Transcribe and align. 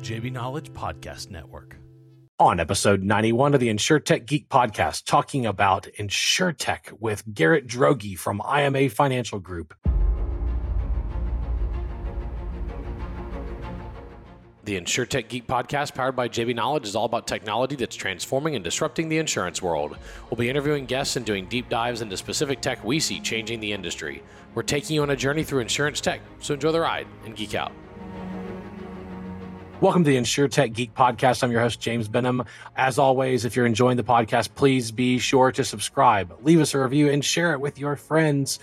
JB 0.00 0.32
Knowledge 0.32 0.72
Podcast 0.72 1.30
Network. 1.30 1.76
On 2.38 2.58
episode 2.58 3.02
91 3.02 3.52
of 3.52 3.60
the 3.60 3.68
InsureTech 3.68 4.24
Geek 4.24 4.48
podcast, 4.48 5.04
talking 5.04 5.44
about 5.44 5.88
InsureTech 5.98 6.98
with 6.98 7.22
Garrett 7.34 7.66
Droege 7.66 8.18
from 8.18 8.40
IMA 8.40 8.88
Financial 8.88 9.38
Group. 9.38 9.74
The 14.64 14.80
InsureTech 14.80 15.28
Geek 15.28 15.46
podcast, 15.46 15.94
powered 15.94 16.16
by 16.16 16.28
JB 16.28 16.54
Knowledge, 16.54 16.86
is 16.86 16.96
all 16.96 17.04
about 17.04 17.26
technology 17.26 17.76
that's 17.76 17.96
transforming 17.96 18.54
and 18.54 18.64
disrupting 18.64 19.10
the 19.10 19.18
insurance 19.18 19.60
world. 19.60 19.98
We'll 20.30 20.38
be 20.38 20.48
interviewing 20.48 20.86
guests 20.86 21.16
and 21.16 21.26
doing 21.26 21.46
deep 21.46 21.68
dives 21.68 22.00
into 22.00 22.16
specific 22.16 22.62
tech 22.62 22.82
we 22.82 23.00
see 23.00 23.20
changing 23.20 23.60
the 23.60 23.72
industry. 23.72 24.22
We're 24.54 24.62
taking 24.62 24.96
you 24.96 25.02
on 25.02 25.10
a 25.10 25.16
journey 25.16 25.44
through 25.44 25.60
insurance 25.60 26.00
tech, 26.00 26.20
so 26.40 26.54
enjoy 26.54 26.72
the 26.72 26.80
ride 26.80 27.06
and 27.26 27.36
geek 27.36 27.54
out. 27.54 27.72
Welcome 29.80 30.04
to 30.04 30.10
the 30.10 30.18
InsureTech 30.18 30.74
Geek 30.74 30.94
Podcast. 30.94 31.42
I'm 31.42 31.50
your 31.50 31.62
host, 31.62 31.80
James 31.80 32.06
Benham. 32.06 32.44
As 32.76 32.98
always, 32.98 33.46
if 33.46 33.56
you're 33.56 33.64
enjoying 33.64 33.96
the 33.96 34.04
podcast, 34.04 34.54
please 34.54 34.90
be 34.90 35.18
sure 35.18 35.50
to 35.52 35.64
subscribe, 35.64 36.36
leave 36.42 36.60
us 36.60 36.74
a 36.74 36.78
review, 36.78 37.08
and 37.08 37.24
share 37.24 37.54
it 37.54 37.62
with 37.62 37.78
your 37.78 37.96
friends. 37.96 38.58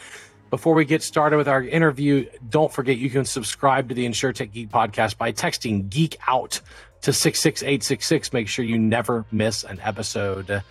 Before 0.51 0.75
we 0.75 0.85
get 0.85 1.01
started 1.01 1.37
with 1.37 1.47
our 1.47 1.63
interview, 1.63 2.27
don't 2.47 2.71
forget 2.71 2.99
you 2.99 3.09
can 3.09 3.25
subscribe 3.25 3.89
to 3.89 3.95
the 3.95 4.05
InsureTech 4.05 4.51
Geek 4.51 4.69
Podcast 4.69 5.17
by 5.17 5.31
texting 5.31 5.89
Geek 5.89 6.17
Out 6.27 6.61
to 7.01 7.11
66866. 7.11 8.31
Make 8.31 8.47
sure 8.47 8.63
you 8.63 8.77
never 8.77 9.25
miss 9.31 9.63
an 9.63 9.79
episode. 9.81 10.61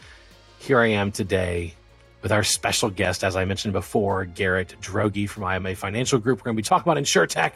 Here 0.60 0.78
I 0.78 0.90
am 0.90 1.10
today 1.10 1.74
with 2.22 2.30
our 2.30 2.44
special 2.44 2.90
guest, 2.90 3.24
as 3.24 3.34
I 3.34 3.44
mentioned 3.46 3.72
before, 3.72 4.24
Garrett 4.26 4.76
Droege 4.80 5.28
from 5.28 5.42
IMA 5.42 5.74
Financial 5.74 6.20
Group. 6.20 6.38
We're 6.38 6.44
going 6.44 6.56
to 6.56 6.62
be 6.62 6.68
talking 6.68 6.88
about 6.88 7.02
InsureTech 7.02 7.52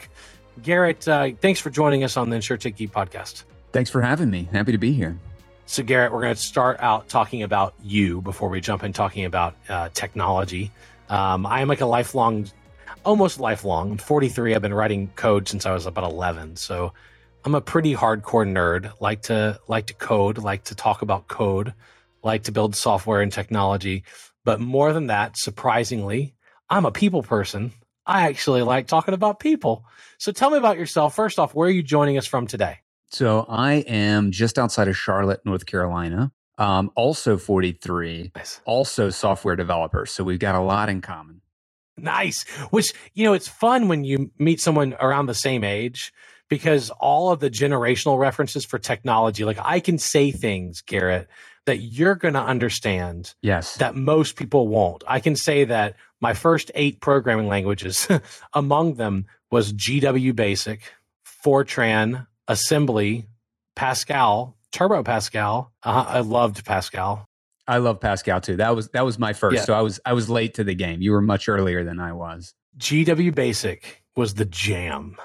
Garrett, 0.61 1.07
uh, 1.07 1.31
thanks 1.41 1.59
for 1.59 1.69
joining 1.69 2.03
us 2.03 2.17
on 2.17 2.29
the 2.29 2.37
InsureTech 2.37 2.75
Geek 2.75 2.91
podcast. 2.91 3.43
Thanks 3.71 3.89
for 3.89 4.01
having 4.01 4.29
me. 4.29 4.49
Happy 4.51 4.71
to 4.71 4.77
be 4.77 4.93
here. 4.93 5.17
So, 5.65 5.83
Garrett, 5.83 6.11
we're 6.11 6.21
going 6.21 6.35
to 6.35 6.41
start 6.41 6.77
out 6.81 7.07
talking 7.07 7.43
about 7.43 7.73
you 7.81 8.21
before 8.21 8.49
we 8.49 8.59
jump 8.59 8.83
in 8.83 8.91
talking 8.91 9.25
about 9.25 9.55
uh, 9.69 9.89
technology. 9.93 10.71
Um, 11.09 11.45
I 11.45 11.61
am 11.61 11.69
like 11.69 11.81
a 11.81 11.85
lifelong, 11.85 12.49
almost 13.05 13.39
lifelong. 13.39 13.91
I'm 13.91 13.97
43. 13.97 14.53
I've 14.53 14.61
been 14.61 14.73
writing 14.73 15.09
code 15.15 15.47
since 15.47 15.65
I 15.65 15.71
was 15.71 15.85
about 15.85 16.03
11. 16.03 16.57
So, 16.57 16.93
I'm 17.43 17.55
a 17.55 17.61
pretty 17.61 17.95
hardcore 17.95 18.47
nerd. 18.47 18.91
Like 18.99 19.23
to 19.23 19.59
like 19.67 19.87
to 19.87 19.93
code. 19.93 20.37
Like 20.37 20.65
to 20.65 20.75
talk 20.75 21.01
about 21.01 21.27
code. 21.27 21.73
Like 22.23 22.43
to 22.43 22.51
build 22.51 22.75
software 22.75 23.21
and 23.21 23.31
technology. 23.31 24.03
But 24.43 24.59
more 24.59 24.93
than 24.93 25.07
that, 25.07 25.37
surprisingly, 25.37 26.35
I'm 26.69 26.85
a 26.85 26.91
people 26.91 27.23
person. 27.23 27.71
I 28.05 28.27
actually 28.27 28.61
like 28.61 28.87
talking 28.87 29.13
about 29.13 29.39
people. 29.39 29.85
So 30.17 30.31
tell 30.31 30.49
me 30.49 30.57
about 30.57 30.77
yourself. 30.77 31.15
First 31.15 31.39
off, 31.39 31.53
where 31.53 31.67
are 31.67 31.71
you 31.71 31.83
joining 31.83 32.17
us 32.17 32.25
from 32.25 32.47
today? 32.47 32.79
So 33.09 33.45
I 33.47 33.73
am 33.73 34.31
just 34.31 34.57
outside 34.57 34.87
of 34.87 34.97
Charlotte, 34.97 35.41
North 35.45 35.65
Carolina. 35.65 36.31
Um, 36.57 36.91
also 36.95 37.37
43, 37.37 38.31
nice. 38.35 38.61
also 38.65 39.09
software 39.09 39.55
developer. 39.55 40.05
So 40.05 40.23
we've 40.23 40.39
got 40.39 40.55
a 40.55 40.59
lot 40.59 40.89
in 40.89 41.01
common. 41.01 41.41
Nice. 41.97 42.43
Which, 42.69 42.93
you 43.13 43.23
know, 43.23 43.33
it's 43.33 43.47
fun 43.47 43.87
when 43.87 44.03
you 44.03 44.31
meet 44.37 44.59
someone 44.61 44.95
around 44.99 45.25
the 45.25 45.35
same 45.35 45.63
age 45.63 46.13
because 46.49 46.89
all 46.89 47.31
of 47.31 47.39
the 47.39 47.49
generational 47.49 48.19
references 48.19 48.65
for 48.65 48.77
technology, 48.77 49.45
like 49.45 49.57
I 49.59 49.79
can 49.79 49.97
say 49.97 50.31
things, 50.31 50.81
Garrett, 50.81 51.27
that 51.65 51.77
you're 51.77 52.15
going 52.15 52.33
to 52.33 52.41
understand. 52.41 53.33
Yes. 53.41 53.75
That 53.75 53.95
most 53.95 54.35
people 54.35 54.67
won't. 54.67 55.03
I 55.07 55.19
can 55.19 55.35
say 55.35 55.65
that 55.65 55.95
my 56.19 56.33
first 56.33 56.71
eight 56.75 57.01
programming 57.01 57.47
languages, 57.47 58.07
among 58.53 58.95
them 58.95 59.25
was 59.51 59.73
GW 59.73 60.35
Basic, 60.35 60.93
Fortran, 61.43 62.27
Assembly, 62.47 63.25
Pascal, 63.75 64.57
Turbo 64.71 65.03
Pascal. 65.03 65.71
Uh, 65.83 66.05
I 66.07 66.19
loved 66.21 66.63
Pascal. 66.65 67.25
I 67.67 67.77
love 67.77 67.99
Pascal 67.99 68.41
too. 68.41 68.57
That 68.57 68.75
was 68.75 68.89
that 68.89 69.05
was 69.05 69.19
my 69.19 69.33
first. 69.33 69.55
Yeah. 69.55 69.63
So 69.63 69.73
I 69.73 69.81
was 69.81 69.99
I 70.05 70.13
was 70.13 70.29
late 70.29 70.55
to 70.55 70.63
the 70.63 70.75
game. 70.75 71.01
You 71.01 71.11
were 71.11 71.21
much 71.21 71.47
earlier 71.47 71.83
than 71.83 71.99
I 71.99 72.13
was. 72.13 72.53
GW 72.77 73.33
Basic 73.35 74.03
was 74.15 74.33
the 74.33 74.45
jam 74.45 75.15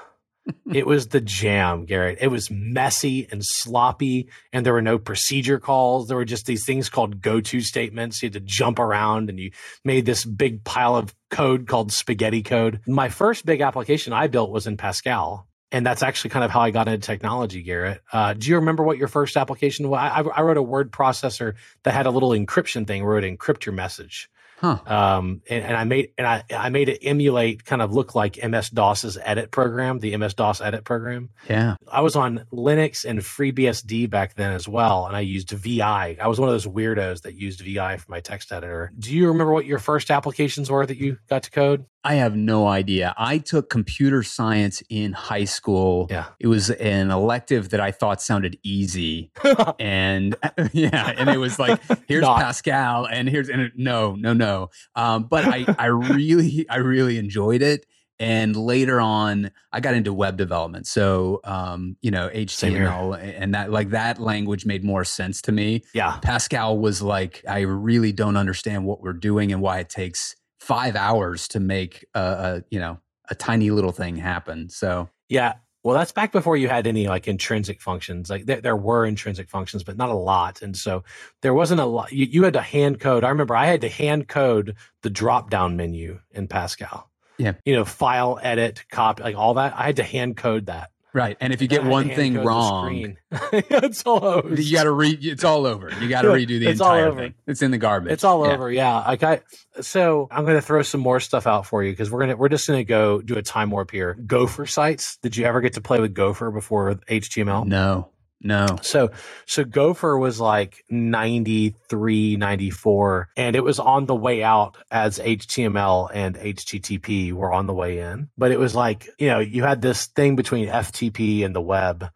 it 0.73 0.85
was 0.85 1.07
the 1.07 1.21
jam, 1.21 1.85
Garrett. 1.85 2.17
It 2.21 2.27
was 2.27 2.51
messy 2.51 3.27
and 3.31 3.43
sloppy, 3.43 4.29
and 4.51 4.65
there 4.65 4.73
were 4.73 4.81
no 4.81 4.97
procedure 4.97 5.59
calls. 5.59 6.07
There 6.07 6.17
were 6.17 6.25
just 6.25 6.45
these 6.45 6.65
things 6.65 6.89
called 6.89 7.21
go 7.21 7.41
to 7.41 7.61
statements. 7.61 8.21
You 8.21 8.27
had 8.27 8.33
to 8.33 8.39
jump 8.39 8.79
around, 8.79 9.29
and 9.29 9.39
you 9.39 9.51
made 9.83 10.05
this 10.05 10.25
big 10.25 10.63
pile 10.63 10.95
of 10.95 11.13
code 11.29 11.67
called 11.67 11.91
spaghetti 11.91 12.43
code. 12.43 12.81
My 12.87 13.09
first 13.09 13.45
big 13.45 13.61
application 13.61 14.13
I 14.13 14.27
built 14.27 14.51
was 14.51 14.67
in 14.67 14.77
Pascal. 14.77 15.47
And 15.69 15.85
that's 15.85 16.01
actually 16.01 16.29
kind 16.29 16.45
of 16.45 16.51
how 16.51 16.61
I 16.61 16.71
got 16.71 16.87
into 16.87 17.05
technology, 17.05 17.61
Garrett. 17.61 18.01
Uh, 18.13 18.33
do 18.33 18.49
you 18.49 18.55
remember 18.55 18.83
what 18.83 18.97
your 18.97 19.09
first 19.09 19.35
application 19.35 19.89
was? 19.89 19.99
I, 19.99 20.21
I, 20.21 20.41
wrote 20.41 20.55
a 20.55 20.61
word 20.61 20.93
processor 20.93 21.55
that 21.83 21.93
had 21.93 22.05
a 22.05 22.09
little 22.09 22.29
encryption 22.29 22.87
thing 22.87 23.03
where 23.03 23.17
it 23.17 23.25
would 23.25 23.37
encrypt 23.37 23.65
your 23.65 23.75
message. 23.75 24.29
Huh. 24.57 24.79
Um, 24.87 25.41
and, 25.49 25.63
and, 25.63 25.77
I 25.77 25.83
made 25.83 26.13
and 26.17 26.25
I, 26.25 26.43
I 26.49 26.69
made 26.69 26.89
it 26.89 26.99
emulate 27.03 27.63
kind 27.63 27.79
of 27.79 27.93
look 27.93 28.15
like 28.15 28.43
MS 28.43 28.71
DOS's 28.71 29.17
edit 29.21 29.51
program, 29.51 29.99
the 29.99 30.17
MS 30.17 30.33
DOS 30.33 30.61
edit 30.61 30.83
program. 30.83 31.29
Yeah. 31.47 31.75
I 31.87 32.01
was 32.01 32.15
on 32.15 32.45
Linux 32.51 33.05
and 33.05 33.19
FreeBSD 33.19 34.09
back 34.09 34.33
then 34.33 34.53
as 34.53 34.67
well, 34.67 35.05
and 35.05 35.15
I 35.15 35.19
used 35.19 35.51
VI. 35.51 36.17
I 36.19 36.27
was 36.27 36.39
one 36.39 36.49
of 36.49 36.53
those 36.53 36.65
weirdos 36.65 37.21
that 37.21 37.35
used 37.35 37.61
VI 37.61 37.97
for 37.97 38.09
my 38.09 38.19
text 38.19 38.51
editor. 38.51 38.91
Do 38.97 39.13
you 39.13 39.27
remember 39.27 39.53
what 39.53 39.65
your 39.65 39.79
first 39.79 40.09
applications 40.09 40.71
were 40.71 40.85
that 40.87 40.97
you 40.97 41.19
got 41.29 41.43
to 41.43 41.51
code? 41.51 41.85
I 42.07 42.13
have 42.13 42.37
no 42.37 42.69
idea. 42.69 43.13
I 43.17 43.37
took 43.37 43.69
computer 43.69 44.23
science 44.23 44.81
in 44.89 45.11
high 45.11 45.43
school. 45.43 46.07
Yeah. 46.09 46.27
It 46.39 46.47
was 46.47 46.69
an 46.69 47.11
elective 47.11 47.71
that 47.71 47.81
I 47.81 47.91
thought 47.91 48.21
sounded 48.21 48.57
easy. 48.63 49.29
and 49.79 50.33
yeah, 50.71 51.13
and 51.17 51.29
it 51.29 51.37
was 51.37 51.59
like, 51.59 51.81
here's 52.07 52.21
Not. 52.21 52.39
Pascal 52.39 53.07
and 53.07 53.27
here's 53.27 53.49
and 53.49 53.73
no, 53.75 54.15
no, 54.15 54.31
no. 54.31 54.69
Um, 54.95 55.23
but 55.23 55.43
I 55.43 55.65
I 55.77 55.87
really 55.87 56.65
I 56.69 56.77
really 56.77 57.17
enjoyed 57.17 57.61
it. 57.61 57.85
And 58.19 58.55
later 58.55 59.01
on, 59.01 59.51
I 59.73 59.81
got 59.81 59.93
into 59.93 60.13
web 60.13 60.37
development. 60.37 60.87
So, 60.87 61.41
um, 61.43 61.97
you 62.01 62.09
know, 62.09 62.29
HTML 62.33 63.19
and 63.21 63.53
that, 63.53 63.71
like 63.71 63.91
that 63.91 64.17
language 64.17 64.65
made 64.65 64.83
more 64.83 65.03
sense 65.03 65.39
to 65.43 65.51
me. 65.51 65.83
Yeah. 65.93 66.17
Pascal 66.23 66.79
was 66.79 67.01
like, 67.03 67.43
I 67.47 67.59
really 67.59 68.11
don't 68.11 68.35
understand 68.35 68.85
what 68.85 69.01
we're 69.01 69.13
doing 69.13 69.51
and 69.51 69.61
why 69.61 69.79
it 69.79 69.89
takes 69.89 70.35
five 70.67 70.97
hours 70.97 71.47
to 71.47 71.61
make 71.61 72.05
a, 72.13 72.19
a 72.19 72.63
you 72.69 72.79
know 72.79 72.99
a 73.29 73.35
tiny 73.35 73.71
little 73.71 73.93
thing 73.93 74.17
happen. 74.17 74.69
So 74.69 75.09
yeah, 75.29 75.53
well, 75.83 75.95
that's 75.95 76.11
back 76.11 76.33
before 76.33 76.57
you 76.57 76.67
had 76.67 76.87
any 76.87 77.07
like 77.07 77.29
intrinsic 77.29 77.81
functions. 77.81 78.29
Like 78.29 78.45
there, 78.45 78.59
there, 78.59 78.75
were 78.75 79.05
intrinsic 79.05 79.49
functions, 79.49 79.83
but 79.83 79.95
not 79.95 80.09
a 80.09 80.13
lot. 80.13 80.61
And 80.61 80.75
so 80.75 81.05
there 81.41 81.53
wasn't 81.53 81.79
a 81.79 81.85
lot. 81.85 82.11
You, 82.11 82.25
you, 82.25 82.43
had 82.43 82.53
to 82.53 82.61
hand 82.61 82.99
code. 82.99 83.23
I 83.23 83.29
remember 83.29 83.55
I 83.55 83.67
had 83.67 83.81
to 83.81 83.89
hand 83.89 84.27
code 84.27 84.75
the 85.03 85.09
drop 85.09 85.49
down 85.49 85.77
menu 85.77 86.19
in 86.31 86.49
Pascal. 86.49 87.09
Yeah. 87.37 87.53
You 87.63 87.75
know, 87.75 87.85
file, 87.85 88.37
edit, 88.41 88.83
copy, 88.91 89.23
like 89.23 89.37
all 89.37 89.53
that. 89.53 89.73
I 89.77 89.83
had 89.83 89.95
to 89.97 90.03
hand 90.03 90.35
code 90.35 90.65
that. 90.65 90.91
Right. 91.13 91.37
And 91.39 91.53
if 91.53 91.61
you 91.61 91.67
get 91.67 91.83
one 91.83 92.09
thing 92.09 92.35
wrong, 92.35 93.17
it's 93.31 94.03
all 94.05 94.23
over. 94.23 94.53
You 94.53 94.75
got 94.75 94.83
to 94.83 94.91
read. 94.91 95.25
It's 95.25 95.43
all 95.43 95.65
over. 95.65 95.91
You 95.99 96.09
got 96.09 96.23
to 96.23 96.27
redo 96.29 96.59
the 96.59 96.67
it's 96.67 96.79
entire 96.79 97.13
thing. 97.13 97.33
It's 97.47 97.61
in 97.61 97.71
the 97.71 97.77
garbage. 97.77 98.11
It's 98.13 98.23
all 98.23 98.45
yeah. 98.45 98.53
over. 98.53 98.71
Yeah. 98.71 98.99
Like 98.99 99.23
I, 99.23 99.41
so 99.81 100.27
I'm 100.29 100.43
going 100.43 100.57
to 100.57 100.61
throw 100.61 100.81
some 100.83 101.01
more 101.01 101.19
stuff 101.19 101.47
out 101.47 101.65
for 101.65 101.83
you 101.83 101.91
because 101.91 102.11
we're 102.11 102.19
gonna 102.19 102.35
we're 102.35 102.49
just 102.49 102.67
going 102.67 102.79
to 102.79 102.83
go 102.83 103.21
do 103.21 103.35
a 103.35 103.41
time 103.41 103.71
warp 103.71 103.91
here. 103.91 104.13
Gopher 104.13 104.65
sites. 104.65 105.17
Did 105.17 105.37
you 105.37 105.45
ever 105.45 105.61
get 105.61 105.73
to 105.73 105.81
play 105.81 105.99
with 105.99 106.13
Gopher 106.13 106.51
before 106.51 106.95
HTML? 106.95 107.65
No. 107.65 108.09
No. 108.41 108.77
So 108.81 109.09
so 109.45 109.63
Gopher 109.63 110.17
was 110.17 110.39
like 110.39 110.83
93, 110.89 112.37
94 112.37 113.29
and 113.35 113.55
it 113.55 113.63
was 113.63 113.79
on 113.79 114.05
the 114.05 114.15
way 114.15 114.43
out 114.43 114.77
as 114.91 115.17
HTML 115.17 116.09
and 116.13 116.35
HTTP 116.35 117.33
were 117.33 117.51
on 117.51 117.65
the 117.65 117.73
way 117.73 117.99
in. 117.99 118.29
But 118.37 118.51
it 118.51 118.59
was 118.59 118.75
like, 118.75 119.07
you 119.17 119.27
know, 119.27 119.39
you 119.39 119.63
had 119.63 119.81
this 119.81 120.05
thing 120.05 120.35
between 120.35 120.67
FTP 120.67 121.43
and 121.43 121.55
the 121.55 121.61
web 121.61 122.09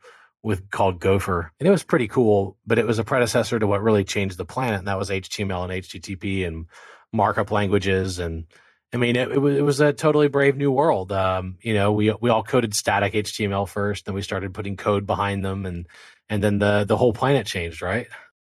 with 0.43 0.69
called 0.69 0.99
Gopher. 0.99 1.51
And 1.59 1.67
it 1.67 1.71
was 1.71 1.83
pretty 1.83 2.07
cool, 2.07 2.57
but 2.67 2.77
it 2.77 2.85
was 2.85 2.99
a 2.99 3.03
predecessor 3.03 3.57
to 3.57 3.67
what 3.67 3.81
really 3.81 4.03
changed 4.03 4.37
the 4.37 4.45
planet 4.45 4.79
and 4.79 4.87
that 4.87 4.99
was 4.99 5.09
HTML 5.09 5.63
and 5.63 5.83
HTTP 5.83 6.45
and 6.45 6.67
markup 7.11 7.51
languages 7.51 8.19
and 8.19 8.45
I 8.93 8.97
mean, 8.97 9.15
it, 9.15 9.31
it, 9.31 9.37
was 9.37 9.55
it 9.55 9.61
was 9.61 9.79
a 9.79 9.93
totally 9.93 10.27
brave 10.27 10.57
new 10.57 10.71
world. 10.71 11.11
Um, 11.11 11.57
you 11.61 11.73
know, 11.73 11.93
we 11.93 12.11
we 12.19 12.29
all 12.29 12.43
coded 12.43 12.75
static 12.75 13.13
HTML 13.13 13.67
first, 13.67 14.05
then 14.05 14.15
we 14.15 14.21
started 14.21 14.53
putting 14.53 14.75
code 14.75 15.05
behind 15.05 15.45
them, 15.45 15.65
and 15.65 15.87
and 16.29 16.43
then 16.43 16.59
the 16.59 16.83
the 16.83 16.97
whole 16.97 17.13
planet 17.13 17.47
changed, 17.47 17.81
right? 17.81 18.07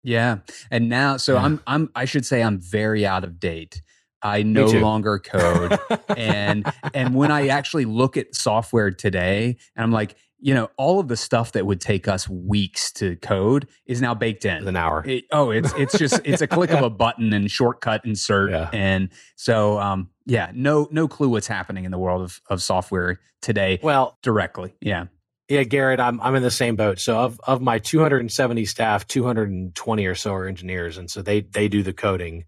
Yeah, 0.03 0.39
and 0.71 0.89
now, 0.89 1.17
so 1.17 1.35
yeah. 1.35 1.43
I'm 1.43 1.61
I'm 1.67 1.89
I 1.95 2.05
should 2.05 2.25
say 2.25 2.41
I'm 2.41 2.59
very 2.59 3.05
out 3.05 3.23
of 3.23 3.39
date. 3.39 3.81
I 4.23 4.41
no 4.41 4.65
longer 4.65 5.19
code, 5.19 5.77
and 6.17 6.65
and 6.93 7.13
when 7.13 7.31
I 7.31 7.47
actually 7.47 7.85
look 7.85 8.17
at 8.17 8.33
software 8.33 8.89
today, 8.89 9.57
and 9.75 9.83
I'm 9.83 9.91
like, 9.91 10.15
you 10.43 10.53
know, 10.53 10.69
all 10.75 10.99
of 10.99 11.07
the 11.07 11.15
stuff 11.15 11.53
that 11.53 11.65
would 11.65 11.79
take 11.79 12.05
us 12.09 12.27
weeks 12.27 12.91
to 12.91 13.15
code 13.15 13.65
is 13.85 14.01
now 14.01 14.13
baked 14.13 14.43
in. 14.43 14.67
An 14.67 14.75
hour. 14.75 15.01
It, 15.07 15.23
oh, 15.31 15.51
it's 15.51 15.73
it's 15.77 15.97
just 15.97 16.19
it's 16.25 16.41
a 16.41 16.47
click 16.47 16.69
of 16.71 16.83
a 16.83 16.89
button 17.03 17.31
and 17.31 17.49
shortcut 17.49 18.01
insert, 18.03 18.51
yeah. 18.51 18.69
and 18.73 19.09
so 19.37 19.79
um, 19.79 20.09
yeah, 20.25 20.51
no 20.53 20.89
no 20.91 21.07
clue 21.07 21.29
what's 21.29 21.47
happening 21.47 21.85
in 21.85 21.91
the 21.91 21.97
world 21.97 22.21
of 22.21 22.41
of 22.49 22.61
software 22.61 23.21
today. 23.41 23.79
Well, 23.81 24.17
directly, 24.21 24.75
yeah. 24.81 25.05
Yeah, 25.47 25.63
Garrett, 25.63 26.01
I'm 26.01 26.19
I'm 26.19 26.35
in 26.35 26.43
the 26.43 26.51
same 26.51 26.75
boat. 26.75 26.99
So 26.99 27.17
of 27.17 27.39
of 27.47 27.61
my 27.61 27.79
270 27.79 28.65
staff, 28.65 29.07
220 29.07 30.05
or 30.05 30.15
so 30.15 30.33
are 30.33 30.45
engineers, 30.45 30.97
and 30.97 31.09
so 31.09 31.21
they 31.21 31.41
they 31.41 31.69
do 31.69 31.83
the 31.83 31.93
coding. 31.93 32.43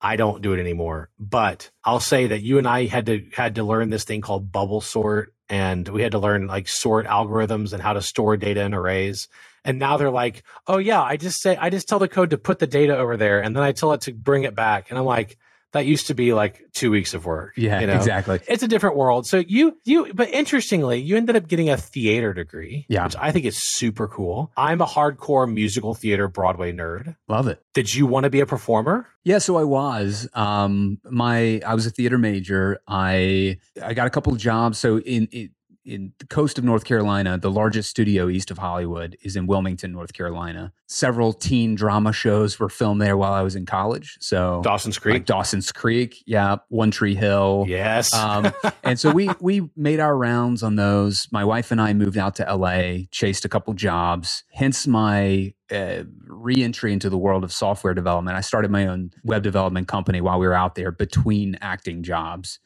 I 0.00 0.16
don't 0.16 0.42
do 0.42 0.52
it 0.52 0.60
anymore. 0.60 1.10
But 1.18 1.70
I'll 1.84 2.00
say 2.00 2.28
that 2.28 2.42
you 2.42 2.58
and 2.58 2.66
I 2.66 2.86
had 2.86 3.06
to 3.06 3.24
had 3.34 3.56
to 3.56 3.64
learn 3.64 3.90
this 3.90 4.04
thing 4.04 4.20
called 4.20 4.52
bubble 4.52 4.80
sort, 4.80 5.34
and 5.48 5.86
we 5.88 6.02
had 6.02 6.12
to 6.12 6.18
learn 6.18 6.46
like 6.46 6.68
sort 6.68 7.06
algorithms 7.06 7.72
and 7.72 7.82
how 7.82 7.92
to 7.94 8.02
store 8.02 8.36
data 8.36 8.62
in 8.62 8.74
arrays. 8.74 9.28
And 9.64 9.78
now 9.78 9.96
they're 9.96 10.10
like, 10.10 10.44
oh 10.66 10.78
yeah, 10.78 11.02
I 11.02 11.16
just 11.16 11.42
say 11.42 11.56
I 11.56 11.70
just 11.70 11.88
tell 11.88 11.98
the 11.98 12.08
code 12.08 12.30
to 12.30 12.38
put 12.38 12.58
the 12.58 12.66
data 12.66 12.96
over 12.96 13.16
there, 13.16 13.40
and 13.42 13.54
then 13.54 13.62
I 13.62 13.72
tell 13.72 13.92
it 13.92 14.02
to 14.02 14.12
bring 14.12 14.44
it 14.44 14.54
back. 14.54 14.90
And 14.90 14.98
I'm 14.98 15.04
like, 15.04 15.36
that 15.72 15.86
used 15.86 16.06
to 16.06 16.14
be 16.14 16.32
like 16.32 16.62
two 16.72 16.90
weeks 16.90 17.14
of 17.14 17.26
work. 17.26 17.52
Yeah, 17.56 17.80
you 17.80 17.86
know? 17.86 17.96
exactly. 17.96 18.40
It's 18.48 18.62
a 18.62 18.68
different 18.68 18.96
world. 18.96 19.26
So 19.26 19.38
you 19.46 19.76
you 19.84 20.12
but 20.14 20.30
interestingly, 20.30 21.00
you 21.00 21.16
ended 21.16 21.36
up 21.36 21.48
getting 21.48 21.68
a 21.70 21.76
theater 21.76 22.32
degree, 22.32 22.86
yeah. 22.88 23.04
which 23.04 23.16
I 23.18 23.32
think 23.32 23.44
is 23.44 23.58
super 23.58 24.08
cool. 24.08 24.52
I'm 24.56 24.80
a 24.80 24.86
hardcore 24.86 25.52
musical 25.52 25.94
theater 25.94 26.28
Broadway 26.28 26.72
nerd. 26.72 27.16
Love 27.28 27.48
it. 27.48 27.62
Did 27.74 27.94
you 27.94 28.06
want 28.06 28.24
to 28.24 28.30
be 28.30 28.40
a 28.40 28.46
performer? 28.46 29.08
Yeah, 29.24 29.38
so 29.38 29.56
I 29.56 29.64
was. 29.64 30.28
Um 30.34 30.98
my 31.04 31.60
I 31.66 31.74
was 31.74 31.86
a 31.86 31.90
theater 31.90 32.18
major. 32.18 32.80
I 32.86 33.58
I 33.82 33.94
got 33.94 34.06
a 34.06 34.10
couple 34.10 34.32
of 34.32 34.38
jobs. 34.38 34.78
So 34.78 34.98
in, 35.00 35.26
in 35.32 35.50
in 35.84 36.12
the 36.18 36.26
coast 36.26 36.58
of 36.58 36.64
North 36.64 36.84
Carolina, 36.84 37.38
the 37.38 37.50
largest 37.50 37.88
studio 37.88 38.28
east 38.28 38.50
of 38.50 38.58
Hollywood 38.58 39.16
is 39.22 39.36
in 39.36 39.46
Wilmington, 39.46 39.92
North 39.92 40.12
Carolina. 40.12 40.72
Several 40.86 41.32
teen 41.32 41.74
drama 41.74 42.12
shows 42.12 42.58
were 42.58 42.68
filmed 42.68 43.00
there 43.00 43.16
while 43.16 43.32
I 43.32 43.42
was 43.42 43.56
in 43.56 43.66
college. 43.66 44.18
So 44.20 44.60
Dawson's 44.62 44.98
Creek, 44.98 45.14
like 45.14 45.24
Dawson's 45.26 45.72
Creek, 45.72 46.22
yeah, 46.26 46.56
One 46.68 46.90
Tree 46.90 47.14
Hill, 47.14 47.64
yes. 47.68 48.12
um, 48.12 48.52
and 48.82 48.98
so 48.98 49.10
we 49.10 49.30
we 49.40 49.68
made 49.76 50.00
our 50.00 50.16
rounds 50.16 50.62
on 50.62 50.76
those. 50.76 51.26
My 51.32 51.44
wife 51.44 51.70
and 51.70 51.80
I 51.80 51.94
moved 51.94 52.18
out 52.18 52.36
to 52.36 52.54
LA, 52.54 53.06
chased 53.10 53.44
a 53.44 53.48
couple 53.48 53.72
jobs. 53.74 54.44
Hence 54.52 54.86
my 54.86 55.54
uh, 55.70 56.04
re-entry 56.26 56.92
into 56.92 57.10
the 57.10 57.18
world 57.18 57.44
of 57.44 57.52
software 57.52 57.94
development. 57.94 58.36
I 58.36 58.40
started 58.40 58.70
my 58.70 58.86
own 58.86 59.10
web 59.24 59.42
development 59.42 59.88
company 59.88 60.20
while 60.20 60.38
we 60.38 60.46
were 60.46 60.54
out 60.54 60.74
there 60.74 60.90
between 60.90 61.56
acting 61.60 62.02
jobs 62.02 62.58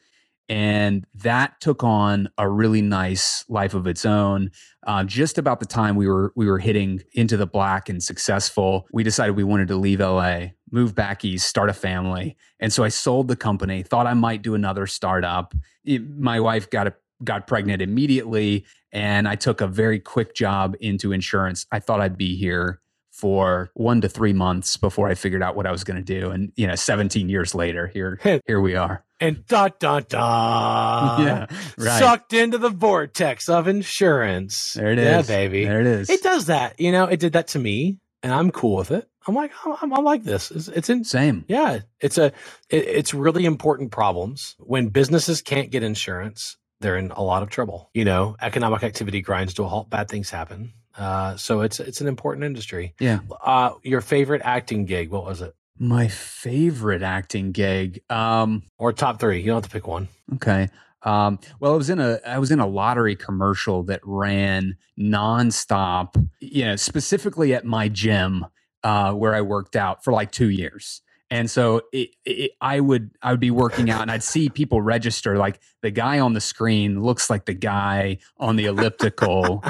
and 0.49 1.05
that 1.15 1.59
took 1.61 1.83
on 1.83 2.29
a 2.37 2.49
really 2.49 2.81
nice 2.81 3.45
life 3.47 3.73
of 3.73 3.87
its 3.87 4.05
own. 4.05 4.51
Uh, 4.85 5.03
just 5.03 5.37
about 5.37 5.59
the 5.59 5.65
time 5.65 5.95
we 5.95 6.07
were 6.07 6.33
we 6.35 6.47
were 6.47 6.59
hitting 6.59 7.01
into 7.13 7.37
the 7.37 7.45
black 7.45 7.89
and 7.89 8.03
successful, 8.03 8.87
we 8.91 9.03
decided 9.03 9.35
we 9.35 9.43
wanted 9.43 9.67
to 9.69 9.75
leave 9.75 9.99
LA, 9.99 10.47
move 10.71 10.93
back 10.93 11.23
east, 11.23 11.47
start 11.47 11.69
a 11.69 11.73
family, 11.73 12.35
and 12.59 12.73
so 12.73 12.83
I 12.83 12.89
sold 12.89 13.27
the 13.27 13.35
company. 13.35 13.83
Thought 13.83 14.07
I 14.07 14.13
might 14.13 14.41
do 14.41 14.53
another 14.53 14.85
startup. 14.87 15.53
It, 15.85 16.07
my 16.17 16.39
wife 16.39 16.69
got 16.69 16.87
a, 16.87 16.93
got 17.23 17.47
pregnant 17.47 17.81
immediately, 17.81 18.65
and 18.91 19.27
I 19.27 19.35
took 19.35 19.61
a 19.61 19.67
very 19.67 19.99
quick 19.99 20.35
job 20.35 20.75
into 20.81 21.13
insurance. 21.13 21.65
I 21.71 21.79
thought 21.79 22.01
I'd 22.01 22.17
be 22.17 22.35
here 22.35 22.81
for 23.13 23.69
one 23.75 24.01
to 24.01 24.09
three 24.09 24.33
months 24.33 24.75
before 24.75 25.07
I 25.07 25.13
figured 25.13 25.43
out 25.43 25.55
what 25.55 25.67
I 25.67 25.71
was 25.71 25.83
going 25.83 26.03
to 26.03 26.19
do. 26.19 26.31
And 26.31 26.51
you 26.55 26.67
know, 26.67 26.75
17 26.75 27.29
years 27.29 27.53
later, 27.53 27.87
here 27.87 28.19
here 28.45 28.59
we 28.59 28.75
are. 28.75 29.05
And 29.19 29.45
da 29.45 29.69
da 29.79 30.01
da. 30.01 31.17
Yeah, 31.23 31.45
right. 31.77 31.99
Sucked 31.99 32.33
into 32.33 32.57
the 32.57 32.69
vortex 32.69 33.47
of 33.47 33.67
insurance. 33.67 34.73
There 34.73 34.91
it 34.91 34.97
is. 34.97 35.05
Yeah, 35.05 35.21
baby. 35.21 35.63
There 35.63 35.79
it 35.79 35.87
is. 35.87 36.09
It 36.09 36.23
does 36.23 36.47
that. 36.47 36.79
You 36.79 36.91
know, 36.91 37.05
it 37.05 37.19
did 37.19 37.33
that 37.33 37.49
to 37.49 37.59
me, 37.59 37.99
and 38.23 38.33
I'm 38.33 38.51
cool 38.51 38.75
with 38.75 38.91
it. 38.91 39.07
I'm 39.25 39.35
like, 39.35 39.51
I'm, 39.63 39.93
I'm 39.93 40.03
like 40.03 40.23
this. 40.23 40.51
It's, 40.51 40.67
it's 40.67 40.89
in 40.89 41.05
same. 41.05 41.45
Yeah, 41.47 41.79
it's 42.01 42.17
a, 42.17 42.25
it, 42.69 42.85
it's 42.87 43.13
really 43.13 43.45
important 43.45 43.91
problems 43.91 44.55
when 44.59 44.89
businesses 44.89 45.41
can't 45.41 45.71
get 45.71 45.83
insurance. 45.83 46.57
They're 46.81 46.97
in 46.97 47.11
a 47.11 47.21
lot 47.21 47.43
of 47.43 47.49
trouble. 47.49 47.89
You 47.93 48.03
know, 48.03 48.35
economic 48.41 48.83
activity 48.83 49.21
grinds 49.21 49.53
to 49.53 49.63
a 49.63 49.67
halt. 49.67 49.89
Bad 49.89 50.09
things 50.09 50.29
happen 50.29 50.73
uh, 50.97 51.35
so 51.35 51.61
it's 51.61 51.79
it's 51.79 52.01
an 52.01 52.07
important 52.07 52.45
industry. 52.45 52.93
Yeah. 52.99 53.19
Uh, 53.41 53.71
your 53.83 54.01
favorite 54.01 54.41
acting 54.43 54.85
gig? 54.85 55.09
What 55.09 55.25
was 55.25 55.41
it? 55.41 55.55
My 55.79 56.07
favorite 56.07 57.01
acting 57.01 57.51
gig, 57.51 58.01
um, 58.09 58.63
or 58.77 58.93
top 58.93 59.19
three? 59.19 59.39
You 59.39 59.47
don't 59.47 59.55
have 59.55 59.63
to 59.63 59.69
pick 59.69 59.87
one. 59.87 60.07
Okay. 60.35 60.69
Um, 61.01 61.39
well, 61.59 61.73
I 61.73 61.77
was 61.77 61.89
in 61.89 61.99
a 61.99 62.19
I 62.25 62.39
was 62.39 62.51
in 62.51 62.59
a 62.59 62.67
lottery 62.67 63.15
commercial 63.15 63.83
that 63.83 64.01
ran 64.03 64.77
nonstop. 64.99 66.15
You 66.39 66.65
know, 66.65 66.75
specifically 66.75 67.53
at 67.53 67.65
my 67.65 67.89
gym 67.89 68.45
uh, 68.83 69.13
where 69.13 69.33
I 69.33 69.41
worked 69.41 69.75
out 69.75 70.03
for 70.03 70.13
like 70.13 70.31
two 70.31 70.49
years. 70.49 71.01
And 71.33 71.49
so 71.49 71.81
it, 71.91 72.11
it, 72.25 72.51
I 72.61 72.79
would 72.79 73.09
I 73.23 73.31
would 73.31 73.39
be 73.39 73.49
working 73.49 73.89
out 73.89 74.03
and 74.03 74.11
I'd 74.11 74.21
see 74.21 74.49
people 74.49 74.83
register 74.83 75.35
like 75.35 75.59
the 75.81 75.89
guy 75.89 76.19
on 76.19 76.33
the 76.33 76.39
screen 76.39 77.01
looks 77.01 77.27
like 77.27 77.45
the 77.45 77.55
guy 77.55 78.19
on 78.37 78.55
the 78.55 78.65
elliptical, 78.65 79.63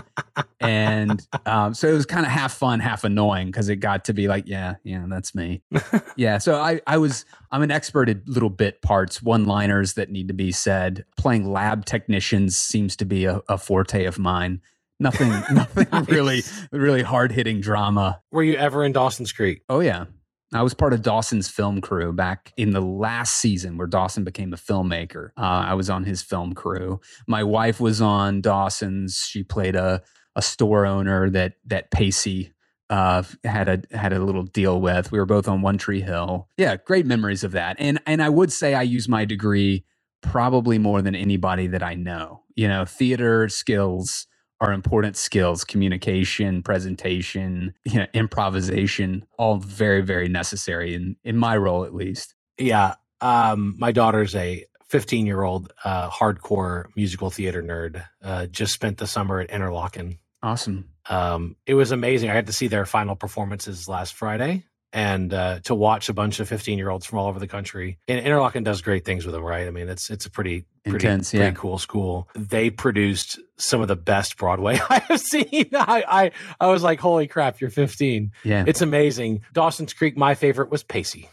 and 0.59 1.25
um, 1.45 1.73
so 1.73 1.87
it 1.87 1.93
was 1.93 2.05
kind 2.05 2.25
of 2.25 2.33
half 2.33 2.53
fun, 2.53 2.81
half 2.81 3.05
annoying 3.05 3.47
because 3.47 3.69
it 3.69 3.77
got 3.77 4.03
to 4.05 4.13
be 4.13 4.27
like, 4.27 4.43
yeah, 4.45 4.75
yeah, 4.83 5.05
that's 5.07 5.33
me, 5.33 5.61
yeah. 6.17 6.37
So 6.37 6.59
I 6.59 6.81
I 6.85 6.97
was 6.97 7.23
I'm 7.49 7.61
an 7.61 7.71
expert 7.71 8.09
at 8.09 8.27
little 8.27 8.49
bit 8.49 8.81
parts, 8.81 9.23
one 9.23 9.45
liners 9.45 9.93
that 9.93 10.09
need 10.09 10.27
to 10.27 10.33
be 10.33 10.51
said. 10.51 11.05
Playing 11.15 11.49
lab 11.49 11.85
technicians 11.85 12.57
seems 12.57 12.97
to 12.97 13.05
be 13.05 13.23
a, 13.23 13.39
a 13.47 13.57
forte 13.57 14.03
of 14.03 14.19
mine. 14.19 14.59
Nothing, 14.99 15.29
nothing 15.53 15.87
nice. 15.93 16.09
really, 16.09 16.43
really 16.73 17.03
hard 17.03 17.31
hitting 17.31 17.61
drama. 17.61 18.21
Were 18.31 18.43
you 18.43 18.55
ever 18.55 18.83
in 18.83 18.91
Dawson's 18.91 19.31
Creek? 19.31 19.61
Oh 19.69 19.79
yeah, 19.79 20.05
I 20.53 20.61
was 20.61 20.73
part 20.73 20.93
of 20.93 21.01
Dawson's 21.01 21.49
film 21.49 21.81
crew 21.81 22.13
back 22.13 22.53
in 22.57 22.71
the 22.71 22.81
last 22.81 23.35
season 23.35 23.77
where 23.77 23.87
Dawson 23.87 24.23
became 24.23 24.53
a 24.53 24.57
filmmaker. 24.57 25.29
Uh, 25.37 25.65
I 25.67 25.73
was 25.73 25.89
on 25.89 26.03
his 26.03 26.21
film 26.21 26.53
crew. 26.53 27.01
My 27.27 27.43
wife 27.43 27.79
was 27.79 28.01
on 28.01 28.41
Dawson's. 28.41 29.17
She 29.29 29.43
played 29.43 29.75
a 29.75 30.01
a 30.35 30.41
store 30.41 30.85
owner 30.85 31.29
that 31.29 31.53
that 31.65 31.91
Pacey 31.91 32.53
uh, 32.89 33.23
had 33.43 33.69
a 33.69 33.97
had 33.97 34.13
a 34.13 34.19
little 34.19 34.43
deal 34.43 34.79
with. 34.81 35.11
We 35.11 35.19
were 35.19 35.25
both 35.25 35.47
on 35.47 35.61
One 35.61 35.77
Tree 35.77 36.01
Hill. 36.01 36.49
Yeah, 36.57 36.75
great 36.77 37.05
memories 37.05 37.43
of 37.43 37.51
that. 37.53 37.75
And 37.79 37.99
and 38.05 38.21
I 38.21 38.29
would 38.29 38.51
say 38.51 38.73
I 38.73 38.83
use 38.83 39.07
my 39.07 39.25
degree 39.25 39.85
probably 40.21 40.77
more 40.77 41.01
than 41.01 41.15
anybody 41.15 41.67
that 41.67 41.83
I 41.83 41.95
know. 41.95 42.43
You 42.55 42.67
know, 42.67 42.85
theater 42.85 43.49
skills 43.49 44.27
are 44.63 44.71
important 44.71 45.17
skills 45.17 45.65
communication 45.65 46.63
presentation 46.63 47.73
you 47.83 47.99
know 47.99 48.07
improvisation 48.13 49.25
all 49.37 49.57
very 49.57 50.01
very 50.01 50.29
necessary 50.29 50.95
in 50.95 51.15
in 51.23 51.37
my 51.37 51.55
role 51.57 51.83
at 51.83 51.93
least. 51.93 52.33
Yeah 52.57 52.95
um 53.19 53.75
my 53.77 53.91
daughter's 53.91 54.35
a 54.35 54.65
15 54.87 55.25
year 55.25 55.43
old 55.43 55.73
uh 55.83 56.09
hardcore 56.09 56.85
musical 56.95 57.29
theater 57.29 57.61
nerd 57.61 58.03
uh 58.23 58.45
just 58.45 58.73
spent 58.73 58.97
the 58.97 59.07
summer 59.07 59.41
at 59.41 59.49
interlochen. 59.49 60.17
Awesome. 60.41 60.89
Um 61.09 61.57
it 61.65 61.73
was 61.73 61.91
amazing. 61.91 62.29
I 62.29 62.33
got 62.33 62.45
to 62.45 62.53
see 62.53 62.67
their 62.67 62.85
final 62.85 63.15
performances 63.17 63.89
last 63.89 64.13
friday 64.13 64.63
and 64.93 65.33
uh, 65.33 65.59
to 65.63 65.73
watch 65.73 66.07
a 66.07 66.13
bunch 66.13 66.39
of 66.39 66.47
15 66.47 66.77
year 66.77 66.89
olds 66.89 67.05
from 67.05 67.17
all 67.19 67.27
over 67.27 67.39
the 67.39 67.47
country. 67.47 67.97
And 68.07 68.23
Interlochen 68.23 68.63
does 68.63 68.81
great 68.81 69.03
things 69.03 69.25
with 69.25 69.33
them, 69.33 69.43
right? 69.43 69.67
I 69.67 69.71
mean, 69.71 69.89
it's 69.89 70.09
it's 70.09 70.27
a 70.27 70.29
pretty 70.29 70.65
pretty, 70.85 71.07
Intense, 71.07 71.31
pretty 71.31 71.45
yeah. 71.45 71.51
cool 71.51 71.79
school. 71.79 72.29
They 72.35 72.69
produced 72.69 73.39
some 73.57 73.81
of 73.81 73.87
the 73.87 73.95
best 73.95 74.37
Broadway 74.37 74.79
I 74.89 74.99
have 74.99 75.19
seen. 75.19 75.69
I, 75.73 76.03
I 76.07 76.31
I 76.59 76.67
was 76.67 76.83
like, 76.83 76.99
holy 76.99 77.27
crap, 77.27 77.59
you're 77.59 77.71
15. 77.71 78.31
Yeah, 78.43 78.63
it's 78.67 78.81
amazing. 78.81 79.41
Dawson's 79.51 79.93
Creek, 79.93 80.15
my 80.15 80.35
favorite 80.35 80.69
was 80.69 80.83
Pacey. 80.83 81.29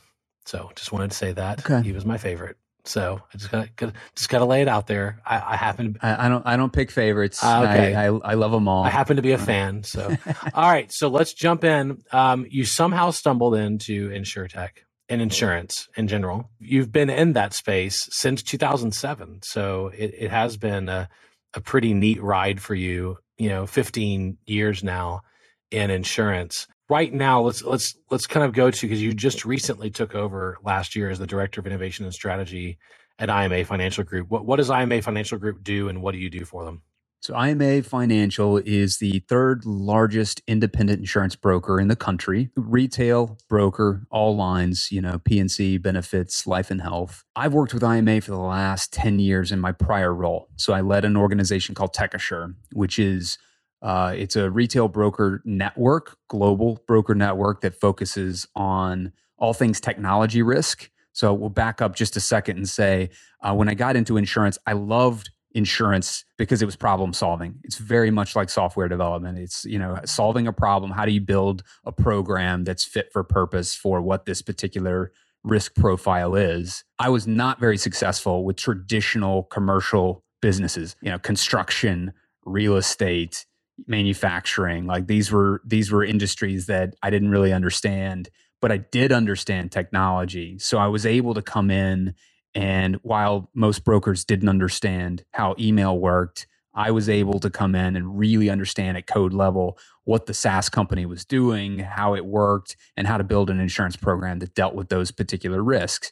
So 0.47 0.71
just 0.75 0.91
wanted 0.91 1.11
to 1.11 1.17
say 1.17 1.33
that 1.33 1.61
okay. 1.61 1.87
he 1.87 1.93
was 1.93 2.07
my 2.07 2.17
favorite. 2.17 2.57
So 2.85 3.21
I 3.33 3.37
just 3.37 3.51
gotta, 3.51 3.93
just 4.17 4.29
gotta 4.29 4.45
lay 4.45 4.63
it 4.63 4.69
out 4.69 4.87
there. 4.87 5.21
I, 5.25 5.37
I 5.53 5.57
happen. 5.57 5.95
To, 5.95 6.07
I, 6.07 6.27
I, 6.27 6.29
don't. 6.29 6.47
I 6.47 6.57
don't 6.57 6.73
pick 6.73 6.91
favorites. 6.91 7.43
Uh, 7.43 7.67
okay. 7.69 7.95
I, 7.95 8.07
I, 8.09 8.19
I 8.25 8.35
love 8.35 8.53
them 8.53 8.69
all. 8.69 8.85
I 8.85 8.91
happen 8.91 9.17
to 9.17 9.23
be 9.23 9.33
a 9.33 9.39
fan. 9.39 9.83
So, 9.83 10.17
all 10.55 10.71
right. 10.71 10.91
So 10.93 11.09
let's 11.09 11.33
jump 11.33 11.65
in. 11.65 12.03
Um, 12.13 12.47
you 12.49 12.65
somehow 12.65 13.11
stumbled 13.11 13.55
into 13.55 14.11
insurtech 14.11 14.71
and 15.09 15.21
insurance 15.21 15.89
in 15.97 16.09
general. 16.09 16.51
You've 16.59 16.93
been 16.93 17.11
in 17.11 17.35
that 17.35 17.53
space 17.53 18.09
since 18.13 18.43
2007. 18.43 19.41
So 19.43 19.89
it, 19.89 20.15
it 20.17 20.31
has 20.31 20.57
been 20.57 20.89
a, 20.89 21.09
a 21.55 21.61
pretty 21.61 21.95
neat 21.95 22.23
ride 22.23 22.63
for 22.63 22.75
you. 22.75 23.19
You 23.37 23.49
know, 23.49 23.67
15 23.67 24.39
years 24.47 24.85
now 24.85 25.23
in 25.71 25.91
insurance 25.91 26.67
right 26.91 27.13
now 27.15 27.41
let's 27.43 27.63
let's 27.63 27.97
let's 28.11 28.27
kind 28.27 28.45
of 28.45 28.53
go 28.53 28.71
to 28.71 28.83
because 28.83 29.01
you 29.01 29.15
just 29.15 29.45
recently 29.45 29.91
took 29.91 30.15
over 30.15 30.59
last 30.65 30.97
year 30.97 31.09
as 31.09 31.19
the 31.19 31.27
director 31.27 31.61
of 31.61 31.67
innovation 31.67 32.05
and 32.05 32.13
strategy 32.13 32.79
at 33.19 33.31
IMA 33.31 33.65
Financial 33.65 34.05
Group. 34.05 34.29
What 34.29 34.45
what 34.45 34.57
does 34.57 34.71
IMA 34.71 35.01
Financial 35.03 35.39
Group 35.39 35.63
do 35.63 35.89
and 35.89 36.03
what 36.03 36.13
do 36.13 36.19
you 36.19 36.31
do 36.31 36.45
for 36.45 36.65
them? 36.65 36.83
So 37.23 37.39
IMA 37.39 37.83
Financial 37.83 38.57
is 38.57 38.97
the 38.97 39.19
third 39.29 39.67
largest 39.67 40.41
independent 40.47 41.01
insurance 41.01 41.37
broker 41.37 41.79
in 41.79 41.89
the 41.89 41.97
country. 41.97 42.49
Retail 42.57 43.37
broker, 43.47 44.07
all 44.11 44.37
lines, 44.37 44.91
you 44.91 45.03
know, 45.03 45.19
P&C, 45.19 45.77
benefits, 45.77 46.47
life 46.47 46.71
and 46.71 46.81
health. 46.81 47.25
I've 47.37 47.53
worked 47.53 47.75
with 47.75 47.85
IMA 47.85 48.23
for 48.23 48.31
the 48.31 48.39
last 48.39 48.95
10 48.95 49.19
years 49.19 49.53
in 49.53 49.61
my 49.61 49.71
prior 49.71 50.15
role. 50.15 50.49
So 50.57 50.73
I 50.73 50.81
led 50.81 51.05
an 51.05 51.15
organization 51.15 51.75
called 51.75 51.95
TechAssure, 51.95 52.55
which 52.73 52.99
is 52.99 53.37
uh, 53.83 54.15
it's 54.17 54.37
a 54.37 54.51
retail 54.51 54.89
broker 54.89 55.43
network, 55.45 56.17
global 56.29 56.81
broker 56.87 57.15
network 57.15 57.63
that 57.63 57.81
focuses 57.81 58.47
on 58.55 59.13
all 59.39 59.55
things 59.55 59.81
technology 59.81 60.43
risk. 60.43 60.91
So 61.13 61.33
we'll 61.35 61.51
back 61.51 61.83
up 61.83 61.97
just 61.97 62.17
a 62.17 62.21
second 62.21 62.59
and 62.59 62.69
say, 62.69 63.11
uh, 63.43 63.55
when 63.55 63.69
I 63.69 63.75
got 63.75 63.97
into 63.97 64.17
insurance, 64.17 64.59
I 64.67 64.75
loved 64.75 65.31
insurance 65.53 66.25
because 66.39 66.63
it 66.63 66.67
was 66.67 66.77
problem 66.77 67.13
solving. 67.13 67.59
It's 67.65 67.79
very 67.79 68.11
much 68.11 68.37
like 68.37 68.49
software 68.49 68.89
development. 68.89 69.39
It's, 69.39 69.65
you 69.65 69.79
know, 69.79 69.99
solving 70.05 70.47
a 70.47 70.53
problem. 70.53 70.93
How 70.93 71.05
do 71.05 71.13
you 71.13 71.21
build 71.21 71.63
a 71.85 71.93
program 71.93 72.65
that's 72.65 72.85
fit 72.85 73.13
for 73.13 73.25
purpose 73.25 73.75
for 73.75 74.01
what 74.01 74.27
this 74.27 74.43
particular 74.43 75.13
risk 75.43 75.75
profile 75.75 76.37
is? 76.37 76.85
I 76.99 77.09
was 77.09 77.27
not 77.27 77.59
very 77.59 77.79
successful 77.79 78.45
with 78.45 78.57
traditional 78.57 79.45
commercial 79.45 80.23
businesses, 80.41 80.95
you 81.03 81.11
know, 81.11 81.19
construction, 81.19 82.13
real 82.45 82.77
estate, 82.77 83.47
manufacturing. 83.87 84.87
Like 84.87 85.07
these 85.07 85.31
were 85.31 85.61
these 85.65 85.91
were 85.91 86.05
industries 86.05 86.67
that 86.67 86.95
I 87.03 87.11
didn't 87.11 87.31
really 87.31 87.53
understand, 87.53 88.29
but 88.61 88.73
I 88.73 88.79
did 88.79 89.13
understand 89.13 89.73
technology. 89.73 90.59
So 90.59 90.79
I 90.79 90.87
was 90.89 91.07
able 91.07 91.35
to 91.35 91.43
come 91.43 91.71
in 91.71 92.15
and 92.55 92.97
while 93.03 93.49
most 93.55 93.85
brokers 93.85 94.25
didn't 94.25 94.49
understand 94.49 95.25
how 95.33 95.55
email 95.59 95.99
worked, 95.99 96.47
I 96.75 96.91
was 96.91 97.09
able 97.09 97.41
to 97.41 97.51
come 97.51 97.75
in 97.75 97.97
and 97.97 98.19
really 98.19 98.49
understand 98.49 98.97
at 98.97 99.07
code 99.07 99.33
level 99.33 99.79
what 100.05 100.27
the 100.27 100.35
SaaS 100.35 100.69
company 100.69 101.07
was 101.07 101.25
doing, 101.25 101.81
how 101.81 102.15
it 102.15 102.25
worked, 102.25 102.77
and 102.97 103.07
how 103.07 103.19
to 103.19 103.25
build 103.25 103.51
an 103.51 103.61
insurance 103.61 103.97
program 103.97 104.39
that 104.41 104.55
dealt 104.55 104.75
with 104.75 104.89
those 104.89 105.11
particular 105.11 105.63
risks. 105.63 106.11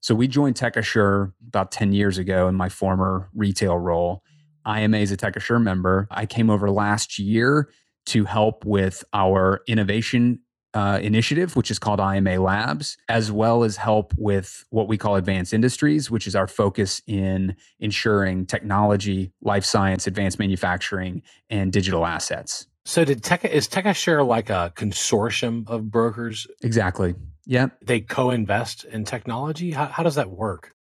So 0.00 0.14
we 0.14 0.28
joined 0.28 0.56
TechAssure 0.56 1.32
about 1.46 1.70
10 1.70 1.92
years 1.92 2.18
ago 2.18 2.48
in 2.48 2.54
my 2.54 2.68
former 2.68 3.28
retail 3.34 3.76
role. 3.76 4.22
IMA 4.68 4.98
is 4.98 5.10
a 5.12 5.16
TechAssure 5.16 5.62
member. 5.62 6.06
I 6.10 6.26
came 6.26 6.50
over 6.50 6.70
last 6.70 7.18
year 7.18 7.70
to 8.06 8.24
help 8.24 8.64
with 8.64 9.04
our 9.12 9.62
innovation 9.66 10.40
uh, 10.74 10.98
initiative, 11.02 11.56
which 11.56 11.70
is 11.70 11.78
called 11.78 12.00
IMA 12.00 12.38
Labs, 12.38 12.98
as 13.08 13.32
well 13.32 13.64
as 13.64 13.76
help 13.76 14.12
with 14.16 14.64
what 14.70 14.86
we 14.86 14.98
call 14.98 15.16
advanced 15.16 15.54
industries, 15.54 16.10
which 16.10 16.26
is 16.26 16.36
our 16.36 16.46
focus 16.46 17.00
in 17.06 17.56
ensuring 17.80 18.46
technology, 18.46 19.32
life 19.40 19.64
science, 19.64 20.06
advanced 20.06 20.38
manufacturing, 20.38 21.22
and 21.48 21.72
digital 21.72 22.04
assets. 22.04 22.66
So, 22.84 23.04
did 23.04 23.22
Tech 23.22 23.44
is 23.44 23.68
TechAssure 23.68 24.26
like 24.26 24.50
a 24.50 24.72
consortium 24.76 25.68
of 25.68 25.90
brokers? 25.90 26.46
Exactly. 26.62 27.14
Yeah. 27.44 27.68
They 27.82 28.00
co-invest 28.00 28.84
in 28.84 29.04
technology. 29.04 29.72
How, 29.72 29.86
how 29.86 30.02
does 30.02 30.14
that 30.14 30.30
work? 30.30 30.74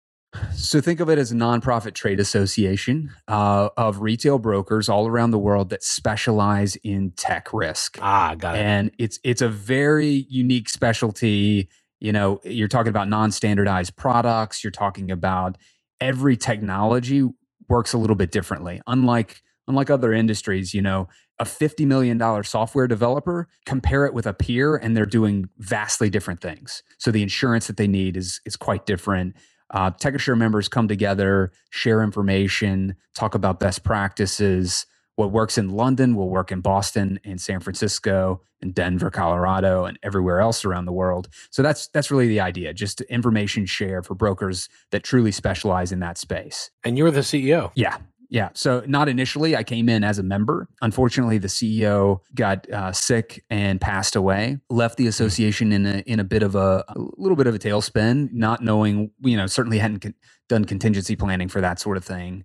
So 0.55 0.81
think 0.81 0.99
of 0.99 1.09
it 1.09 1.17
as 1.17 1.31
a 1.31 1.35
nonprofit 1.35 1.93
trade 1.93 2.19
association 2.19 3.11
uh, 3.27 3.69
of 3.77 4.01
retail 4.01 4.39
brokers 4.39 4.89
all 4.89 5.07
around 5.07 5.31
the 5.31 5.39
world 5.39 5.69
that 5.69 5.83
specialize 5.83 6.75
in 6.77 7.11
tech 7.11 7.53
risk. 7.53 7.97
Ah, 8.01 8.35
got 8.35 8.55
it. 8.55 8.59
And 8.59 8.91
it's 8.97 9.19
it's 9.23 9.41
a 9.41 9.49
very 9.49 10.25
unique 10.29 10.69
specialty. 10.69 11.69
You 11.99 12.11
know, 12.11 12.41
you're 12.43 12.67
talking 12.67 12.89
about 12.89 13.09
non-standardized 13.09 13.95
products. 13.95 14.63
You're 14.63 14.71
talking 14.71 15.11
about 15.11 15.57
every 16.01 16.37
technology 16.37 17.27
works 17.69 17.93
a 17.93 17.97
little 17.97 18.15
bit 18.15 18.31
differently. 18.31 18.81
Unlike 18.87 19.41
unlike 19.67 19.89
other 19.89 20.13
industries, 20.13 20.73
you 20.73 20.81
know, 20.81 21.07
a 21.39 21.43
$50 21.43 21.85
million 21.85 22.43
software 22.43 22.87
developer, 22.87 23.47
compare 23.65 24.05
it 24.05 24.13
with 24.13 24.25
a 24.25 24.33
peer, 24.33 24.75
and 24.75 24.95
they're 24.95 25.05
doing 25.05 25.49
vastly 25.57 26.09
different 26.09 26.39
things. 26.39 26.83
So 26.97 27.11
the 27.11 27.23
insurance 27.23 27.67
that 27.67 27.77
they 27.77 27.87
need 27.87 28.15
is 28.15 28.41
is 28.45 28.55
quite 28.55 28.85
different 28.85 29.35
uh, 29.71 29.91
TechAssure 29.91 30.37
members 30.37 30.67
come 30.67 30.87
together, 30.87 31.51
share 31.69 32.01
information, 32.01 32.95
talk 33.13 33.35
about 33.35 33.59
best 33.59 33.83
practices. 33.83 34.85
What 35.15 35.31
works 35.31 35.57
in 35.57 35.69
London 35.69 36.15
will 36.15 36.29
work 36.29 36.51
in 36.51 36.59
Boston, 36.59 37.19
in 37.23 37.37
San 37.37 37.61
Francisco, 37.61 38.41
in 38.61 38.71
Denver, 38.71 39.09
Colorado, 39.09 39.85
and 39.85 39.97
everywhere 40.03 40.41
else 40.41 40.65
around 40.65 40.85
the 40.85 40.91
world. 40.91 41.29
So 41.51 41.61
that's 41.61 41.87
that's 41.87 42.11
really 42.11 42.27
the 42.27 42.41
idea, 42.41 42.73
just 42.73 43.01
information 43.01 43.65
share 43.65 44.03
for 44.03 44.13
brokers 44.13 44.67
that 44.91 45.03
truly 45.03 45.31
specialize 45.31 45.91
in 45.91 45.99
that 45.99 46.17
space. 46.17 46.69
And 46.83 46.97
you're 46.97 47.11
the 47.11 47.21
CEO. 47.21 47.71
Yeah, 47.75 47.97
yeah. 48.29 48.49
So 48.53 48.83
not 48.87 49.09
initially. 49.09 49.55
I 49.55 49.63
came 49.63 49.89
in 49.89 50.03
as 50.03 50.19
a 50.19 50.23
member. 50.23 50.67
Unfortunately, 50.81 51.37
the 51.37 51.47
CEO 51.47 52.19
got 52.33 52.69
uh, 52.69 52.91
sick 52.91 53.43
and 53.49 53.79
passed 53.79 54.15
away. 54.15 54.57
Left 54.69 54.97
the 54.97 55.05
hmm. 55.05 55.09
association 55.09 55.71
in 55.71 55.85
a 55.85 56.03
in 56.05 56.19
a 56.19 56.23
bit 56.23 56.43
of 56.43 56.55
a, 56.55 56.83
a 56.87 56.95
little 57.17 57.35
bit 57.35 57.47
of 57.47 57.55
a 57.55 57.59
tailspin, 57.59 58.31
not 58.31 58.63
knowing. 58.63 59.11
You 59.21 59.37
know, 59.37 59.47
certainly 59.47 59.77
hadn't 59.77 59.99
con- 59.99 60.15
done 60.49 60.65
contingency 60.65 61.15
planning 61.15 61.47
for 61.47 61.61
that 61.61 61.79
sort 61.79 61.97
of 61.97 62.03
thing. 62.03 62.43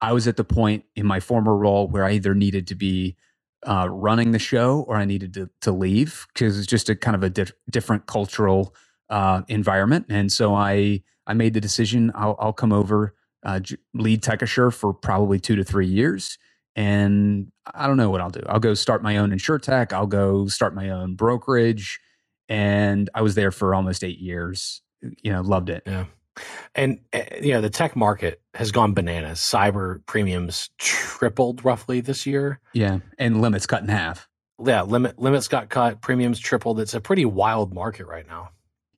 I 0.00 0.12
was 0.12 0.26
at 0.26 0.36
the 0.36 0.44
point 0.44 0.84
in 0.96 1.06
my 1.06 1.20
former 1.20 1.56
role 1.56 1.88
where 1.88 2.04
I 2.04 2.12
either 2.12 2.34
needed 2.34 2.66
to 2.68 2.74
be 2.74 3.16
uh, 3.64 3.88
running 3.88 4.32
the 4.32 4.38
show 4.38 4.84
or 4.88 4.96
I 4.96 5.04
needed 5.04 5.34
to 5.34 5.48
to 5.62 5.72
leave 5.72 6.26
because 6.32 6.58
it's 6.58 6.66
just 6.66 6.88
a 6.88 6.96
kind 6.96 7.14
of 7.14 7.22
a 7.22 7.30
di- 7.30 7.52
different 7.70 8.06
cultural 8.06 8.74
uh, 9.08 9.42
environment. 9.48 10.06
And 10.08 10.32
so 10.32 10.54
I 10.54 11.02
I 11.26 11.34
made 11.34 11.54
the 11.54 11.60
decision. 11.60 12.10
I'll, 12.14 12.36
I'll 12.38 12.52
come 12.52 12.72
over 12.72 13.14
uh, 13.42 13.60
lead 13.94 14.22
TechAssure 14.22 14.72
for 14.72 14.92
probably 14.92 15.38
two 15.38 15.56
to 15.56 15.64
three 15.64 15.86
years. 15.86 16.38
And 16.74 17.52
I 17.74 17.86
don't 17.86 17.96
know 17.96 18.10
what 18.10 18.20
I'll 18.20 18.30
do. 18.30 18.42
I'll 18.46 18.60
go 18.60 18.74
start 18.74 19.02
my 19.02 19.18
own 19.18 19.32
insure 19.32 19.58
tech. 19.58 19.92
I'll 19.92 20.06
go 20.06 20.46
start 20.46 20.74
my 20.74 20.90
own 20.90 21.14
brokerage. 21.14 22.00
And 22.48 23.10
I 23.14 23.22
was 23.22 23.34
there 23.34 23.50
for 23.50 23.74
almost 23.74 24.02
eight 24.02 24.18
years. 24.18 24.82
You 25.22 25.32
know, 25.32 25.42
loved 25.42 25.68
it. 25.68 25.82
Yeah. 25.86 26.06
And 26.74 27.00
uh, 27.12 27.22
you 27.40 27.52
know, 27.52 27.60
the 27.60 27.70
tech 27.70 27.94
market 27.94 28.40
has 28.54 28.72
gone 28.72 28.94
bananas. 28.94 29.38
Cyber 29.40 30.04
premiums 30.06 30.70
tripled 30.78 31.64
roughly 31.64 32.00
this 32.00 32.26
year. 32.26 32.60
Yeah, 32.72 33.00
and 33.18 33.42
limits 33.42 33.66
cut 33.66 33.82
in 33.82 33.88
half. 33.88 34.28
Yeah, 34.64 34.82
limit 34.82 35.18
limits 35.18 35.48
got 35.48 35.68
cut, 35.68 36.00
premiums 36.00 36.38
tripled. 36.38 36.80
It's 36.80 36.94
a 36.94 37.00
pretty 37.00 37.24
wild 37.24 37.74
market 37.74 38.06
right 38.06 38.26
now. 38.26 38.50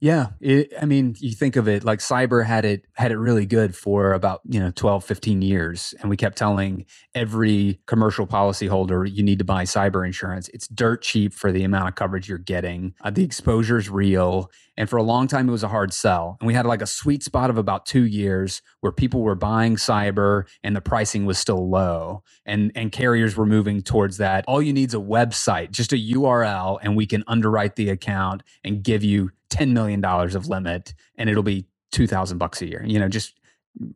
Yeah, 0.05 0.33
it, 0.39 0.71
I 0.79 0.85
mean, 0.85 1.17
you 1.19 1.33
think 1.33 1.57
of 1.57 1.67
it 1.67 1.83
like 1.83 2.01
cyber 2.01 2.45
had 2.45 2.67
it 2.67 2.85
had 2.93 3.11
it 3.11 3.17
really 3.17 3.47
good 3.47 3.75
for 3.75 4.13
about, 4.13 4.43
you 4.45 4.61
know, 4.61 4.71
12, 4.71 5.03
15 5.03 5.41
years 5.41 5.95
and 5.99 6.11
we 6.11 6.17
kept 6.19 6.37
telling 6.37 6.85
every 7.15 7.81
commercial 7.87 8.27
policyholder 8.27 9.11
you 9.11 9.23
need 9.23 9.39
to 9.39 9.47
buy 9.47 9.65
cyber 9.65 10.05
insurance. 10.05 10.51
It's 10.53 10.69
dirt 10.69 11.01
cheap 11.01 11.33
for 11.33 11.51
the 11.51 11.65
amount 11.65 11.89
of 11.89 11.95
coverage 11.95 12.29
you're 12.29 12.37
getting. 12.37 12.93
Uh, 13.01 13.13
the 13.13 13.25
exposure 13.25 13.79
is 13.79 13.89
real 13.89 14.51
and 14.77 14.89
for 14.89 14.97
a 14.97 15.03
long 15.03 15.27
time 15.29 15.49
it 15.49 15.53
was 15.53 15.63
a 15.63 15.69
hard 15.69 15.93
sell. 15.93 16.37
And 16.41 16.47
we 16.47 16.55
had 16.55 16.67
like 16.67 16.83
a 16.83 16.87
sweet 16.87 17.23
spot 17.23 17.51
of 17.51 17.59
about 17.59 17.87
2 17.87 18.05
years 18.05 18.63
where 18.81 18.93
people 18.93 19.23
were 19.23 19.35
buying 19.35 19.77
cyber 19.77 20.45
and 20.63 20.75
the 20.75 20.81
pricing 20.81 21.27
was 21.27 21.39
still 21.39 21.69
low 21.69 22.23
and 22.45 22.73
and 22.75 22.93
carriers 22.93 23.37
were 23.37 23.47
moving 23.47 23.83
towards 23.83 24.17
that. 24.19 24.45
All 24.47 24.63
you 24.63 24.73
need 24.73 24.91
is 24.91 24.95
a 24.95 24.99
website, 24.99 25.71
just 25.71 25.93
a 25.93 25.97
URL 25.97 26.79
and 26.83 26.97
we 26.97 27.07
can 27.07 27.25
underwrite 27.27 27.77
the 27.77 27.91
account 27.91 28.43
and 28.63 28.83
give 28.83 29.05
you 29.05 29.31
$10 29.51 29.73
million 29.73 30.05
of 30.05 30.49
limit 30.49 30.95
and 31.17 31.31
it'll 31.31 31.43
be 31.43 31.67
2000 31.93 32.39
bucks 32.39 32.61
a 32.61 32.67
year. 32.67 32.85
You 32.85 32.99
know, 32.99 33.09
just 33.09 33.39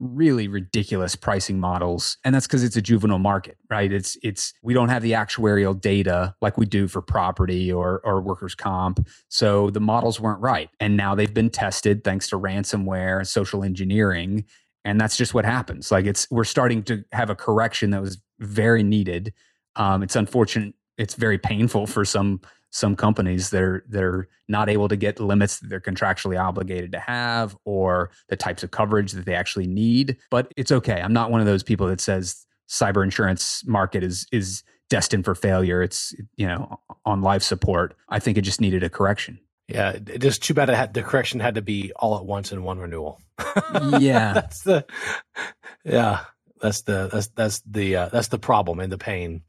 really 0.00 0.48
ridiculous 0.48 1.14
pricing 1.14 1.60
models 1.60 2.16
and 2.24 2.34
that's 2.34 2.46
because 2.46 2.64
it's 2.64 2.76
a 2.76 2.82
juvenile 2.82 3.18
market 3.18 3.56
right? 3.70 3.92
It's 3.92 4.16
it's 4.22 4.52
we 4.62 4.74
don't 4.74 4.88
have 4.88 5.02
the 5.02 5.12
actuarial 5.12 5.78
data 5.78 6.34
like 6.40 6.58
we 6.58 6.66
do 6.66 6.88
for 6.88 7.00
property 7.00 7.72
or 7.72 8.00
or 8.04 8.20
workers 8.20 8.54
comp. 8.54 9.06
So 9.28 9.70
the 9.70 9.80
models 9.80 10.18
weren't 10.18 10.40
right 10.40 10.70
and 10.80 10.96
now 10.96 11.14
they've 11.14 11.32
been 11.32 11.50
tested 11.50 12.02
thanks 12.02 12.28
to 12.30 12.38
ransomware 12.38 13.26
social 13.26 13.62
engineering 13.62 14.44
and 14.84 15.00
that's 15.00 15.16
just 15.16 15.34
what 15.34 15.44
happens. 15.44 15.90
Like 15.92 16.06
it's 16.06 16.28
we're 16.30 16.44
starting 16.44 16.82
to 16.84 17.04
have 17.12 17.30
a 17.30 17.34
correction 17.34 17.90
that 17.90 18.00
was 18.00 18.18
very 18.38 18.82
needed. 18.82 19.32
Um, 19.76 20.02
it's 20.02 20.16
unfortunate 20.16 20.74
it's 20.96 21.14
very 21.14 21.38
painful 21.38 21.86
for 21.86 22.04
some 22.04 22.40
some 22.70 22.94
companies 22.94 23.50
that 23.50 23.62
are 23.62 23.84
that 23.88 24.02
are 24.02 24.28
not 24.48 24.68
able 24.68 24.88
to 24.88 24.96
get 24.96 25.20
limits 25.20 25.58
that 25.58 25.68
they're 25.68 25.80
contractually 25.80 26.40
obligated 26.40 26.92
to 26.92 26.98
have 26.98 27.56
or 27.64 28.10
the 28.28 28.36
types 28.36 28.62
of 28.62 28.70
coverage 28.70 29.12
that 29.12 29.24
they 29.24 29.34
actually 29.34 29.66
need 29.66 30.16
but 30.30 30.52
it's 30.56 30.72
okay. 30.72 31.00
I'm 31.00 31.12
not 31.12 31.30
one 31.30 31.40
of 31.40 31.46
those 31.46 31.62
people 31.62 31.86
that 31.88 32.00
says 32.00 32.46
cyber 32.68 33.02
insurance 33.02 33.66
market 33.66 34.02
is 34.02 34.26
is 34.32 34.62
destined 34.90 35.24
for 35.24 35.34
failure. 35.34 35.82
It's 35.82 36.14
you 36.36 36.46
know 36.46 36.80
on 37.04 37.22
life 37.22 37.42
support. 37.42 37.96
I 38.08 38.18
think 38.18 38.38
it 38.38 38.42
just 38.42 38.60
needed 38.60 38.82
a 38.82 38.90
correction. 38.90 39.38
Yeah 39.68 39.92
it 39.92 40.20
just 40.20 40.42
too 40.42 40.54
bad 40.54 40.68
had, 40.68 40.94
the 40.94 41.02
correction 41.02 41.40
had 41.40 41.54
to 41.56 41.62
be 41.62 41.92
all 41.96 42.16
at 42.16 42.24
once 42.24 42.52
in 42.52 42.62
one 42.62 42.78
renewal. 42.78 43.20
Yeah. 43.98 44.32
That's 44.32 44.62
the 44.62 44.84
yeah 45.84 46.24
that's 46.60 46.82
the 46.82 47.08
that's 47.12 47.28
that's 47.28 47.60
the 47.60 47.96
uh, 47.96 48.08
that's 48.08 48.28
the 48.28 48.38
problem 48.38 48.80
and 48.80 48.92
the 48.92 48.98
pain. 48.98 49.42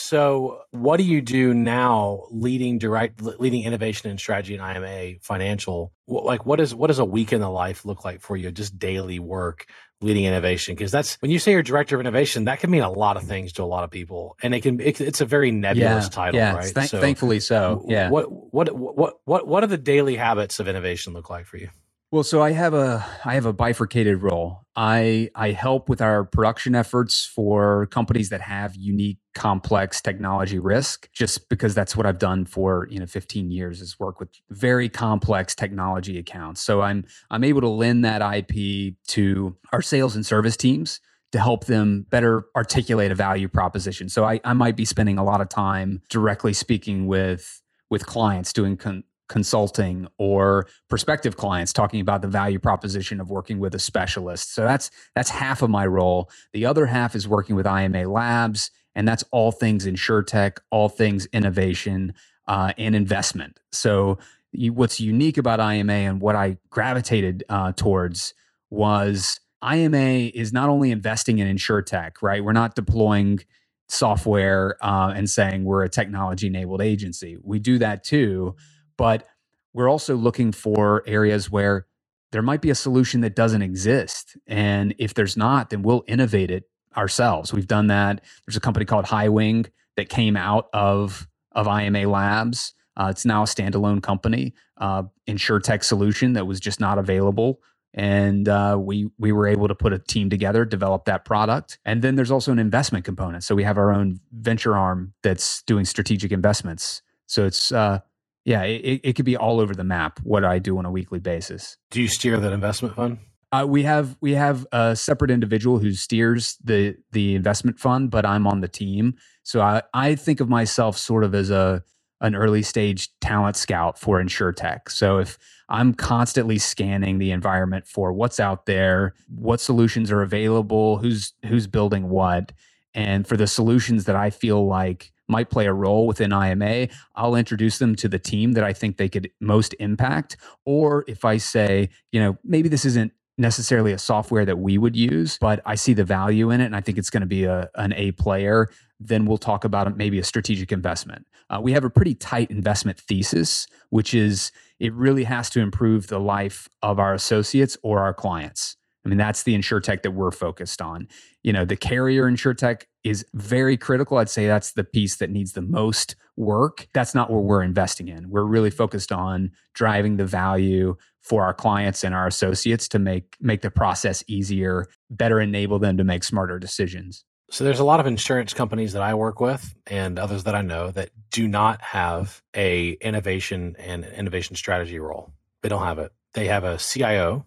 So, 0.00 0.60
what 0.70 0.98
do 0.98 1.02
you 1.02 1.20
do 1.20 1.52
now, 1.52 2.26
leading 2.30 2.78
direct, 2.78 3.20
leading 3.20 3.64
innovation 3.64 4.10
and 4.10 4.20
strategy 4.20 4.54
in 4.54 4.60
IMA 4.60 5.18
Financial? 5.22 5.92
What, 6.04 6.24
like, 6.24 6.46
what 6.46 6.60
is 6.60 6.74
what 6.74 6.86
does 6.86 7.00
a 7.00 7.04
week 7.04 7.32
in 7.32 7.40
the 7.40 7.50
life 7.50 7.84
look 7.84 8.04
like 8.04 8.20
for 8.20 8.36
you? 8.36 8.52
Just 8.52 8.78
daily 8.78 9.18
work, 9.18 9.66
leading 10.00 10.24
innovation, 10.24 10.74
because 10.76 10.92
that's 10.92 11.16
when 11.16 11.30
you 11.30 11.38
say 11.40 11.52
you're 11.52 11.62
director 11.62 11.96
of 11.96 12.00
innovation, 12.00 12.44
that 12.44 12.60
can 12.60 12.70
mean 12.70 12.82
a 12.82 12.90
lot 12.90 13.16
of 13.16 13.24
things 13.24 13.54
to 13.54 13.62
a 13.62 13.64
lot 13.64 13.82
of 13.82 13.90
people, 13.90 14.36
and 14.42 14.54
it 14.54 14.60
can 14.60 14.80
it, 14.80 15.00
it's 15.00 15.20
a 15.20 15.26
very 15.26 15.50
nebulous 15.50 16.04
yeah, 16.04 16.10
title, 16.10 16.38
yeah, 16.38 16.54
right? 16.54 16.74
Th- 16.74 16.88
so, 16.88 17.00
thankfully, 17.00 17.40
so 17.40 17.84
yeah. 17.88 18.08
What 18.08 18.26
what 18.30 18.72
what 18.72 19.16
what 19.24 19.48
what 19.48 19.64
are 19.64 19.68
the 19.68 19.78
daily 19.78 20.16
habits 20.16 20.60
of 20.60 20.68
innovation 20.68 21.12
look 21.12 21.28
like 21.28 21.46
for 21.46 21.56
you? 21.56 21.70
Well, 22.10 22.22
so 22.22 22.40
I 22.40 22.52
have 22.52 22.72
a 22.72 23.04
I 23.26 23.34
have 23.34 23.44
a 23.44 23.52
bifurcated 23.52 24.22
role. 24.22 24.64
I 24.74 25.28
I 25.34 25.50
help 25.50 25.90
with 25.90 26.00
our 26.00 26.24
production 26.24 26.74
efforts 26.74 27.26
for 27.26 27.86
companies 27.88 28.30
that 28.30 28.40
have 28.40 28.74
unique 28.74 29.18
complex 29.34 30.00
technology 30.00 30.58
risk 30.58 31.10
just 31.12 31.50
because 31.50 31.74
that's 31.74 31.94
what 31.94 32.06
I've 32.06 32.18
done 32.18 32.46
for, 32.46 32.88
you 32.90 32.98
know, 32.98 33.04
15 33.04 33.50
years 33.50 33.82
is 33.82 33.98
work 34.00 34.20
with 34.20 34.30
very 34.48 34.88
complex 34.88 35.54
technology 35.54 36.18
accounts. 36.18 36.62
So 36.62 36.80
I'm 36.80 37.04
I'm 37.30 37.44
able 37.44 37.60
to 37.60 37.68
lend 37.68 38.06
that 38.06 38.22
IP 38.22 38.94
to 39.08 39.54
our 39.74 39.82
sales 39.82 40.16
and 40.16 40.24
service 40.24 40.56
teams 40.56 41.00
to 41.32 41.38
help 41.38 41.66
them 41.66 42.06
better 42.08 42.46
articulate 42.56 43.12
a 43.12 43.14
value 43.14 43.48
proposition. 43.48 44.08
So 44.08 44.24
I, 44.24 44.40
I 44.44 44.54
might 44.54 44.76
be 44.76 44.86
spending 44.86 45.18
a 45.18 45.24
lot 45.24 45.42
of 45.42 45.50
time 45.50 46.00
directly 46.08 46.54
speaking 46.54 47.06
with 47.06 47.60
with 47.90 48.06
clients 48.06 48.52
doing 48.52 48.78
con- 48.78 49.04
consulting 49.28 50.08
or 50.18 50.66
prospective 50.88 51.36
clients 51.36 51.72
talking 51.72 52.00
about 52.00 52.22
the 52.22 52.28
value 52.28 52.58
proposition 52.58 53.20
of 53.20 53.30
working 53.30 53.58
with 53.58 53.74
a 53.74 53.78
specialist. 53.78 54.54
So 54.54 54.64
that's 54.64 54.90
that's 55.14 55.30
half 55.30 55.62
of 55.62 55.70
my 55.70 55.86
role. 55.86 56.30
The 56.52 56.66
other 56.66 56.86
half 56.86 57.14
is 57.14 57.28
working 57.28 57.56
with 57.56 57.66
IMA 57.66 58.08
Labs, 58.08 58.70
and 58.94 59.06
that's 59.06 59.24
all 59.30 59.52
things 59.52 59.86
insurtech, 59.86 60.58
all 60.70 60.88
things 60.88 61.26
innovation 61.32 62.14
uh, 62.46 62.72
and 62.78 62.96
investment. 62.96 63.60
So 63.72 64.18
you, 64.52 64.72
what's 64.72 65.00
unique 65.00 65.38
about 65.38 65.60
IMA 65.60 65.92
and 65.92 66.20
what 66.20 66.34
I 66.34 66.56
gravitated 66.70 67.44
uh, 67.48 67.72
towards 67.72 68.34
was 68.70 69.40
IMA 69.62 70.30
is 70.34 70.52
not 70.52 70.68
only 70.68 70.90
investing 70.90 71.38
in 71.38 71.56
insurtech, 71.56 72.22
right? 72.22 72.42
We're 72.42 72.52
not 72.52 72.74
deploying 72.74 73.40
software 73.88 74.76
uh, 74.82 75.12
and 75.14 75.28
saying 75.28 75.64
we're 75.64 75.82
a 75.82 75.88
technology 75.88 76.46
enabled 76.46 76.82
agency. 76.82 77.38
We 77.42 77.58
do 77.58 77.78
that 77.78 78.04
too, 78.04 78.54
but 78.98 79.26
we're 79.74 79.90
also 79.90 80.16
looking 80.16 80.52
for 80.52 81.04
areas 81.08 81.50
where 81.50 81.86
there 82.32 82.42
might 82.42 82.62
be 82.62 82.70
a 82.70 82.76
solution 82.76 83.22
that 83.22 83.36
doesn't 83.36 83.62
exist. 83.62 84.38
And 84.48 84.94
if 84.98 85.14
there's 85.14 85.38
not, 85.38 85.70
then 85.70 85.82
we'll 85.82 86.04
innovate 86.08 86.52
it 86.52 86.64
ourselves. 86.96 87.54
We've 87.54 87.68
done 87.68 87.88
that. 87.88 88.24
There's 88.46 88.58
a 88.58 88.62
company 88.62 88.86
called 88.86 89.06
Highwing 89.06 89.68
that 89.96 90.10
came 90.10 90.36
out 90.36 90.68
of, 90.74 91.28
of 91.52 91.68
IMA 91.68 92.08
Labs. 92.08 92.74
Uh, 92.98 93.08
it's 93.10 93.26
now 93.26 93.44
a 93.44 93.46
standalone 93.46 94.02
company, 94.02 94.54
uh, 94.78 95.04
InsurTech 95.28 95.84
solution 95.84 96.34
that 96.34 96.46
was 96.46 96.60
just 96.60 96.80
not 96.80 96.98
available 96.98 97.56
and 97.94 98.48
uh, 98.48 98.76
we 98.80 99.10
we 99.18 99.32
were 99.32 99.46
able 99.48 99.66
to 99.68 99.74
put 99.74 99.92
a 99.92 99.98
team 99.98 100.30
together, 100.30 100.64
develop 100.64 101.06
that 101.06 101.24
product, 101.24 101.78
and 101.84 102.02
then 102.02 102.14
there's 102.16 102.30
also 102.30 102.52
an 102.52 102.58
investment 102.58 103.04
component. 103.04 103.42
So 103.44 103.54
we 103.54 103.64
have 103.64 103.78
our 103.78 103.92
own 103.92 104.20
venture 104.32 104.76
arm 104.76 105.14
that's 105.22 105.62
doing 105.62 105.84
strategic 105.84 106.30
investments. 106.30 107.02
So 107.26 107.46
it's 107.46 107.72
uh, 107.72 108.00
yeah, 108.48 108.62
it, 108.62 109.02
it 109.04 109.12
could 109.12 109.26
be 109.26 109.36
all 109.36 109.60
over 109.60 109.74
the 109.74 109.84
map 109.84 110.20
what 110.22 110.42
I 110.42 110.58
do 110.58 110.78
on 110.78 110.86
a 110.86 110.90
weekly 110.90 111.18
basis. 111.18 111.76
Do 111.90 112.00
you 112.00 112.08
steer 112.08 112.38
that 112.38 112.50
investment 112.50 112.96
fund? 112.96 113.18
Uh, 113.52 113.66
we 113.68 113.82
have 113.82 114.16
we 114.22 114.32
have 114.32 114.66
a 114.72 114.96
separate 114.96 115.30
individual 115.30 115.78
who 115.78 115.92
steers 115.92 116.56
the 116.64 116.96
the 117.12 117.34
investment 117.34 117.78
fund, 117.78 118.10
but 118.10 118.24
I'm 118.24 118.46
on 118.46 118.62
the 118.62 118.68
team. 118.68 119.16
So 119.42 119.60
I, 119.60 119.82
I 119.92 120.14
think 120.14 120.40
of 120.40 120.48
myself 120.48 120.96
sort 120.96 121.24
of 121.24 121.34
as 121.34 121.50
a 121.50 121.82
an 122.22 122.34
early 122.34 122.62
stage 122.62 123.10
talent 123.20 123.54
scout 123.54 123.98
for 123.98 124.18
InsurTech. 124.18 124.90
So 124.90 125.18
if 125.18 125.36
I'm 125.68 125.92
constantly 125.92 126.56
scanning 126.56 127.18
the 127.18 127.32
environment 127.32 127.86
for 127.86 128.14
what's 128.14 128.40
out 128.40 128.64
there, 128.64 129.14
what 129.28 129.60
solutions 129.60 130.10
are 130.10 130.22
available, 130.22 130.96
who's 130.96 131.34
who's 131.44 131.66
building 131.66 132.08
what, 132.08 132.52
and 132.94 133.26
for 133.26 133.36
the 133.36 133.46
solutions 133.46 134.06
that 134.06 134.16
I 134.16 134.30
feel 134.30 134.66
like 134.66 135.12
might 135.28 135.50
play 135.50 135.66
a 135.66 135.72
role 135.72 136.06
within 136.06 136.32
IMA, 136.32 136.88
I'll 137.14 137.34
introduce 137.34 137.78
them 137.78 137.94
to 137.96 138.08
the 138.08 138.18
team 138.18 138.52
that 138.52 138.64
I 138.64 138.72
think 138.72 138.96
they 138.96 139.08
could 139.08 139.30
most 139.40 139.74
impact. 139.78 140.36
Or 140.64 141.04
if 141.06 141.24
I 141.24 141.36
say, 141.36 141.90
you 142.12 142.20
know, 142.20 142.38
maybe 142.44 142.68
this 142.68 142.84
isn't 142.84 143.12
necessarily 143.38 143.92
a 143.92 143.98
software 143.98 144.44
that 144.44 144.58
we 144.58 144.78
would 144.78 144.96
use, 144.96 145.38
but 145.40 145.60
I 145.64 145.76
see 145.76 145.94
the 145.94 146.04
value 146.04 146.50
in 146.50 146.60
it 146.60 146.66
and 146.66 146.76
I 146.76 146.80
think 146.80 146.98
it's 146.98 147.10
going 147.10 147.20
to 147.20 147.26
be 147.26 147.44
a, 147.44 147.70
an 147.76 147.92
A 147.94 148.10
player, 148.12 148.68
then 149.00 149.26
we'll 149.26 149.38
talk 149.38 149.64
about 149.64 149.96
maybe 149.96 150.18
a 150.18 150.24
strategic 150.24 150.72
investment. 150.72 151.24
Uh, 151.48 151.60
we 151.62 151.72
have 151.72 151.84
a 151.84 151.90
pretty 151.90 152.14
tight 152.14 152.50
investment 152.50 152.98
thesis, 152.98 153.66
which 153.90 154.12
is 154.12 154.50
it 154.80 154.92
really 154.92 155.24
has 155.24 155.48
to 155.50 155.60
improve 155.60 156.08
the 156.08 156.18
life 156.18 156.68
of 156.82 156.98
our 156.98 157.14
associates 157.14 157.76
or 157.82 158.00
our 158.00 158.12
clients. 158.12 158.76
I 159.08 159.10
mean, 159.10 159.16
that's 159.16 159.44
the 159.44 159.54
insure 159.54 159.80
tech 159.80 160.02
that 160.02 160.10
we're 160.10 160.30
focused 160.30 160.82
on. 160.82 161.08
You 161.42 161.50
know, 161.50 161.64
the 161.64 161.78
carrier 161.78 162.28
insure 162.28 162.52
tech 162.52 162.86
is 163.04 163.24
very 163.32 163.78
critical. 163.78 164.18
I'd 164.18 164.28
say 164.28 164.46
that's 164.46 164.72
the 164.72 164.84
piece 164.84 165.16
that 165.16 165.30
needs 165.30 165.54
the 165.54 165.62
most 165.62 166.14
work. 166.36 166.86
That's 166.92 167.14
not 167.14 167.30
what 167.30 167.44
we're 167.44 167.62
investing 167.62 168.08
in. 168.08 168.28
We're 168.28 168.44
really 168.44 168.68
focused 168.68 169.10
on 169.10 169.52
driving 169.72 170.18
the 170.18 170.26
value 170.26 170.94
for 171.22 171.42
our 171.42 171.54
clients 171.54 172.04
and 172.04 172.14
our 172.14 172.26
associates 172.26 172.86
to 172.88 172.98
make 172.98 173.34
make 173.40 173.62
the 173.62 173.70
process 173.70 174.22
easier, 174.28 174.88
better 175.08 175.40
enable 175.40 175.78
them 175.78 175.96
to 175.96 176.04
make 176.04 176.22
smarter 176.22 176.58
decisions. 176.58 177.24
So 177.50 177.64
there's 177.64 177.80
a 177.80 177.84
lot 177.84 178.00
of 178.00 178.06
insurance 178.06 178.52
companies 178.52 178.92
that 178.92 179.00
I 179.00 179.14
work 179.14 179.40
with 179.40 179.74
and 179.86 180.18
others 180.18 180.44
that 180.44 180.54
I 180.54 180.60
know 180.60 180.90
that 180.90 181.08
do 181.30 181.48
not 181.48 181.80
have 181.80 182.42
a 182.54 182.90
innovation 183.00 183.74
and 183.78 184.04
innovation 184.04 184.54
strategy 184.54 184.98
role. 184.98 185.32
They 185.62 185.70
don't 185.70 185.82
have 185.82 185.98
it. 185.98 186.12
They 186.34 186.48
have 186.48 186.64
a 186.64 186.76
CIO. 186.76 187.46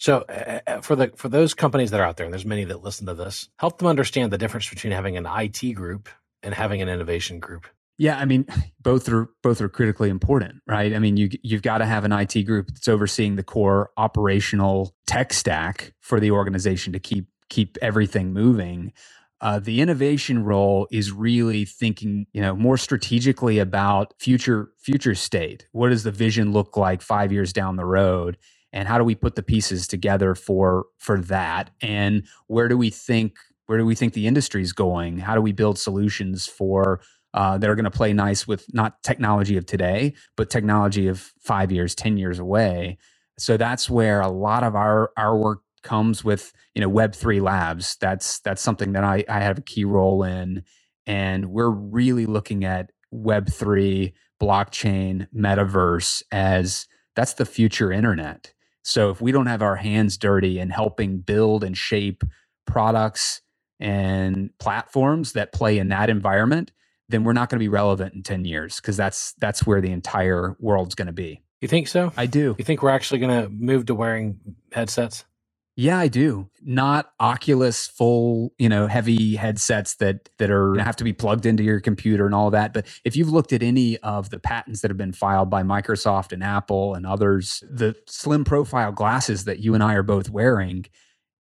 So 0.00 0.22
uh, 0.22 0.80
for 0.80 0.96
the 0.96 1.12
for 1.14 1.28
those 1.28 1.52
companies 1.52 1.90
that 1.90 2.00
are 2.00 2.04
out 2.04 2.16
there, 2.16 2.24
and 2.24 2.32
there's 2.32 2.46
many 2.46 2.64
that 2.64 2.82
listen 2.82 3.06
to 3.06 3.14
this, 3.14 3.50
help 3.58 3.78
them 3.78 3.86
understand 3.86 4.32
the 4.32 4.38
difference 4.38 4.68
between 4.68 4.94
having 4.94 5.18
an 5.18 5.26
IT 5.28 5.74
group 5.74 6.08
and 6.42 6.54
having 6.54 6.80
an 6.80 6.88
innovation 6.88 7.38
group. 7.38 7.66
Yeah, 7.98 8.18
I 8.18 8.24
mean, 8.24 8.46
both 8.80 9.10
are 9.10 9.28
both 9.42 9.60
are 9.60 9.68
critically 9.68 10.08
important, 10.08 10.62
right? 10.66 10.94
I 10.94 10.98
mean, 10.98 11.18
you 11.18 11.28
you've 11.42 11.60
got 11.60 11.78
to 11.78 11.86
have 11.86 12.06
an 12.06 12.12
IT 12.12 12.44
group 12.44 12.68
that's 12.68 12.88
overseeing 12.88 13.36
the 13.36 13.42
core 13.42 13.90
operational 13.98 14.96
tech 15.06 15.34
stack 15.34 15.92
for 16.00 16.18
the 16.18 16.30
organization 16.30 16.94
to 16.94 16.98
keep 16.98 17.26
keep 17.50 17.76
everything 17.82 18.32
moving. 18.32 18.94
Uh, 19.42 19.58
the 19.58 19.82
innovation 19.82 20.44
role 20.44 20.86
is 20.90 21.12
really 21.12 21.66
thinking, 21.66 22.26
you 22.32 22.40
know, 22.40 22.54
more 22.54 22.78
strategically 22.78 23.58
about 23.58 24.14
future 24.18 24.70
future 24.78 25.14
state. 25.14 25.68
What 25.72 25.90
does 25.90 26.04
the 26.04 26.10
vision 26.10 26.52
look 26.52 26.78
like 26.78 27.02
five 27.02 27.32
years 27.32 27.52
down 27.52 27.76
the 27.76 27.84
road? 27.84 28.38
And 28.72 28.88
how 28.88 28.98
do 28.98 29.04
we 29.04 29.14
put 29.14 29.34
the 29.34 29.42
pieces 29.42 29.86
together 29.86 30.34
for 30.34 30.86
for 30.98 31.20
that 31.20 31.70
and 31.80 32.26
where 32.46 32.68
do 32.68 32.76
we 32.76 32.90
think 32.90 33.36
where 33.66 33.78
do 33.78 33.86
we 33.86 33.94
think 33.94 34.12
the 34.12 34.26
industry 34.26 34.62
is 34.62 34.72
going 34.72 35.18
how 35.18 35.34
do 35.34 35.40
we 35.40 35.52
build 35.52 35.78
solutions 35.78 36.46
for 36.46 37.00
uh, 37.34 37.58
that 37.58 37.70
are 37.70 37.74
going 37.74 37.84
to 37.84 37.90
play 37.90 38.12
nice 38.12 38.46
with 38.46 38.66
not 38.74 39.02
technology 39.02 39.56
of 39.56 39.66
today, 39.66 40.14
but 40.36 40.50
technology 40.50 41.06
of 41.06 41.32
five 41.38 41.70
years, 41.70 41.94
10 41.94 42.16
years 42.16 42.38
away. 42.38 42.98
So 43.38 43.56
that's 43.56 43.88
where 43.88 44.20
a 44.20 44.28
lot 44.28 44.64
of 44.64 44.74
our, 44.74 45.12
our 45.16 45.36
work 45.36 45.60
comes 45.82 46.24
with, 46.24 46.52
you 46.74 46.80
know, 46.80 46.90
Web3 46.90 47.40
labs. 47.40 47.96
That's, 48.00 48.40
that's 48.40 48.60
something 48.60 48.92
that 48.92 49.04
I, 49.04 49.24
I 49.28 49.40
have 49.40 49.58
a 49.58 49.62
key 49.62 49.84
role 49.84 50.24
in. 50.24 50.64
And 51.06 51.46
we're 51.46 51.70
really 51.70 52.26
looking 52.26 52.64
at 52.64 52.90
Web3, 53.14 54.12
blockchain, 54.40 55.28
metaverse 55.34 56.22
as 56.32 56.86
that's 57.16 57.34
the 57.34 57.46
future 57.46 57.92
internet. 57.92 58.52
So 58.82 59.10
if 59.10 59.20
we 59.20 59.32
don't 59.32 59.46
have 59.46 59.62
our 59.62 59.76
hands 59.76 60.16
dirty 60.16 60.58
in 60.58 60.70
helping 60.70 61.18
build 61.18 61.64
and 61.64 61.76
shape 61.76 62.22
products 62.66 63.42
and 63.78 64.50
platforms 64.58 65.32
that 65.32 65.52
play 65.52 65.78
in 65.78 65.88
that 65.88 66.10
environment, 66.10 66.72
then 67.08 67.24
we're 67.24 67.32
not 67.32 67.50
going 67.50 67.58
to 67.58 67.64
be 67.64 67.68
relevant 67.68 68.14
in 68.14 68.22
10 68.22 68.44
years 68.44 68.76
because 68.76 68.96
that's 68.96 69.32
that's 69.34 69.66
where 69.66 69.80
the 69.80 69.90
entire 69.90 70.56
world's 70.60 70.94
going 70.94 71.06
to 71.06 71.12
be. 71.12 71.42
You 71.60 71.68
think 71.68 71.88
so? 71.88 72.12
I 72.16 72.26
do. 72.26 72.54
You 72.58 72.64
think 72.64 72.82
we're 72.82 72.90
actually 72.90 73.20
going 73.20 73.42
to 73.42 73.48
move 73.50 73.86
to 73.86 73.94
wearing 73.94 74.40
headsets? 74.72 75.24
Yeah, 75.80 75.98
I 75.98 76.08
do. 76.08 76.50
Not 76.62 77.10
Oculus 77.20 77.86
full, 77.86 78.52
you 78.58 78.68
know, 78.68 78.86
heavy 78.86 79.34
headsets 79.36 79.94
that 79.94 80.28
that 80.36 80.50
are 80.50 80.78
have 80.78 80.96
to 80.96 81.04
be 81.04 81.14
plugged 81.14 81.46
into 81.46 81.62
your 81.62 81.80
computer 81.80 82.26
and 82.26 82.34
all 82.34 82.50
that. 82.50 82.74
But 82.74 82.86
if 83.02 83.16
you've 83.16 83.30
looked 83.30 83.54
at 83.54 83.62
any 83.62 83.96
of 83.98 84.28
the 84.28 84.38
patents 84.38 84.82
that 84.82 84.90
have 84.90 84.98
been 84.98 85.14
filed 85.14 85.48
by 85.48 85.62
Microsoft 85.62 86.32
and 86.32 86.44
Apple 86.44 86.94
and 86.94 87.06
others, 87.06 87.64
the 87.70 87.96
slim 88.06 88.44
profile 88.44 88.92
glasses 88.92 89.44
that 89.44 89.60
you 89.60 89.72
and 89.72 89.82
I 89.82 89.94
are 89.94 90.02
both 90.02 90.28
wearing 90.28 90.84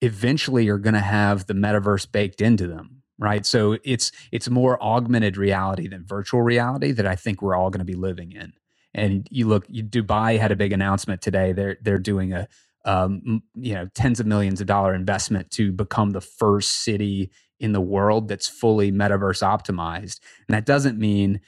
eventually 0.03 0.69
are 0.69 0.79
going 0.79 0.95
to 0.95 1.01
have 1.01 1.47
the 1.47 1.55
metaverse 1.55 2.11
baked 2.11 2.41
into 2.41 2.69
them 2.69 3.03
right 3.19 3.45
so 3.45 3.77
it's 3.83 4.13
it's 4.31 4.49
more 4.49 4.81
augmented 4.81 5.37
reality 5.37 5.89
than 5.89 6.07
virtual 6.07 6.41
reality 6.41 6.93
that 6.93 7.05
i 7.05 7.17
think 7.17 7.43
we're 7.43 7.57
all 7.57 7.69
going 7.69 7.81
to 7.81 7.85
be 7.85 7.97
living 7.97 8.31
in 8.31 8.53
and 8.95 9.27
you 9.33 9.49
look 9.49 9.67
dubai 9.67 10.39
had 10.39 10.53
a 10.53 10.57
big 10.57 10.73
announcement 10.73 11.21
today 11.21 11.53
they're 11.53 11.79
they're 11.83 11.99
doing 11.99 12.33
a 12.33 12.47
um, 12.85 13.43
you 13.55 13.75
know 13.75 13.89
tens 13.95 14.21
of 14.21 14.27
millions 14.27 14.61
of 14.61 14.67
dollar 14.67 14.95
investment 14.95 15.51
to 15.51 15.73
become 15.73 16.11
the 16.11 16.21
first 16.21 16.85
city 16.85 17.31
in 17.61 17.73
the 17.73 17.81
world 17.81 18.29
that's 18.29 18.49
fully 18.49 18.93
metaverse 18.93 19.43
optimized 19.43 20.21
and 20.47 20.55
that 20.57 20.67
doesn't 20.67 20.99
mean 20.99 21.41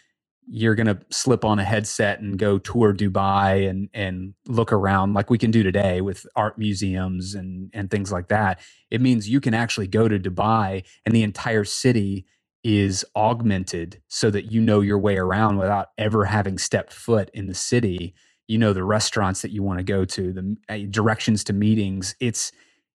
you're 0.53 0.75
going 0.75 0.87
to 0.87 0.99
slip 1.11 1.45
on 1.45 1.59
a 1.61 1.65
headset 1.65 2.21
and 2.21 2.39
go 2.39 2.59
tour 2.59 2.93
Dubai 2.93 3.69
and 3.69 3.89
and 3.95 4.35
look 4.47 4.73
around 4.73 5.15
like 5.15 5.31
we 5.31 5.39
can 5.39 5.51
do 5.51 5.63
today 5.63 6.01
with 6.01 6.27
art 6.35 6.59
museums 6.59 7.35
and 7.35 7.71
and 7.73 7.91
things 7.91 8.11
like 8.11 8.29
that. 8.29 8.61
It 8.91 9.01
means 9.01 9.29
you 9.29 9.41
can 9.41 9.55
actually 9.55 9.87
go 9.87 10.09
to 10.09 10.19
Dubai 10.19 10.85
and 11.07 11.15
the 11.15 11.23
entire 11.23 11.65
city 11.65 12.27
is 12.65 13.05
augmented 13.17 14.03
so 14.09 14.31
that 14.31 14.51
you 14.53 14.61
know 14.61 14.81
your 14.81 14.99
way 14.99 15.17
around 15.17 15.59
without 15.59 15.89
ever 15.97 16.25
having 16.25 16.59
stepped 16.59 16.93
foot 16.93 17.31
in 17.33 17.47
the 17.47 17.55
city. 17.55 18.15
You 18.51 18.59
know 18.59 18.73
the 18.73 18.83
restaurants 18.85 19.43
that 19.43 19.53
you 19.53 19.63
want 19.63 19.79
to 19.79 19.85
go 19.85 20.05
to, 20.05 20.33
the 20.33 20.57
uh, 20.69 20.79
directions 20.91 21.45
to 21.45 21.53
meetings. 21.53 22.17
It's 22.19 22.51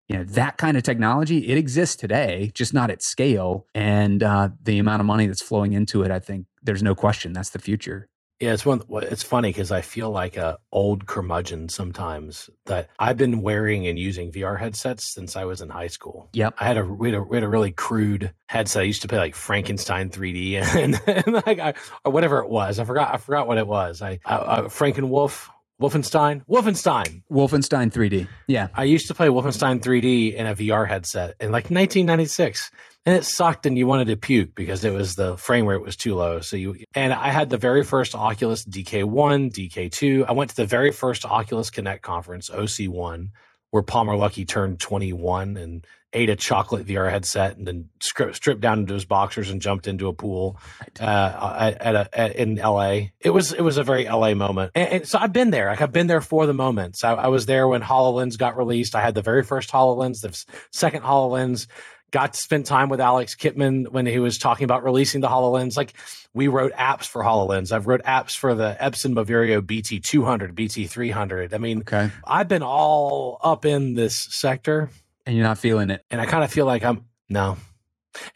you 0.07 0.17
know 0.17 0.23
that 0.23 0.57
kind 0.57 0.77
of 0.77 0.83
technology 0.83 1.47
it 1.47 1.57
exists 1.57 1.95
today 1.95 2.51
just 2.53 2.73
not 2.73 2.91
at 2.91 3.01
scale 3.01 3.65
and 3.73 4.21
uh, 4.21 4.49
the 4.61 4.77
amount 4.79 4.99
of 4.99 5.05
money 5.05 5.25
that's 5.27 5.41
flowing 5.41 5.73
into 5.73 6.03
it 6.03 6.11
i 6.11 6.19
think 6.19 6.45
there's 6.61 6.83
no 6.83 6.93
question 6.93 7.33
that's 7.33 7.49
the 7.49 7.59
future 7.59 8.07
Yeah, 8.39 8.51
it's 8.53 8.65
one. 8.65 8.81
It's 8.89 9.23
funny 9.23 9.49
because 9.49 9.71
I 9.71 9.79
feel 9.81 10.11
like 10.11 10.35
a 10.35 10.57
old 10.71 11.05
curmudgeon 11.05 11.69
sometimes. 11.69 12.49
That 12.65 12.89
I've 12.99 13.15
been 13.17 13.41
wearing 13.41 13.87
and 13.87 13.97
using 13.97 14.31
VR 14.31 14.59
headsets 14.59 15.05
since 15.13 15.37
I 15.37 15.45
was 15.45 15.61
in 15.61 15.69
high 15.69 15.87
school. 15.87 16.29
Yep. 16.33 16.55
I 16.59 16.65
had 16.65 16.77
a 16.77 16.85
we 16.85 17.11
had 17.11 17.19
a, 17.19 17.23
we 17.23 17.37
had 17.37 17.43
a 17.43 17.47
really 17.47 17.71
crude 17.71 18.33
headset. 18.47 18.81
I 18.81 18.85
used 18.85 19.01
to 19.03 19.07
play 19.07 19.19
like 19.19 19.35
Frankenstein 19.35 20.09
3D 20.09 20.53
and, 20.75 21.01
and 21.07 21.45
like 21.45 21.59
I, 21.59 21.73
or 22.03 22.11
whatever 22.11 22.39
it 22.39 22.49
was. 22.49 22.77
I 22.77 22.83
forgot. 22.83 23.13
I 23.13 23.17
forgot 23.17 23.47
what 23.47 23.57
it 23.57 23.67
was. 23.67 24.01
I, 24.01 24.19
I, 24.25 24.37
I 24.37 24.59
Frankenwolf. 24.63 25.49
Wolfenstein, 25.81 26.41
Wolfenstein, 26.45 27.21
Wolfenstein 27.29 27.91
3D. 27.91 28.29
Yeah, 28.47 28.69
I 28.73 28.85
used 28.85 29.07
to 29.07 29.13
play 29.13 29.27
Wolfenstein 29.27 29.81
3D 29.81 30.33
in 30.33 30.47
a 30.47 30.55
VR 30.55 30.87
headset 30.87 31.35
in 31.41 31.47
like 31.47 31.65
1996 31.65 32.71
and 33.05 33.15
it 33.15 33.23
sucked 33.23 33.65
and 33.65 33.77
you 33.77 33.85
wanted 33.85 34.07
to 34.07 34.17
puke 34.17 34.55
because 34.55 34.83
it 34.83 34.93
was 34.93 35.15
the 35.15 35.37
frame 35.37 35.67
rate 35.67 35.81
was 35.81 35.95
too 35.95 36.15
low. 36.15 36.39
So 36.39 36.57
you 36.57 36.75
and 36.95 37.13
I 37.13 37.29
had 37.29 37.49
the 37.49 37.57
very 37.57 37.83
first 37.83 38.15
Oculus 38.15 38.65
DK1, 38.65 39.51
DK2. 39.51 40.25
I 40.27 40.31
went 40.31 40.49
to 40.49 40.55
the 40.55 40.65
very 40.65 40.91
first 40.91 41.25
Oculus 41.25 41.69
Connect 41.69 42.01
conference, 42.01 42.49
OC1, 42.49 43.29
where 43.69 43.83
Palmer 43.83 44.13
Luckey 44.13 44.47
turned 44.47 44.79
21 44.79 45.57
and 45.57 45.85
ate 46.15 46.29
a 46.29 46.35
chocolate 46.35 46.87
VR 46.87 47.11
headset 47.11 47.57
and 47.57 47.67
then 47.67 47.89
stripped 47.99 48.61
down 48.61 48.79
into 48.79 48.93
his 48.93 49.05
boxers 49.05 49.49
and 49.49 49.61
jumped 49.61 49.85
into 49.85 50.07
a 50.07 50.13
pool 50.13 50.57
uh, 50.99 51.57
at, 51.59 51.81
at, 51.81 51.95
a, 51.95 52.19
at, 52.19 52.35
in 52.37 52.55
LA. 52.55 53.09
It 53.19 53.31
was 53.31 53.51
it 53.51 53.61
was 53.61 53.77
a 53.77 53.83
very 53.83 54.05
LA 54.05 54.33
moment, 54.33 54.71
and, 54.75 54.89
and, 54.89 55.07
so 55.07 55.19
I've 55.19 55.33
been 55.33 55.51
there. 55.51 55.67
Like 55.67 55.81
I've 55.81 55.91
been 55.91 56.07
there 56.07 56.21
for 56.21 56.45
the 56.47 56.53
moments. 56.53 57.03
I, 57.03 57.13
I 57.13 57.27
was 57.27 57.45
there 57.45 57.67
when 57.67 57.81
Hololens 57.81 58.37
got 58.37 58.57
released. 58.57 58.95
I 58.95 59.01
had 59.01 59.13
the 59.13 59.21
very 59.21 59.43
first 59.43 59.71
Hololens, 59.71 60.21
the 60.21 60.43
second 60.71 61.03
Hololens 61.03 61.67
got 62.15 62.32
to 62.32 62.39
spend 62.39 62.65
time 62.65 62.88
with 62.88 63.01
Alex 63.01 63.36
Kipman 63.36 63.89
when 63.89 64.06
he 64.06 64.19
was 64.19 64.38
talking 64.38 64.63
about 64.63 64.86
releasing 64.86 65.19
the 65.19 65.28
HoloLens. 65.28 65.75
Like 65.75 65.93
we 66.34 66.47
wrote 66.47 66.71
apps 66.71 67.06
for 67.06 67.21
HoloLens. 67.21 67.73
I've 67.73 67.88
wrote 67.88 68.04
apps 68.04 68.38
for 68.38 68.56
the 68.56 68.78
Epson 68.80 69.13
Moverio 69.13 69.60
BT200, 69.60 70.54
BT300. 70.54 71.54
I 71.54 71.58
mean, 71.58 71.80
okay. 71.80 72.10
I've 72.25 72.47
been 72.47 72.63
all 72.63 73.38
up 73.43 73.65
in 73.65 73.95
this 73.95 74.15
sector. 74.17 74.89
And 75.25 75.36
you're 75.36 75.43
not 75.43 75.58
feeling 75.58 75.89
it. 75.89 76.06
And 76.10 76.21
I 76.21 76.25
kind 76.25 76.45
of 76.45 76.54
feel 76.54 76.65
like 76.65 76.86
I'm, 76.86 77.04
no. 77.28 77.58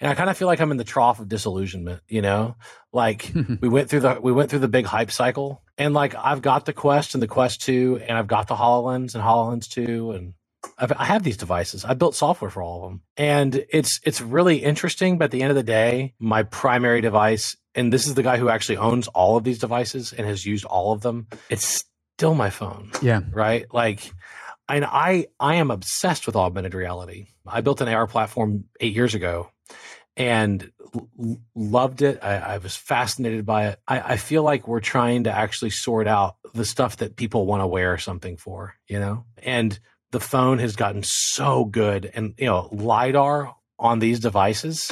And 0.01 0.11
I 0.11 0.13
kind 0.13 0.29
of 0.29 0.37
feel 0.37 0.49
like 0.49 0.59
I'm 0.59 0.71
in 0.71 0.77
the 0.77 0.83
trough 0.83 1.21
of 1.21 1.29
disillusionment, 1.29 2.01
you 2.09 2.21
know? 2.21 2.57
Like 2.91 3.31
we 3.61 3.69
went 3.69 3.89
through 3.89 4.01
the 4.01 4.19
we 4.21 4.33
went 4.33 4.49
through 4.49 4.59
the 4.59 4.67
big 4.67 4.87
hype 4.87 5.11
cycle 5.11 5.63
and 5.77 5.93
like 5.93 6.15
I've 6.15 6.41
got 6.41 6.65
the 6.65 6.73
Quest 6.73 7.13
and 7.13 7.23
the 7.23 7.27
Quest 7.27 7.61
2 7.61 8.01
and 8.05 8.17
I've 8.17 8.27
got 8.27 8.49
the 8.49 8.55
HoloLens 8.55 9.15
and 9.15 9.23
HoloLens 9.23 9.69
2 9.69 10.11
and 10.11 10.33
I've, 10.77 10.91
I 10.91 11.05
have 11.05 11.23
these 11.23 11.37
devices. 11.37 11.85
I 11.85 11.93
built 11.93 12.15
software 12.15 12.51
for 12.51 12.61
all 12.61 12.83
of 12.83 12.91
them, 12.91 13.01
and 13.17 13.65
it's 13.69 13.99
it's 14.03 14.21
really 14.21 14.57
interesting. 14.57 15.17
But 15.17 15.25
at 15.25 15.31
the 15.31 15.41
end 15.41 15.51
of 15.51 15.55
the 15.55 15.63
day, 15.63 16.13
my 16.19 16.43
primary 16.43 17.01
device, 17.01 17.55
and 17.75 17.93
this 17.93 18.07
is 18.07 18.15
the 18.15 18.23
guy 18.23 18.37
who 18.37 18.49
actually 18.49 18.77
owns 18.77 19.07
all 19.09 19.37
of 19.37 19.43
these 19.43 19.59
devices 19.59 20.13
and 20.13 20.27
has 20.27 20.45
used 20.45 20.65
all 20.65 20.91
of 20.91 21.01
them. 21.01 21.27
It's 21.49 21.85
still 22.17 22.35
my 22.35 22.49
phone. 22.49 22.91
Yeah. 23.01 23.21
Right. 23.31 23.65
Like, 23.73 24.11
and 24.67 24.85
I 24.85 25.27
I 25.39 25.55
am 25.55 25.71
obsessed 25.71 26.25
with 26.25 26.35
augmented 26.35 26.73
reality. 26.73 27.27
I 27.47 27.61
built 27.61 27.81
an 27.81 27.87
AR 27.87 28.07
platform 28.07 28.65
eight 28.79 28.93
years 28.93 29.15
ago, 29.15 29.49
and 30.19 30.71
l- 30.93 31.37
loved 31.55 32.01
it. 32.01 32.19
I, 32.21 32.35
I, 32.35 32.57
was 32.57 32.75
fascinated 32.75 33.45
by 33.45 33.69
it. 33.69 33.79
I, 33.87 34.13
I, 34.13 34.17
feel 34.17 34.43
like 34.43 34.67
we're 34.67 34.81
trying 34.81 35.23
to 35.23 35.31
actually 35.31 35.71
sort 35.71 36.07
out 36.07 36.35
the 36.53 36.65
stuff 36.65 36.97
that 36.97 37.15
people 37.15 37.45
want 37.45 37.61
to 37.61 37.67
wear 37.67 37.97
something 37.97 38.37
for, 38.37 38.75
you 38.87 38.99
know? 38.99 39.25
And 39.41 39.79
the 40.11 40.19
phone 40.19 40.59
has 40.59 40.75
gotten 40.75 41.03
so 41.03 41.65
good 41.65 42.09
and 42.13 42.33
you 42.37 42.45
know 42.45 42.69
lidar 42.71 43.55
on 43.77 43.99
these 43.99 44.19
devices 44.19 44.91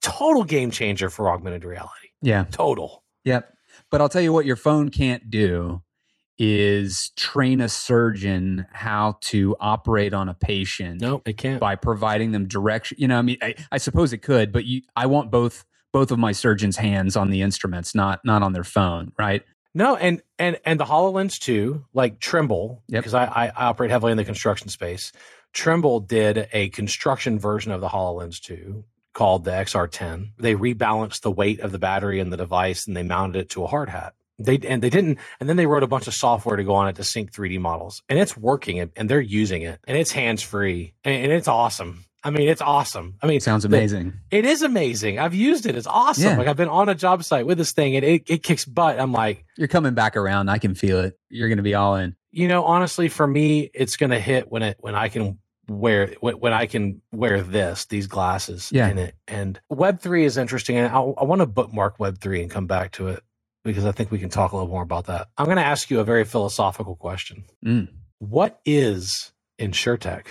total 0.00 0.44
game 0.44 0.70
changer 0.70 1.10
for 1.10 1.30
augmented 1.30 1.64
reality. 1.64 2.08
Yeah. 2.22 2.44
Total. 2.50 3.02
Yep. 3.24 3.52
But 3.90 4.00
i'll 4.00 4.08
tell 4.08 4.22
you 4.22 4.32
what 4.32 4.46
your 4.46 4.56
phone 4.56 4.90
can't 4.90 5.30
do 5.30 5.82
is 6.38 7.10
train 7.16 7.60
a 7.60 7.68
surgeon 7.68 8.66
how 8.72 9.18
to 9.20 9.56
operate 9.58 10.14
on 10.14 10.28
a 10.28 10.34
patient 10.34 11.00
no 11.00 11.20
it 11.24 11.36
can't. 11.36 11.58
by 11.58 11.74
providing 11.74 12.30
them 12.30 12.46
direction 12.46 12.96
you 13.00 13.08
know 13.08 13.18
i 13.18 13.22
mean 13.22 13.38
i, 13.42 13.56
I 13.72 13.78
suppose 13.78 14.12
it 14.12 14.18
could 14.18 14.52
but 14.52 14.64
you 14.64 14.82
i 14.94 15.06
want 15.06 15.32
both 15.32 15.64
both 15.92 16.12
of 16.12 16.18
my 16.20 16.30
surgeons 16.30 16.76
hands 16.76 17.16
on 17.16 17.30
the 17.30 17.42
instruments 17.42 17.92
not 17.92 18.20
not 18.24 18.44
on 18.44 18.52
their 18.52 18.62
phone 18.62 19.10
right 19.18 19.42
no, 19.74 19.96
and 19.96 20.22
and 20.38 20.58
and 20.64 20.80
the 20.80 20.84
Hololens 20.84 21.38
too, 21.38 21.84
like 21.92 22.20
Trimble, 22.20 22.82
because 22.88 23.12
yep. 23.12 23.30
I, 23.34 23.48
I 23.48 23.66
operate 23.68 23.90
heavily 23.90 24.12
in 24.12 24.18
the 24.18 24.24
construction 24.24 24.68
space. 24.68 25.12
Trimble 25.52 26.00
did 26.00 26.48
a 26.52 26.68
construction 26.70 27.38
version 27.38 27.72
of 27.72 27.80
the 27.80 27.88
HoloLens 27.88 28.40
2 28.40 28.84
called 29.12 29.44
the 29.44 29.50
XR10. 29.50 30.32
They 30.38 30.54
rebalanced 30.54 31.22
the 31.22 31.30
weight 31.30 31.60
of 31.60 31.72
the 31.72 31.78
battery 31.78 32.20
in 32.20 32.30
the 32.30 32.36
device 32.36 32.86
and 32.86 32.96
they 32.96 33.02
mounted 33.02 33.40
it 33.40 33.50
to 33.50 33.64
a 33.64 33.66
hard 33.66 33.88
hat. 33.88 34.14
They 34.38 34.58
and 34.58 34.80
they 34.80 34.90
didn't, 34.90 35.18
and 35.40 35.48
then 35.48 35.56
they 35.56 35.66
wrote 35.66 35.82
a 35.82 35.88
bunch 35.88 36.06
of 36.06 36.14
software 36.14 36.56
to 36.56 36.62
go 36.62 36.74
on 36.74 36.86
it 36.86 36.96
to 36.96 37.04
sync 37.04 37.32
3D 37.32 37.58
models, 37.58 38.04
and 38.08 38.20
it's 38.20 38.36
working, 38.36 38.78
and 38.94 39.10
they're 39.10 39.20
using 39.20 39.62
it, 39.62 39.80
and 39.88 39.98
it's 39.98 40.12
hands 40.12 40.42
free, 40.42 40.94
and, 41.02 41.24
and 41.24 41.32
it's 41.32 41.48
awesome. 41.48 42.04
I 42.24 42.30
mean, 42.30 42.48
it's 42.48 42.60
awesome. 42.60 43.14
I 43.22 43.26
mean, 43.26 43.40
sounds 43.40 43.64
amazing. 43.64 44.14
it 44.30 44.44
is 44.44 44.62
amazing. 44.62 45.18
I've 45.18 45.34
used 45.34 45.66
it. 45.66 45.76
It's 45.76 45.86
awesome. 45.86 46.24
Yeah. 46.24 46.36
Like 46.36 46.48
I've 46.48 46.56
been 46.56 46.68
on 46.68 46.88
a 46.88 46.94
job 46.94 47.22
site 47.22 47.46
with 47.46 47.58
this 47.58 47.72
thing 47.72 47.94
and 47.96 48.04
it, 48.04 48.28
it 48.28 48.42
kicks 48.42 48.64
butt. 48.64 48.98
I'm 48.98 49.12
like, 49.12 49.44
you're 49.56 49.68
coming 49.68 49.94
back 49.94 50.16
around. 50.16 50.48
I 50.48 50.58
can 50.58 50.74
feel 50.74 50.98
it. 51.00 51.18
You're 51.28 51.48
going 51.48 51.58
to 51.58 51.62
be 51.62 51.74
all 51.74 51.96
in. 51.96 52.16
You 52.30 52.48
know, 52.48 52.64
honestly, 52.64 53.08
for 53.08 53.26
me, 53.26 53.70
it's 53.72 53.96
going 53.96 54.10
to 54.10 54.18
hit 54.18 54.50
when 54.50 54.62
it, 54.62 54.76
when 54.80 54.94
I 54.94 55.08
can 55.08 55.38
wear, 55.68 56.14
when, 56.20 56.34
when 56.40 56.52
I 56.52 56.66
can 56.66 57.02
wear 57.12 57.40
this, 57.40 57.86
these 57.86 58.06
glasses 58.06 58.70
yeah. 58.72 58.88
in 58.88 58.98
it. 58.98 59.14
And 59.28 59.60
web 59.70 60.00
three 60.00 60.24
is 60.24 60.36
interesting. 60.36 60.76
And 60.76 60.88
I, 60.88 60.98
I 60.98 61.24
want 61.24 61.40
to 61.40 61.46
bookmark 61.46 62.00
web 62.00 62.18
three 62.18 62.42
and 62.42 62.50
come 62.50 62.66
back 62.66 62.92
to 62.92 63.08
it 63.08 63.22
because 63.64 63.84
I 63.84 63.92
think 63.92 64.10
we 64.10 64.18
can 64.18 64.28
talk 64.28 64.52
a 64.52 64.56
little 64.56 64.70
more 64.70 64.82
about 64.82 65.06
that. 65.06 65.28
I'm 65.38 65.46
going 65.46 65.56
to 65.56 65.64
ask 65.64 65.88
you 65.90 66.00
a 66.00 66.04
very 66.04 66.24
philosophical 66.24 66.96
question. 66.96 67.44
Mm. 67.64 67.88
What 68.18 68.60
is 68.64 69.32
InsureTech? 69.60 70.24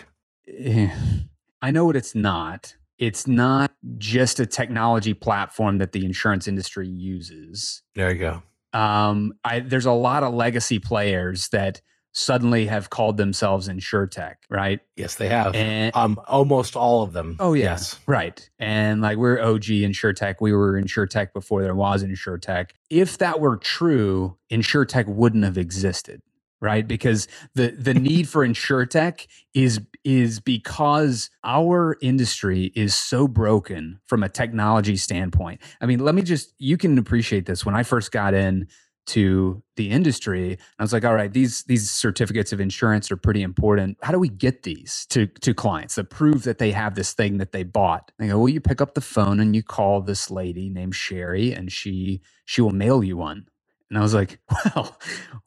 I 1.62 1.72
know 1.72 1.86
what 1.86 1.96
it's 1.96 2.16
not. 2.16 2.76
It's 2.98 3.28
not 3.28 3.72
just 3.98 4.40
a 4.40 4.46
technology 4.46 5.14
platform 5.14 5.78
that 5.78 5.92
the 5.92 6.04
insurance 6.04 6.48
industry 6.48 6.88
uses. 6.88 7.84
There 7.96 8.12
you 8.12 8.20
go. 8.20 8.44
Um, 8.74 9.34
I, 9.44 9.60
there's 9.60 9.86
a 9.86 9.92
lot 9.92 10.24
of 10.24 10.34
legacy 10.34 10.80
players 10.80 11.50
that 11.50 11.82
suddenly 12.14 12.66
have 12.66 12.90
called 12.90 13.18
themselves 13.18 13.70
insuretech, 13.70 14.36
right? 14.50 14.80
Yes, 14.96 15.16
they 15.16 15.30
have. 15.30 15.54
And, 15.54 15.96
um, 15.96 16.20
almost 16.28 16.76
all 16.76 17.04
of 17.04 17.14
them. 17.14 17.38
Oh 17.40 17.54
yeah, 17.54 17.66
yes, 17.66 18.00
right. 18.08 18.50
And 18.58 19.02
like 19.02 19.18
we're 19.18 19.40
OG 19.40 19.64
insuretech. 19.64 20.36
We 20.42 20.52
were 20.52 20.82
insuretech 20.82 21.32
before 21.34 21.62
there 21.62 21.76
was 21.76 22.04
insuretech. 22.04 22.72
If 22.90 23.20
that 23.20 23.40
were 23.40 23.58
true, 23.58 24.38
insuretech 24.52 25.08
wouldn't 25.08 25.44
have 25.44 25.58
existed 25.58 26.22
right? 26.62 26.88
Because 26.88 27.28
the 27.56 27.70
the 27.72 27.94
need 27.94 28.28
for 28.28 28.48
insuretech 28.48 29.28
is 29.54 29.80
is 30.04 30.40
because 30.40 31.30
our 31.44 31.98
industry 32.02 32.72
is 32.76 32.96
so 32.96 33.28
broken 33.28 34.00
from 34.06 34.24
a 34.24 34.30
technology 34.30 34.98
standpoint. 34.98 35.62
I 35.82 35.86
mean 35.86 36.00
let 36.00 36.16
me 36.16 36.22
just 36.22 36.54
you 36.60 36.78
can 36.78 36.98
appreciate 36.98 37.46
this. 37.46 37.66
When 37.66 37.76
i 37.76 37.84
first 37.84 38.12
got 38.12 38.34
in 38.34 38.68
to 39.08 39.64
the 39.78 39.90
industry 39.90 40.58
i 40.80 40.84
was 40.84 40.92
like 40.92 41.06
all 41.06 41.16
right 41.16 41.32
these 41.32 41.64
these 41.64 41.90
certificates 41.90 42.52
of 42.52 42.60
insurance 42.60 43.12
are 43.12 43.18
pretty 43.18 43.42
important. 43.44 43.98
How 44.04 44.12
do 44.12 44.20
we 44.20 44.30
get 44.30 44.64
these 44.64 45.06
to 45.12 45.28
to 45.28 45.54
clients 45.54 45.96
that 45.96 46.10
prove 46.10 46.44
that 46.44 46.58
they 46.60 46.72
have 46.72 46.96
this 46.96 47.14
thing 47.14 47.38
that 47.38 47.52
they 47.52 47.64
bought? 47.64 48.12
They 48.20 48.28
go 48.28 48.40
well 48.40 48.50
you 48.50 48.62
pick 48.62 48.82
up 48.82 48.96
the 48.96 49.02
phone 49.02 49.40
and 49.40 49.56
you 49.56 49.64
call 49.64 50.02
this 50.02 50.32
lady 50.32 50.70
named 50.70 50.96
sherry 50.96 51.54
and 51.54 51.72
she 51.72 52.22
she 52.46 52.62
will 52.62 52.72
mail 52.72 53.04
you 53.04 53.18
one 53.18 53.46
and 53.90 53.98
I 53.98 54.02
was 54.02 54.14
like, 54.14 54.40
well, 54.76 54.98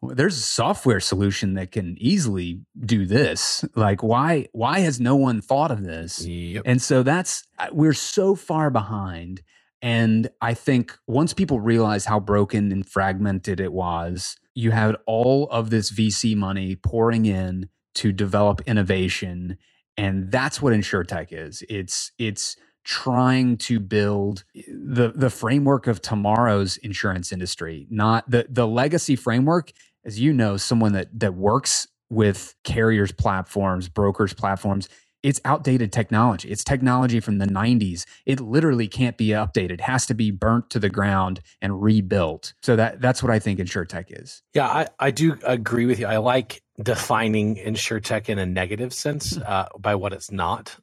there's 0.03 0.37
a 0.37 0.43
software 0.43 1.01
solution 1.01 1.55
that 1.55 1.73
can 1.73 1.97
easily 1.99 2.61
do 2.79 3.07
this. 3.07 3.65
Like, 3.75 4.03
why 4.03 4.47
why 4.53 4.81
has 4.81 5.01
no 5.01 5.17
one 5.17 5.41
thought 5.41 5.71
of 5.71 5.85
this? 5.85 6.25
Yep. 6.27 6.63
And 6.65 6.81
so 6.81 7.03
that's 7.03 7.45
we're 7.73 7.93
so 7.93 8.35
far 8.35 8.71
behind. 8.71 9.43
And 9.83 10.29
I 10.41 10.55
think 10.55 10.97
once 11.07 11.33
people 11.33 11.61
realize 11.61 12.05
how 12.05 12.21
broken 12.21 12.71
and 12.71 12.87
fragmented 12.87 13.61
it 13.61 13.73
was, 13.73 14.37
you 14.55 14.71
had 14.73 14.97
all 15.07 15.49
of 15.51 15.71
this 15.71 15.91
VC 15.91 16.37
money 16.37 16.77
pouring 16.77 17.25
in 17.27 17.69
to 17.97 18.13
develop 18.13 18.61
innovation. 18.67 19.57
And 19.97 20.31
that's 20.31 20.61
what 20.61 20.73
InsureTech 20.73 21.29
is. 21.31 21.63
It's 21.69 22.13
it's 22.19 22.57
trying 22.85 23.57
to 23.57 23.79
build 23.81 24.45
the 24.55 25.13
the 25.15 25.31
framework 25.31 25.87
of 25.87 26.01
tomorrow's 26.01 26.77
insurance 26.79 27.33
industry 27.33 27.87
not 27.91 28.29
the 28.31 28.47
the 28.49 28.67
legacy 28.67 29.17
framework. 29.17 29.73
As 30.05 30.19
you 30.19 30.33
know 30.33 30.57
someone 30.57 30.93
that 30.93 31.09
that 31.21 31.35
works 31.35 31.87
with 32.09 32.55
carriers 32.65 33.13
platforms 33.13 33.89
brokers 33.89 34.33
platforms 34.33 34.89
it's 35.23 35.39
outdated 35.45 35.93
technology. 35.93 36.49
It's 36.49 36.65
technology 36.65 37.21
from 37.21 37.37
the 37.37 37.47
90s 37.47 38.07
it 38.25 38.41
literally 38.41 38.89
can't 38.89 39.19
be 39.19 39.29
updated. 39.29 39.73
It 39.73 39.81
has 39.83 40.07
to 40.07 40.15
be 40.15 40.31
burnt 40.31 40.71
to 40.71 40.79
the 40.79 40.89
ground 40.89 41.41
and 41.61 41.83
rebuilt. 41.83 42.55
So 42.63 42.77
that 42.77 43.01
that's 43.01 43.23
what 43.23 43.31
i 43.31 43.39
think 43.39 43.59
insuretech 43.59 44.07
is. 44.09 44.43
Yeah 44.55 44.69
i, 44.69 44.87
I 44.99 45.11
do 45.11 45.39
agree 45.45 45.87
with 45.87 45.99
you. 45.99 46.07
I 46.07 46.17
like 46.17 46.63
defining 46.83 47.57
insuretech 47.57 48.29
in 48.31 48.39
a 48.39 48.47
negative 48.47 48.95
sense 48.95 49.37
hmm. 49.37 49.43
uh, 49.47 49.67
by 49.79 49.95
what 49.95 50.13
it's 50.13 50.31
not 50.31 50.77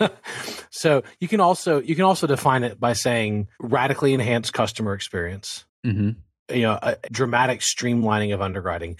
so 0.70 1.02
you 1.20 1.28
can 1.28 1.40
also 1.40 1.80
you 1.80 1.94
can 1.94 2.04
also 2.04 2.26
define 2.26 2.62
it 2.64 2.78
by 2.78 2.92
saying 2.92 3.48
radically 3.60 4.14
enhanced 4.14 4.52
customer 4.52 4.94
experience. 4.94 5.64
Mm-hmm. 5.84 6.10
you 6.56 6.62
know 6.62 6.78
a 6.82 6.96
dramatic 7.12 7.60
streamlining 7.60 8.34
of 8.34 8.40
underwriting. 8.40 8.96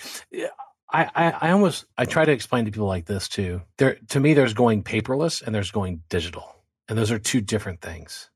I, 0.92 1.10
I, 1.14 1.30
I 1.40 1.50
almost 1.50 1.84
I 1.98 2.04
try 2.04 2.24
to 2.24 2.32
explain 2.32 2.64
to 2.64 2.70
people 2.70 2.86
like 2.86 3.06
this 3.06 3.28
too. 3.28 3.62
There 3.78 3.98
to 4.10 4.20
me, 4.20 4.34
there's 4.34 4.54
going 4.54 4.82
paperless 4.82 5.42
and 5.42 5.54
there's 5.54 5.70
going 5.70 6.02
digital, 6.08 6.54
and 6.88 6.96
those 6.96 7.10
are 7.10 7.18
two 7.18 7.40
different 7.40 7.80
things. 7.80 8.30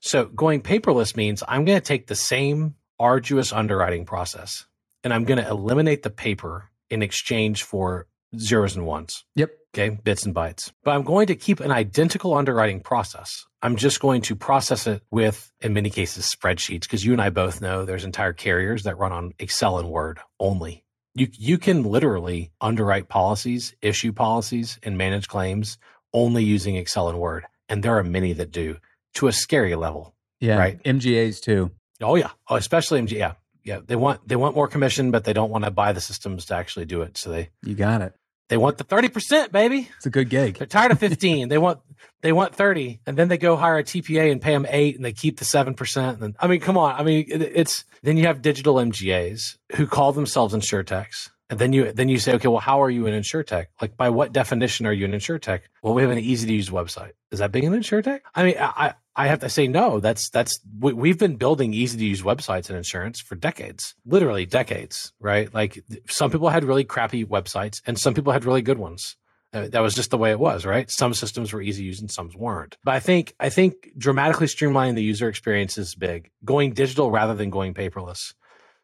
So 0.00 0.26
going 0.26 0.62
paperless 0.62 1.16
means 1.16 1.42
I'm 1.48 1.64
going 1.64 1.78
to 1.78 1.84
take 1.84 2.06
the 2.06 2.14
same 2.14 2.74
arduous 2.98 3.52
underwriting 3.52 4.04
process 4.04 4.66
and 5.02 5.12
I'm 5.12 5.24
going 5.24 5.42
to 5.42 5.48
eliminate 5.48 6.02
the 6.02 6.10
paper 6.10 6.70
in 6.90 7.02
exchange 7.02 7.62
for 7.62 8.06
zeros 8.36 8.76
and 8.76 8.86
ones. 8.86 9.24
Yep. 9.36 9.50
Okay, 9.72 9.90
bits 10.02 10.26
and 10.26 10.34
bytes. 10.34 10.72
But 10.82 10.92
I'm 10.92 11.04
going 11.04 11.28
to 11.28 11.36
keep 11.36 11.60
an 11.60 11.70
identical 11.70 12.34
underwriting 12.34 12.80
process. 12.80 13.46
I'm 13.62 13.76
just 13.76 14.00
going 14.00 14.22
to 14.22 14.34
process 14.34 14.86
it 14.86 15.02
with, 15.10 15.52
in 15.60 15.74
many 15.74 15.90
cases, 15.90 16.34
spreadsheets, 16.34 16.82
because 16.82 17.04
you 17.04 17.12
and 17.12 17.22
I 17.22 17.30
both 17.30 17.60
know 17.60 17.84
there's 17.84 18.04
entire 18.04 18.32
carriers 18.32 18.82
that 18.82 18.98
run 18.98 19.12
on 19.12 19.32
Excel 19.38 19.78
and 19.78 19.88
Word 19.88 20.18
only. 20.40 20.84
You, 21.14 21.28
you 21.32 21.58
can 21.58 21.84
literally 21.84 22.50
underwrite 22.60 23.08
policies, 23.08 23.74
issue 23.80 24.12
policies, 24.12 24.78
and 24.82 24.98
manage 24.98 25.28
claims 25.28 25.78
only 26.12 26.42
using 26.42 26.76
Excel 26.76 27.08
and 27.08 27.20
Word. 27.20 27.44
And 27.68 27.82
there 27.82 27.96
are 27.98 28.04
many 28.04 28.32
that 28.32 28.50
do 28.50 28.78
to 29.14 29.28
a 29.28 29.32
scary 29.32 29.76
level. 29.76 30.14
Yeah. 30.40 30.58
Right. 30.58 30.82
MGAs 30.82 31.40
too. 31.40 31.70
Oh 32.00 32.16
yeah. 32.16 32.30
Oh, 32.48 32.56
especially 32.56 33.00
MGA. 33.02 33.12
Yeah. 33.18 33.32
Yeah. 33.62 33.80
They 33.86 33.96
want 33.96 34.26
they 34.26 34.36
want 34.36 34.56
more 34.56 34.68
commission, 34.68 35.10
but 35.10 35.24
they 35.24 35.32
don't 35.32 35.50
want 35.50 35.64
to 35.64 35.70
buy 35.70 35.92
the 35.92 36.00
systems 36.00 36.46
to 36.46 36.54
actually 36.54 36.86
do 36.86 37.02
it. 37.02 37.18
So 37.18 37.30
they 37.30 37.50
You 37.62 37.74
got 37.74 38.00
it. 38.00 38.14
They 38.50 38.56
want 38.56 38.78
the 38.78 38.84
thirty 38.84 39.08
percent, 39.08 39.52
baby. 39.52 39.88
It's 39.96 40.06
a 40.06 40.10
good 40.10 40.28
gig. 40.28 40.58
They're 40.58 40.66
tired 40.66 40.90
of 40.90 40.98
fifteen. 40.98 41.48
they 41.48 41.56
want 41.56 41.78
they 42.20 42.32
want 42.32 42.52
thirty, 42.52 43.00
and 43.06 43.16
then 43.16 43.28
they 43.28 43.38
go 43.38 43.56
hire 43.56 43.78
a 43.78 43.84
TPA 43.84 44.30
and 44.30 44.42
pay 44.42 44.52
them 44.52 44.66
eight, 44.68 44.96
and 44.96 45.04
they 45.04 45.12
keep 45.12 45.38
the 45.38 45.44
seven 45.44 45.74
percent. 45.74 46.20
And 46.20 46.34
I 46.38 46.48
mean, 46.48 46.58
come 46.58 46.76
on. 46.76 46.96
I 46.96 47.04
mean, 47.04 47.26
it, 47.28 47.40
it's 47.42 47.84
then 48.02 48.16
you 48.16 48.26
have 48.26 48.42
digital 48.42 48.74
MGAs 48.74 49.56
who 49.76 49.86
call 49.86 50.12
themselves 50.12 50.52
insurtechs. 50.52 51.30
And 51.50 51.58
then 51.58 51.72
you 51.72 51.92
then 51.92 52.08
you 52.08 52.20
say, 52.20 52.34
okay, 52.34 52.48
well, 52.48 52.60
how 52.60 52.80
are 52.80 52.88
you 52.88 53.06
an 53.06 53.12
insurtech? 53.12 53.66
Like, 53.82 53.96
by 53.96 54.08
what 54.08 54.32
definition 54.32 54.86
are 54.86 54.92
you 54.92 55.04
an 55.04 55.12
insurtech? 55.12 55.62
Well, 55.82 55.94
we 55.94 56.02
have 56.02 56.10
an 56.12 56.18
easy 56.18 56.46
to 56.46 56.52
use 56.52 56.70
website. 56.70 57.12
Is 57.32 57.40
that 57.40 57.50
being 57.50 57.66
an 57.66 57.72
insurtech? 57.72 58.20
I 58.34 58.44
mean, 58.44 58.54
I 58.58 58.94
I 59.16 59.26
have 59.26 59.40
to 59.40 59.48
say 59.50 59.66
no. 59.66 59.98
That's 59.98 60.30
that's 60.30 60.60
we, 60.78 60.92
we've 60.92 61.18
been 61.18 61.36
building 61.36 61.74
easy 61.74 61.98
to 61.98 62.04
use 62.04 62.22
websites 62.22 62.70
in 62.70 62.76
insurance 62.76 63.20
for 63.20 63.34
decades, 63.34 63.96
literally 64.06 64.46
decades, 64.46 65.12
right? 65.18 65.52
Like 65.52 65.82
some 66.08 66.30
people 66.30 66.48
had 66.50 66.64
really 66.64 66.84
crappy 66.84 67.26
websites, 67.26 67.82
and 67.84 67.98
some 67.98 68.14
people 68.14 68.32
had 68.32 68.44
really 68.44 68.62
good 68.62 68.78
ones. 68.78 69.16
Uh, 69.52 69.66
that 69.66 69.80
was 69.80 69.96
just 69.96 70.10
the 70.10 70.18
way 70.18 70.30
it 70.30 70.38
was, 70.38 70.64
right? 70.64 70.88
Some 70.88 71.12
systems 71.12 71.52
were 71.52 71.60
easy 71.60 71.82
to 71.82 71.86
use 71.86 72.00
and 72.00 72.08
some 72.08 72.30
weren't. 72.36 72.78
But 72.84 72.94
I 72.94 73.00
think 73.00 73.34
I 73.40 73.48
think 73.48 73.90
dramatically 73.98 74.46
streamlining 74.46 74.94
the 74.94 75.02
user 75.02 75.28
experience 75.28 75.76
is 75.76 75.96
big. 75.96 76.30
Going 76.44 76.72
digital 76.72 77.10
rather 77.10 77.34
than 77.34 77.50
going 77.50 77.74
paperless. 77.74 78.34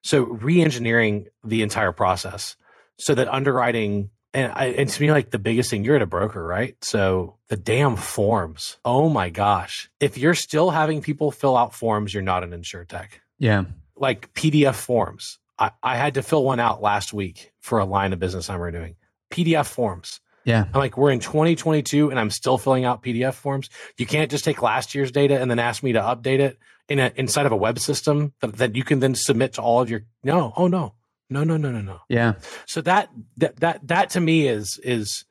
So 0.06 0.22
re-engineering 0.22 1.26
the 1.42 1.62
entire 1.62 1.90
process 1.90 2.54
so 2.96 3.16
that 3.16 3.26
underwriting 3.26 4.10
and, 4.32 4.52
I, 4.54 4.66
and 4.66 4.88
to 4.88 5.02
me, 5.02 5.10
like 5.10 5.30
the 5.30 5.38
biggest 5.38 5.70
thing, 5.70 5.82
you're 5.82 5.96
at 5.96 6.02
a 6.02 6.06
broker, 6.06 6.46
right? 6.46 6.76
So 6.84 7.38
the 7.48 7.56
damn 7.56 7.96
forms. 7.96 8.76
Oh 8.84 9.08
my 9.08 9.30
gosh. 9.30 9.90
If 9.98 10.16
you're 10.16 10.34
still 10.34 10.70
having 10.70 11.00
people 11.00 11.32
fill 11.32 11.56
out 11.56 11.74
forms, 11.74 12.14
you're 12.14 12.22
not 12.22 12.44
an 12.44 12.50
insurtech. 12.50 13.08
Yeah. 13.38 13.64
Like 13.96 14.32
PDF 14.34 14.74
forms. 14.74 15.38
I, 15.58 15.70
I 15.82 15.96
had 15.96 16.14
to 16.14 16.22
fill 16.22 16.44
one 16.44 16.60
out 16.60 16.82
last 16.82 17.12
week 17.12 17.52
for 17.60 17.78
a 17.78 17.84
line 17.84 18.12
of 18.12 18.20
business 18.20 18.48
I'm 18.48 18.60
renewing. 18.60 18.94
PDF 19.32 19.66
forms. 19.66 20.20
Yeah. 20.46 20.64
I'm 20.72 20.78
like, 20.78 20.96
we're 20.96 21.10
in 21.10 21.18
2022 21.20 22.10
and 22.10 22.18
I'm 22.18 22.30
still 22.30 22.56
filling 22.56 22.84
out 22.84 23.02
PDF 23.02 23.34
forms. 23.34 23.68
You 23.98 24.06
can't 24.06 24.30
just 24.30 24.44
take 24.44 24.62
last 24.62 24.94
year's 24.94 25.10
data 25.10 25.38
and 25.38 25.50
then 25.50 25.58
ask 25.58 25.82
me 25.82 25.92
to 25.92 26.00
update 26.00 26.38
it 26.38 26.56
in 26.88 27.00
a, 27.00 27.12
inside 27.16 27.46
of 27.46 27.52
a 27.52 27.56
web 27.56 27.80
system 27.80 28.32
that, 28.40 28.56
that 28.56 28.76
you 28.76 28.84
can 28.84 29.00
then 29.00 29.16
submit 29.16 29.54
to 29.54 29.62
all 29.62 29.82
of 29.82 29.90
your. 29.90 30.02
No, 30.22 30.52
oh 30.56 30.68
no, 30.68 30.94
no, 31.28 31.42
no, 31.42 31.56
no, 31.56 31.72
no, 31.72 31.80
no. 31.80 31.98
Yeah. 32.08 32.34
So 32.66 32.80
that 32.82 33.10
that 33.38 33.56
that 33.58 33.88
that 33.88 34.10
to 34.10 34.20
me 34.20 34.46
is 34.46 34.78
is 34.84 35.24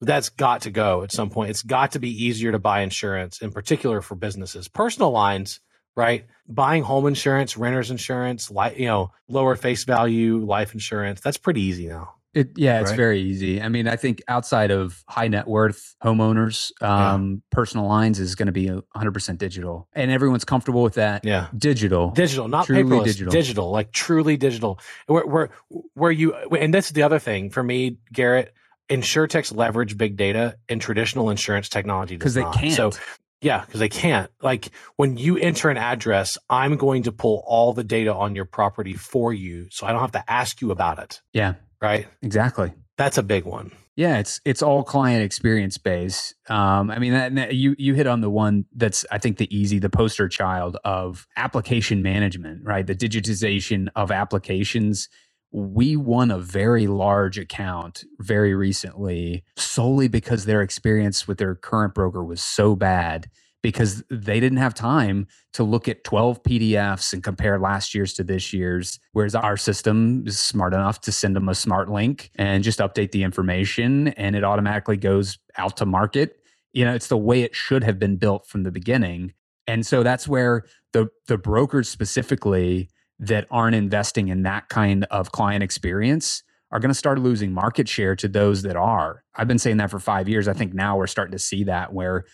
that's 0.00 0.30
got 0.30 0.62
to 0.62 0.70
go 0.70 1.04
at 1.04 1.12
some 1.12 1.30
point. 1.30 1.50
It's 1.50 1.62
got 1.62 1.92
to 1.92 2.00
be 2.00 2.24
easier 2.24 2.50
to 2.50 2.58
buy 2.58 2.80
insurance, 2.80 3.40
in 3.40 3.52
particular 3.52 4.00
for 4.00 4.16
businesses. 4.16 4.66
Personal 4.66 5.12
lines, 5.12 5.60
right? 5.94 6.26
Buying 6.48 6.82
home 6.82 7.06
insurance, 7.06 7.56
renters 7.56 7.92
insurance, 7.92 8.50
like 8.50 8.78
you 8.78 8.86
know, 8.86 9.12
lower 9.28 9.54
face 9.54 9.84
value 9.84 10.44
life 10.44 10.74
insurance. 10.74 11.20
That's 11.20 11.38
pretty 11.38 11.62
easy 11.62 11.86
now. 11.86 12.15
It, 12.36 12.50
yeah, 12.56 12.80
it's 12.80 12.90
Right. 12.90 12.96
very 12.96 13.20
easy. 13.22 13.62
I 13.62 13.68
mean, 13.68 13.88
I 13.88 13.96
think 13.96 14.22
outside 14.28 14.70
of 14.70 15.02
high 15.08 15.28
net 15.28 15.48
worth 15.48 15.96
homeowners, 16.04 16.70
um, 16.82 17.42
personal 17.50 17.86
lines 17.88 18.20
is 18.20 18.34
going 18.34 18.46
to 18.46 18.52
be 18.52 18.66
100% 18.68 19.38
digital, 19.38 19.88
and 19.94 20.10
everyone's 20.10 20.44
comfortable 20.44 20.82
with 20.82 20.94
that. 20.94 21.24
Yeah. 21.24 21.48
Digital. 21.56 22.10
digital, 22.10 22.46
not 22.48 22.66
Truly 22.66 22.82
paperless, 22.84 23.04
digital. 23.04 23.32
digital. 23.32 23.70
like 23.70 23.90
truly 23.92 24.36
digital. 24.36 24.78
Where, 25.06 25.24
where, 25.26 25.50
where 25.94 26.10
you, 26.12 26.34
and 26.34 26.72
that's 26.74 26.90
the 26.90 27.02
other 27.04 27.18
thing 27.18 27.50
for 27.50 27.62
me, 27.62 27.96
Garrett. 28.12 28.52
Insurtechs 28.90 29.52
leverage 29.52 29.96
big 29.96 30.16
data, 30.16 30.56
and 30.68 30.80
traditional 30.80 31.30
insurance 31.30 31.68
technology 31.68 32.16
because 32.16 32.34
they 32.34 32.42
not. 32.42 32.54
can't. 32.54 32.72
So, 32.72 32.92
yeah, 33.40 33.64
because 33.64 33.80
they 33.80 33.88
can't. 33.88 34.30
Like 34.40 34.68
when 34.94 35.16
you 35.16 35.36
enter 35.38 35.70
an 35.70 35.76
address, 35.76 36.38
I'm 36.48 36.76
going 36.76 37.02
to 37.02 37.12
pull 37.12 37.42
all 37.48 37.72
the 37.72 37.82
data 37.82 38.14
on 38.14 38.36
your 38.36 38.44
property 38.44 38.92
for 38.92 39.32
you, 39.32 39.66
so 39.72 39.86
I 39.88 39.90
don't 39.92 40.00
have 40.02 40.12
to 40.12 40.30
ask 40.30 40.60
you 40.60 40.70
about 40.70 41.00
it. 41.00 41.20
yeah, 41.32 41.54
Right? 41.80 42.06
exactly. 42.22 42.72
That's 42.96 43.18
a 43.18 43.22
big 43.22 43.44
one. 43.44 43.72
Yeah, 43.96 44.18
it's 44.18 44.40
it's 44.44 44.62
all 44.62 44.82
client 44.84 45.22
experience 45.22 45.78
based. 45.78 46.34
Um, 46.50 46.90
I 46.90 46.98
mean, 46.98 47.12
that, 47.12 47.34
that- 47.34 47.54
you 47.54 47.74
you 47.78 47.94
hit 47.94 48.06
on 48.06 48.20
the 48.20 48.30
one 48.30 48.66
that's 48.74 49.04
I 49.10 49.18
think 49.18 49.38
the 49.38 49.54
easy, 49.56 49.78
the 49.78 49.90
poster 49.90 50.28
child 50.28 50.76
of 50.84 51.26
application 51.36 52.02
management, 52.02 52.62
right? 52.64 52.86
The 52.86 52.94
digitization 52.94 53.88
of 53.96 54.10
applications. 54.10 55.08
We 55.52 55.96
won 55.96 56.30
a 56.30 56.38
very 56.38 56.86
large 56.86 57.38
account 57.38 58.04
very 58.18 58.54
recently 58.54 59.44
solely 59.56 60.08
because 60.08 60.44
their 60.44 60.60
experience 60.60 61.26
with 61.26 61.38
their 61.38 61.54
current 61.54 61.94
broker 61.94 62.22
was 62.22 62.42
so 62.42 62.76
bad 62.76 63.30
because 63.66 64.04
they 64.10 64.38
didn't 64.38 64.58
have 64.58 64.74
time 64.74 65.26
to 65.52 65.64
look 65.64 65.88
at 65.88 66.04
12 66.04 66.40
PDFs 66.44 67.12
and 67.12 67.24
compare 67.24 67.58
last 67.58 67.96
year's 67.96 68.12
to 68.12 68.22
this 68.22 68.52
year's. 68.52 69.00
Whereas 69.10 69.34
our 69.34 69.56
system 69.56 70.22
is 70.24 70.38
smart 70.38 70.72
enough 70.72 71.00
to 71.00 71.10
send 71.10 71.34
them 71.34 71.48
a 71.48 71.54
smart 71.56 71.90
link 71.90 72.30
and 72.36 72.62
just 72.62 72.78
update 72.78 73.10
the 73.10 73.24
information 73.24 74.06
and 74.10 74.36
it 74.36 74.44
automatically 74.44 74.96
goes 74.96 75.40
out 75.58 75.76
to 75.78 75.84
market. 75.84 76.36
You 76.74 76.84
know, 76.84 76.94
it's 76.94 77.08
the 77.08 77.16
way 77.16 77.42
it 77.42 77.56
should 77.56 77.82
have 77.82 77.98
been 77.98 78.18
built 78.18 78.46
from 78.46 78.62
the 78.62 78.70
beginning. 78.70 79.32
And 79.66 79.84
so 79.84 80.04
that's 80.04 80.28
where 80.28 80.62
the 80.92 81.08
the 81.26 81.36
brokers 81.36 81.88
specifically 81.88 82.88
that 83.18 83.48
aren't 83.50 83.74
investing 83.74 84.28
in 84.28 84.44
that 84.44 84.68
kind 84.68 85.06
of 85.10 85.32
client 85.32 85.64
experience 85.64 86.44
are 86.70 86.78
going 86.78 86.90
to 86.90 86.94
start 86.94 87.18
losing 87.18 87.50
market 87.52 87.88
share 87.88 88.14
to 88.14 88.28
those 88.28 88.62
that 88.62 88.76
are. 88.76 89.24
I've 89.34 89.48
been 89.48 89.58
saying 89.58 89.78
that 89.78 89.90
for 89.90 89.98
5 89.98 90.28
years. 90.28 90.46
I 90.46 90.52
think 90.52 90.72
now 90.72 90.96
we're 90.96 91.08
starting 91.08 91.32
to 91.32 91.38
see 91.40 91.64
that 91.64 91.92
where 91.92 92.26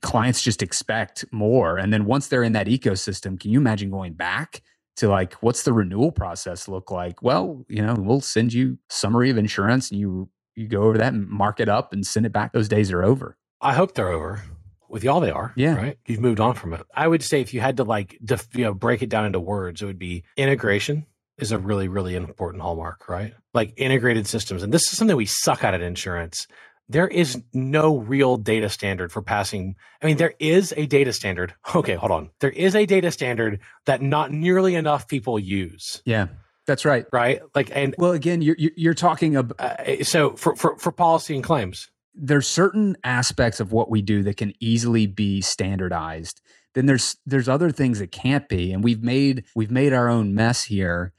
clients 0.00 0.42
just 0.42 0.62
expect 0.62 1.24
more. 1.30 1.78
And 1.78 1.92
then 1.92 2.04
once 2.04 2.28
they're 2.28 2.42
in 2.42 2.52
that 2.52 2.66
ecosystem, 2.66 3.38
can 3.38 3.50
you 3.50 3.58
imagine 3.58 3.90
going 3.90 4.14
back 4.14 4.62
to 4.96 5.08
like, 5.08 5.34
what's 5.34 5.64
the 5.64 5.72
renewal 5.72 6.12
process 6.12 6.68
look 6.68 6.90
like? 6.90 7.22
Well, 7.22 7.64
you 7.68 7.84
know, 7.84 7.94
we'll 7.98 8.20
send 8.20 8.52
you 8.52 8.78
summary 8.88 9.30
of 9.30 9.38
insurance 9.38 9.90
and 9.90 10.00
you 10.00 10.28
you 10.56 10.68
go 10.68 10.82
over 10.84 10.98
that 10.98 11.12
and 11.12 11.28
mark 11.28 11.58
it 11.58 11.68
up 11.68 11.92
and 11.92 12.06
send 12.06 12.26
it 12.26 12.32
back. 12.32 12.52
Those 12.52 12.68
days 12.68 12.92
are 12.92 13.02
over. 13.02 13.36
I 13.60 13.74
hope 13.74 13.94
they're 13.94 14.08
over. 14.08 14.42
With 14.88 15.02
y'all, 15.02 15.18
they 15.18 15.30
are. 15.30 15.52
Yeah. 15.56 15.74
Right. 15.74 15.98
You've 16.06 16.20
moved 16.20 16.38
on 16.38 16.54
from 16.54 16.74
it. 16.74 16.82
I 16.94 17.08
would 17.08 17.24
say 17.24 17.40
if 17.40 17.52
you 17.52 17.60
had 17.60 17.78
to 17.78 17.84
like, 17.84 18.16
def, 18.24 18.46
you 18.54 18.62
know, 18.62 18.72
break 18.72 19.02
it 19.02 19.08
down 19.08 19.26
into 19.26 19.40
words, 19.40 19.82
it 19.82 19.86
would 19.86 19.98
be 19.98 20.22
integration 20.36 21.06
is 21.38 21.50
a 21.50 21.58
really, 21.58 21.88
really 21.88 22.14
important 22.14 22.62
hallmark, 22.62 23.08
right? 23.08 23.34
Like 23.52 23.72
integrated 23.76 24.28
systems. 24.28 24.62
And 24.62 24.72
this 24.72 24.82
is 24.82 24.96
something 24.96 25.16
we 25.16 25.26
suck 25.26 25.64
at 25.64 25.74
at 25.74 25.80
insurance. 25.80 26.46
There 26.88 27.08
is 27.08 27.42
no 27.54 27.96
real 27.98 28.36
data 28.36 28.68
standard 28.68 29.10
for 29.10 29.22
passing. 29.22 29.74
I 30.02 30.06
mean, 30.06 30.16
there 30.18 30.34
is 30.38 30.74
a 30.76 30.86
data 30.86 31.12
standard. 31.12 31.54
Okay, 31.74 31.94
hold 31.94 32.12
on. 32.12 32.30
There 32.40 32.50
is 32.50 32.74
a 32.76 32.86
data 32.86 33.10
standard 33.10 33.60
that 33.86 34.02
not 34.02 34.30
nearly 34.30 34.74
enough 34.74 35.08
people 35.08 35.38
use, 35.38 36.02
Yeah, 36.04 36.26
that's 36.66 36.84
right. 36.84 37.06
right? 37.12 37.40
Like, 37.54 37.70
and 37.74 37.94
Well, 37.98 38.12
again, 38.12 38.42
you're 38.42 38.56
you're 38.58 38.94
talking 38.94 39.36
about 39.36 39.58
uh, 39.60 40.04
so 40.04 40.34
for, 40.36 40.54
for, 40.56 40.78
for 40.78 40.92
policy 40.92 41.34
and 41.34 41.42
claims, 41.42 41.90
there's 42.14 42.46
certain 42.46 42.96
aspects 43.02 43.58
of 43.60 43.72
what 43.72 43.90
we 43.90 44.02
do 44.02 44.22
that 44.22 44.36
can 44.36 44.52
easily 44.60 45.06
be 45.06 45.40
standardized. 45.40 46.40
Then 46.74 46.86
there's 46.86 47.16
there's 47.26 47.48
other 47.48 47.70
things 47.70 47.98
that 47.98 48.12
can't 48.12 48.48
be, 48.48 48.72
and 48.72 48.84
we've 48.84 49.02
made 49.02 49.44
we've 49.56 49.70
made 49.70 49.92
our 49.92 50.08
own 50.08 50.34
mess 50.34 50.64
here. 50.64 51.12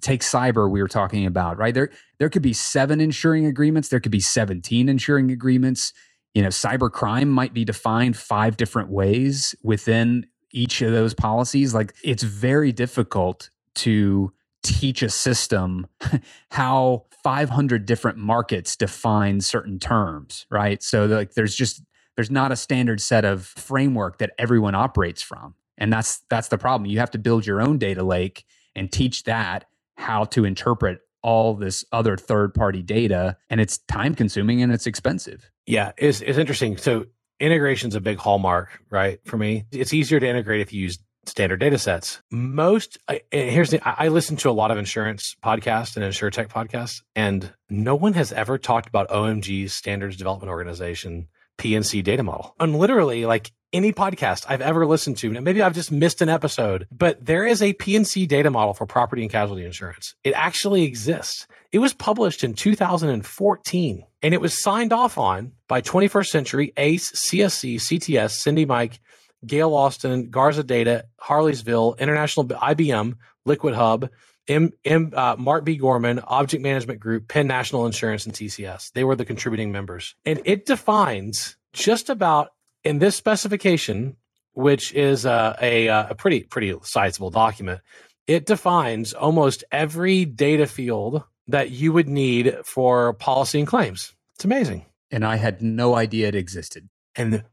Take 0.00 0.20
cyber 0.22 0.70
we 0.70 0.82
were 0.82 0.88
talking 0.88 1.26
about, 1.26 1.58
right? 1.58 1.74
There 1.74 1.90
there 2.22 2.30
could 2.30 2.40
be 2.40 2.52
seven 2.52 3.00
insuring 3.00 3.46
agreements, 3.46 3.88
there 3.88 3.98
could 3.98 4.12
be 4.12 4.20
17 4.20 4.88
insuring 4.88 5.32
agreements. 5.32 5.92
You 6.34 6.44
know, 6.44 6.50
cyber 6.50 6.88
crime 6.88 7.28
might 7.28 7.52
be 7.52 7.64
defined 7.64 8.16
five 8.16 8.56
different 8.56 8.90
ways 8.90 9.56
within 9.64 10.26
each 10.52 10.82
of 10.82 10.92
those 10.92 11.14
policies. 11.14 11.74
Like 11.74 11.92
it's 12.04 12.22
very 12.22 12.70
difficult 12.70 13.50
to 13.74 14.32
teach 14.62 15.02
a 15.02 15.08
system 15.08 15.88
how 16.52 17.06
500 17.24 17.86
different 17.86 18.18
markets 18.18 18.76
define 18.76 19.40
certain 19.40 19.80
terms, 19.80 20.46
right? 20.48 20.80
So 20.80 21.06
like 21.06 21.34
there's 21.34 21.56
just 21.56 21.82
there's 22.14 22.30
not 22.30 22.52
a 22.52 22.56
standard 22.56 23.00
set 23.00 23.24
of 23.24 23.46
framework 23.46 24.18
that 24.18 24.30
everyone 24.38 24.76
operates 24.76 25.22
from. 25.22 25.56
And 25.76 25.92
that's 25.92 26.20
that's 26.30 26.46
the 26.46 26.58
problem. 26.58 26.88
You 26.88 27.00
have 27.00 27.10
to 27.10 27.18
build 27.18 27.44
your 27.44 27.60
own 27.60 27.78
data 27.78 28.04
lake 28.04 28.44
and 28.76 28.92
teach 28.92 29.24
that 29.24 29.64
how 29.96 30.22
to 30.26 30.44
interpret 30.44 31.00
all 31.22 31.54
this 31.54 31.84
other 31.92 32.16
third 32.16 32.54
party 32.54 32.82
data 32.82 33.36
and 33.48 33.60
it's 33.60 33.78
time 33.78 34.14
consuming 34.14 34.62
and 34.62 34.72
it's 34.72 34.86
expensive. 34.86 35.50
Yeah, 35.66 35.92
it's, 35.96 36.20
it's 36.20 36.38
interesting. 36.38 36.76
So 36.76 37.06
integration 37.40 37.88
is 37.88 37.94
a 37.94 38.00
big 38.00 38.18
hallmark, 38.18 38.80
right? 38.90 39.20
For 39.24 39.36
me, 39.36 39.64
it's 39.70 39.92
easier 39.92 40.20
to 40.20 40.26
integrate 40.26 40.60
if 40.60 40.72
you 40.72 40.82
use 40.82 40.98
standard 41.26 41.60
data 41.60 41.78
sets. 41.78 42.20
Most 42.30 42.98
here's 43.30 43.70
the 43.70 43.80
I 43.84 44.08
listen 44.08 44.36
to 44.38 44.50
a 44.50 44.52
lot 44.52 44.70
of 44.70 44.78
insurance 44.78 45.36
podcasts 45.42 45.96
and 45.96 46.04
insure 46.04 46.30
tech 46.30 46.48
podcasts, 46.48 47.02
and 47.14 47.52
no 47.70 47.94
one 47.94 48.14
has 48.14 48.32
ever 48.32 48.58
talked 48.58 48.88
about 48.88 49.08
OMG's 49.08 49.72
standards 49.72 50.16
development 50.16 50.50
organization 50.50 51.28
P&C 51.58 52.02
data 52.02 52.22
model. 52.22 52.54
And 52.58 52.76
literally, 52.76 53.26
like 53.26 53.52
any 53.72 53.92
podcast 53.92 54.44
I've 54.48 54.60
ever 54.60 54.86
listened 54.86 55.16
to, 55.18 55.30
maybe 55.40 55.62
I've 55.62 55.74
just 55.74 55.92
missed 55.92 56.20
an 56.20 56.28
episode, 56.28 56.86
but 56.90 57.24
there 57.24 57.46
is 57.46 57.62
a 57.62 57.72
P&C 57.72 58.26
data 58.26 58.50
model 58.50 58.74
for 58.74 58.86
property 58.86 59.22
and 59.22 59.30
casualty 59.30 59.64
insurance. 59.64 60.14
It 60.24 60.34
actually 60.34 60.84
exists. 60.84 61.46
It 61.72 61.78
was 61.78 61.94
published 61.94 62.44
in 62.44 62.54
2014 62.54 64.04
and 64.22 64.34
it 64.34 64.40
was 64.40 64.62
signed 64.62 64.92
off 64.92 65.18
on 65.18 65.52
by 65.68 65.80
21st 65.80 66.26
Century, 66.26 66.72
ACE, 66.76 67.10
CSC, 67.12 67.76
CTS, 67.76 68.32
Cindy 68.32 68.66
Maike, 68.66 68.98
Gail 69.46 69.74
Austin, 69.74 70.30
Garza 70.30 70.62
Data, 70.62 71.06
Harleysville, 71.20 71.98
International 71.98 72.46
IBM, 72.46 73.14
Liquid 73.44 73.74
Hub, 73.74 74.08
M, 74.48 74.72
M, 74.84 75.12
uh, 75.16 75.36
Mark 75.38 75.64
B. 75.64 75.76
Gorman, 75.76 76.20
Object 76.20 76.62
Management 76.62 77.00
Group, 77.00 77.28
Penn 77.28 77.46
National 77.46 77.86
Insurance, 77.86 78.26
and 78.26 78.34
TCS. 78.34 78.92
They 78.92 79.04
were 79.04 79.16
the 79.16 79.24
contributing 79.24 79.72
members. 79.72 80.14
And 80.24 80.40
it 80.44 80.66
defines 80.66 81.56
just 81.72 82.10
about 82.10 82.50
in 82.84 82.98
this 82.98 83.16
specification, 83.16 84.16
which 84.52 84.92
is 84.94 85.24
uh, 85.26 85.56
a, 85.60 85.88
uh, 85.88 86.06
a 86.10 86.14
pretty, 86.14 86.42
pretty 86.42 86.74
sizable 86.82 87.30
document, 87.30 87.80
it 88.26 88.46
defines 88.46 89.12
almost 89.12 89.64
every 89.72 90.24
data 90.24 90.66
field 90.66 91.22
that 91.48 91.70
you 91.70 91.92
would 91.92 92.08
need 92.08 92.56
for 92.64 93.14
policy 93.14 93.58
and 93.58 93.68
claims. 93.68 94.14
It's 94.36 94.44
amazing. 94.44 94.86
And 95.10 95.24
I 95.24 95.36
had 95.36 95.60
no 95.60 95.94
idea 95.94 96.28
it 96.28 96.34
existed. 96.34 96.88
And 97.14 97.44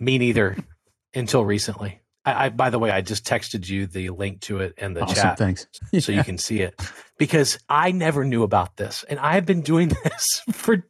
me 0.00 0.18
neither 0.18 0.56
until 1.14 1.44
recently. 1.44 2.00
I, 2.24 2.46
I, 2.46 2.48
by 2.50 2.70
the 2.70 2.78
way, 2.78 2.90
I 2.90 3.00
just 3.00 3.24
texted 3.24 3.68
you 3.68 3.86
the 3.86 4.10
link 4.10 4.40
to 4.42 4.58
it 4.60 4.74
in 4.76 4.94
the 4.94 5.02
awesome, 5.02 5.14
chat. 5.14 5.38
Thanks. 5.38 5.66
so 6.00 6.12
you 6.12 6.24
can 6.24 6.38
see 6.38 6.60
it 6.60 6.78
because 7.16 7.58
I 7.68 7.90
never 7.90 8.24
knew 8.24 8.42
about 8.42 8.76
this, 8.76 9.04
and 9.08 9.18
I 9.18 9.34
have 9.34 9.46
been 9.46 9.62
doing 9.62 9.88
this 10.04 10.42
for 10.52 10.84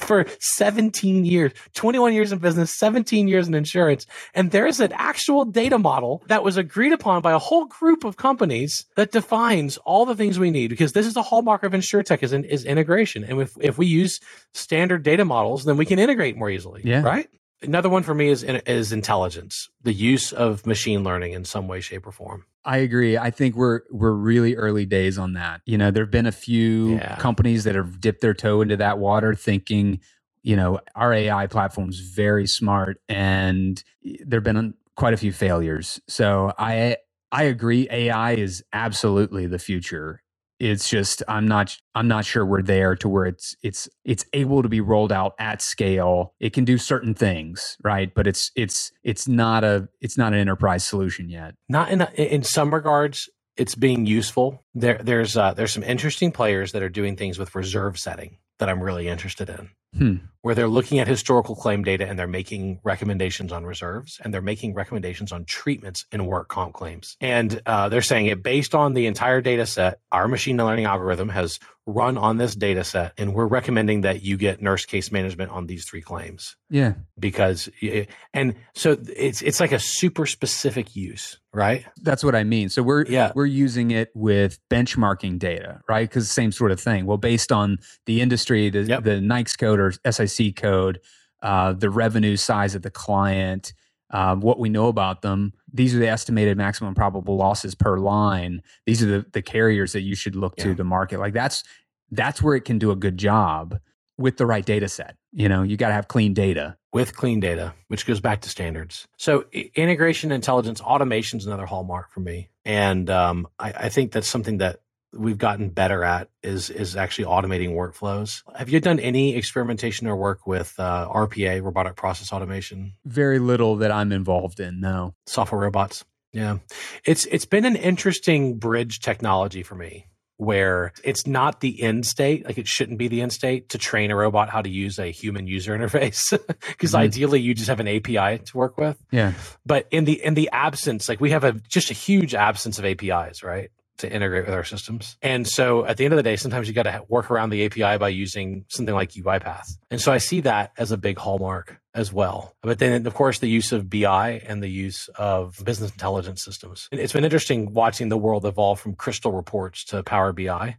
for 0.00 0.26
17 0.40 1.24
years, 1.24 1.52
21 1.74 2.14
years 2.14 2.32
in 2.32 2.38
business, 2.38 2.76
17 2.78 3.28
years 3.28 3.48
in 3.48 3.54
insurance, 3.54 4.06
and 4.34 4.50
there 4.50 4.66
is 4.66 4.80
an 4.80 4.92
actual 4.92 5.44
data 5.44 5.78
model 5.78 6.22
that 6.28 6.42
was 6.42 6.56
agreed 6.56 6.92
upon 6.92 7.22
by 7.22 7.32
a 7.32 7.38
whole 7.38 7.66
group 7.66 8.04
of 8.04 8.16
companies 8.16 8.86
that 8.96 9.12
defines 9.12 9.76
all 9.78 10.04
the 10.04 10.16
things 10.16 10.38
we 10.38 10.50
need. 10.50 10.68
Because 10.68 10.92
this 10.92 11.06
is 11.06 11.16
a 11.16 11.22
hallmark 11.22 11.62
of 11.62 11.72
insurtech 11.72 12.22
is, 12.22 12.32
in, 12.32 12.44
is 12.44 12.64
integration, 12.64 13.24
and 13.24 13.40
if 13.40 13.56
if 13.60 13.78
we 13.78 13.86
use 13.86 14.20
standard 14.52 15.02
data 15.02 15.24
models, 15.24 15.64
then 15.64 15.76
we 15.76 15.86
can 15.86 15.98
integrate 15.98 16.36
more 16.36 16.50
easily. 16.50 16.82
Yeah. 16.84 17.02
Right. 17.02 17.28
Another 17.62 17.88
one 17.88 18.02
for 18.02 18.14
me 18.14 18.28
is 18.28 18.42
is 18.42 18.92
intelligence, 18.92 19.70
the 19.82 19.92
use 19.92 20.32
of 20.32 20.66
machine 20.66 21.02
learning 21.02 21.32
in 21.32 21.44
some 21.44 21.68
way, 21.68 21.80
shape, 21.80 22.06
or 22.06 22.12
form. 22.12 22.44
I 22.64 22.78
agree. 22.78 23.16
I 23.16 23.30
think 23.30 23.56
we're 23.56 23.82
we're 23.90 24.12
really 24.12 24.56
early 24.56 24.84
days 24.84 25.18
on 25.18 25.34
that. 25.34 25.62
You 25.64 25.78
know, 25.78 25.90
there've 25.90 26.10
been 26.10 26.26
a 26.26 26.32
few 26.32 26.96
yeah. 26.96 27.16
companies 27.16 27.64
that 27.64 27.74
have 27.74 28.00
dipped 28.00 28.20
their 28.20 28.34
toe 28.34 28.60
into 28.60 28.76
that 28.76 28.98
water, 28.98 29.34
thinking, 29.34 30.00
you 30.42 30.56
know, 30.56 30.80
our 30.94 31.12
AI 31.12 31.46
platform's 31.46 32.00
very 32.00 32.46
smart, 32.46 33.00
and 33.08 33.82
there've 34.02 34.44
been 34.44 34.74
quite 34.96 35.14
a 35.14 35.16
few 35.16 35.32
failures. 35.32 36.00
So 36.08 36.52
I 36.58 36.98
I 37.32 37.44
agree. 37.44 37.88
AI 37.90 38.32
is 38.32 38.64
absolutely 38.72 39.46
the 39.46 39.58
future, 39.58 40.22
it's 40.58 40.88
just 40.88 41.22
i'm 41.28 41.46
not 41.46 41.76
i'm 41.94 42.08
not 42.08 42.24
sure 42.24 42.44
we're 42.44 42.62
there 42.62 42.96
to 42.96 43.08
where 43.08 43.26
it's 43.26 43.54
it's 43.62 43.88
it's 44.04 44.24
able 44.32 44.62
to 44.62 44.68
be 44.68 44.80
rolled 44.80 45.12
out 45.12 45.34
at 45.38 45.60
scale. 45.60 46.34
It 46.40 46.52
can 46.52 46.64
do 46.64 46.78
certain 46.78 47.14
things 47.14 47.76
right? 47.82 48.14
But 48.14 48.26
it's 48.26 48.50
it's 48.56 48.92
it's 49.02 49.28
not 49.28 49.64
a 49.64 49.88
it's 50.00 50.16
not 50.16 50.32
an 50.32 50.38
enterprise 50.38 50.84
solution 50.84 51.28
yet. 51.28 51.54
Not 51.68 51.90
in 51.90 52.02
a, 52.02 52.10
in 52.16 52.42
some 52.42 52.72
regards 52.72 53.28
it's 53.56 53.74
being 53.74 54.06
useful. 54.06 54.64
There 54.74 54.98
there's 55.02 55.36
uh, 55.36 55.54
there's 55.54 55.72
some 55.72 55.82
interesting 55.82 56.32
players 56.32 56.72
that 56.72 56.82
are 56.82 56.88
doing 56.88 57.16
things 57.16 57.38
with 57.38 57.54
reserve 57.54 57.98
setting 57.98 58.38
that 58.58 58.68
i'm 58.68 58.82
really 58.82 59.08
interested 59.08 59.48
in. 59.50 59.70
Hmm. 59.96 60.16
Where 60.46 60.54
they're 60.54 60.68
looking 60.68 61.00
at 61.00 61.08
historical 61.08 61.56
claim 61.56 61.82
data 61.82 62.06
and 62.06 62.16
they're 62.16 62.28
making 62.28 62.78
recommendations 62.84 63.50
on 63.50 63.66
reserves 63.66 64.20
and 64.22 64.32
they're 64.32 64.40
making 64.40 64.74
recommendations 64.74 65.32
on 65.32 65.44
treatments 65.44 66.04
in 66.12 66.24
work 66.24 66.46
comp 66.46 66.72
claims. 66.72 67.16
And 67.20 67.60
uh, 67.66 67.88
they're 67.88 68.00
saying 68.00 68.26
it 68.26 68.44
based 68.44 68.72
on 68.72 68.94
the 68.94 69.06
entire 69.06 69.40
data 69.40 69.66
set, 69.66 69.98
our 70.12 70.28
machine 70.28 70.56
learning 70.56 70.84
algorithm 70.84 71.30
has 71.30 71.58
run 71.86 72.18
on 72.18 72.36
this 72.36 72.56
data 72.56 72.82
set 72.82 73.12
and 73.16 73.32
we're 73.32 73.46
recommending 73.46 74.00
that 74.00 74.20
you 74.22 74.36
get 74.36 74.60
nurse 74.60 74.84
case 74.84 75.12
management 75.12 75.52
on 75.52 75.66
these 75.66 75.84
three 75.84 76.00
claims 76.00 76.56
yeah 76.68 76.94
because 77.16 77.68
it, 77.80 78.10
and 78.34 78.56
so 78.74 78.96
it's 79.16 79.40
it's 79.40 79.60
like 79.60 79.70
a 79.70 79.78
super 79.78 80.26
specific 80.26 80.96
use 80.96 81.38
right 81.52 81.86
that's 82.02 82.24
what 82.24 82.34
i 82.34 82.42
mean 82.42 82.68
so 82.68 82.82
we're 82.82 83.06
yeah. 83.06 83.30
we're 83.36 83.46
using 83.46 83.92
it 83.92 84.10
with 84.14 84.58
benchmarking 84.68 85.38
data 85.38 85.80
right 85.88 86.08
because 86.08 86.28
same 86.28 86.50
sort 86.50 86.72
of 86.72 86.80
thing 86.80 87.06
well 87.06 87.18
based 87.18 87.52
on 87.52 87.78
the 88.06 88.20
industry 88.20 88.68
the, 88.68 88.82
yep. 88.82 89.04
the 89.04 89.20
NAICS 89.20 89.56
code 89.56 89.78
or 89.78 89.92
SIC 90.10 90.35
code 90.54 91.00
uh, 91.42 91.72
the 91.72 91.90
revenue 91.90 92.36
size 92.36 92.74
of 92.74 92.82
the 92.82 92.90
client 92.90 93.72
uh, 94.10 94.36
what 94.36 94.58
we 94.58 94.68
know 94.68 94.88
about 94.88 95.22
them. 95.22 95.52
These 95.72 95.94
are 95.94 95.98
the 95.98 96.08
estimated 96.08 96.56
maximum 96.56 96.94
probable 96.94 97.36
losses 97.36 97.74
per 97.74 97.98
line. 97.98 98.62
These 98.86 99.02
are 99.02 99.06
the, 99.06 99.26
the 99.32 99.42
carriers 99.42 99.92
that 99.92 100.02
you 100.02 100.14
should 100.14 100.36
look 100.36 100.54
yeah. 100.56 100.64
to 100.64 100.74
the 100.74 100.84
market. 100.84 101.18
Like 101.18 101.34
that's 101.34 101.64
that's 102.10 102.40
where 102.40 102.54
it 102.54 102.64
can 102.64 102.78
do 102.78 102.92
a 102.92 102.96
good 102.96 103.18
job 103.18 103.78
with 104.16 104.36
the 104.36 104.46
right 104.46 104.64
data 104.64 104.88
set. 104.88 105.16
You 105.32 105.48
know, 105.48 105.62
you 105.62 105.76
got 105.76 105.88
to 105.88 105.94
have 105.94 106.08
clean 106.08 106.34
data. 106.34 106.76
With 106.92 107.14
clean 107.14 107.40
data, 107.40 107.74
which 107.88 108.06
goes 108.06 108.20
back 108.20 108.40
to 108.42 108.48
standards. 108.48 109.06
So 109.18 109.44
integration, 109.74 110.32
intelligence, 110.32 110.80
automation 110.80 111.38
is 111.38 111.46
another 111.46 111.66
hallmark 111.66 112.10
for 112.10 112.20
me, 112.20 112.48
and 112.64 113.10
um, 113.10 113.48
I, 113.58 113.72
I 113.72 113.88
think 113.90 114.12
that's 114.12 114.28
something 114.28 114.58
that 114.58 114.80
we've 115.18 115.38
gotten 115.38 115.70
better 115.70 116.04
at 116.04 116.28
is 116.42 116.70
is 116.70 116.96
actually 116.96 117.26
automating 117.26 117.70
workflows. 117.70 118.42
Have 118.56 118.68
you 118.68 118.80
done 118.80 119.00
any 119.00 119.34
experimentation 119.36 120.06
or 120.06 120.16
work 120.16 120.46
with 120.46 120.74
uh, 120.78 121.08
RPA, 121.12 121.62
robotic 121.62 121.96
process 121.96 122.32
automation? 122.32 122.92
Very 123.04 123.38
little 123.38 123.76
that 123.76 123.90
I'm 123.90 124.12
involved 124.12 124.60
in. 124.60 124.80
No 124.80 125.14
software 125.26 125.60
robots. 125.60 126.04
Yeah, 126.32 126.58
it's 127.04 127.26
it's 127.26 127.46
been 127.46 127.64
an 127.64 127.76
interesting 127.76 128.58
bridge 128.58 129.00
technology 129.00 129.62
for 129.62 129.74
me 129.74 130.06
where 130.38 130.92
it's 131.02 131.26
not 131.26 131.60
the 131.60 131.82
end 131.82 132.04
state 132.04 132.44
like 132.44 132.58
it 132.58 132.68
shouldn't 132.68 132.98
be 132.98 133.08
the 133.08 133.22
end 133.22 133.32
state 133.32 133.70
to 133.70 133.78
train 133.78 134.10
a 134.10 134.16
robot 134.16 134.50
how 134.50 134.60
to 134.60 134.68
use 134.68 134.98
a 134.98 135.06
human 135.06 135.46
user 135.46 135.72
interface 135.78 136.38
because 136.68 136.90
mm-hmm. 136.90 137.02
ideally 137.02 137.40
you 137.40 137.54
just 137.54 137.68
have 137.68 137.80
an 137.80 137.88
api 137.88 138.38
to 138.44 138.56
work 138.56 138.76
with 138.76 139.02
yeah 139.10 139.32
but 139.64 139.86
in 139.90 140.04
the 140.04 140.22
in 140.22 140.34
the 140.34 140.50
absence 140.52 141.08
like 141.08 141.20
we 141.20 141.30
have 141.30 141.44
a 141.44 141.52
just 141.52 141.90
a 141.90 141.94
huge 141.94 142.34
absence 142.34 142.78
of 142.78 142.84
apis 142.84 143.42
right 143.42 143.70
to 143.98 144.12
integrate 144.12 144.46
with 144.46 144.54
our 144.54 144.64
systems. 144.64 145.16
And 145.22 145.46
so 145.46 145.84
at 145.84 145.96
the 145.96 146.04
end 146.04 146.12
of 146.12 146.16
the 146.16 146.22
day, 146.22 146.36
sometimes 146.36 146.68
you 146.68 146.74
got 146.74 146.84
to 146.84 147.04
work 147.08 147.30
around 147.30 147.50
the 147.50 147.64
API 147.64 147.98
by 147.98 148.08
using 148.08 148.64
something 148.68 148.94
like 148.94 149.10
UiPath. 149.10 149.76
And 149.90 150.00
so 150.00 150.12
I 150.12 150.18
see 150.18 150.40
that 150.42 150.72
as 150.76 150.92
a 150.92 150.96
big 150.96 151.18
hallmark 151.18 151.80
as 151.94 152.12
well. 152.12 152.54
But 152.62 152.78
then, 152.78 153.06
of 153.06 153.14
course, 153.14 153.38
the 153.38 153.48
use 153.48 153.72
of 153.72 153.88
BI 153.88 154.42
and 154.46 154.62
the 154.62 154.68
use 154.68 155.08
of 155.16 155.58
business 155.64 155.90
intelligence 155.90 156.44
systems. 156.44 156.88
It's 156.92 157.12
been 157.12 157.24
interesting 157.24 157.72
watching 157.72 158.08
the 158.08 158.18
world 158.18 158.44
evolve 158.44 158.80
from 158.80 158.94
crystal 158.94 159.32
reports 159.32 159.84
to 159.86 160.02
Power 160.02 160.32
BI 160.32 160.76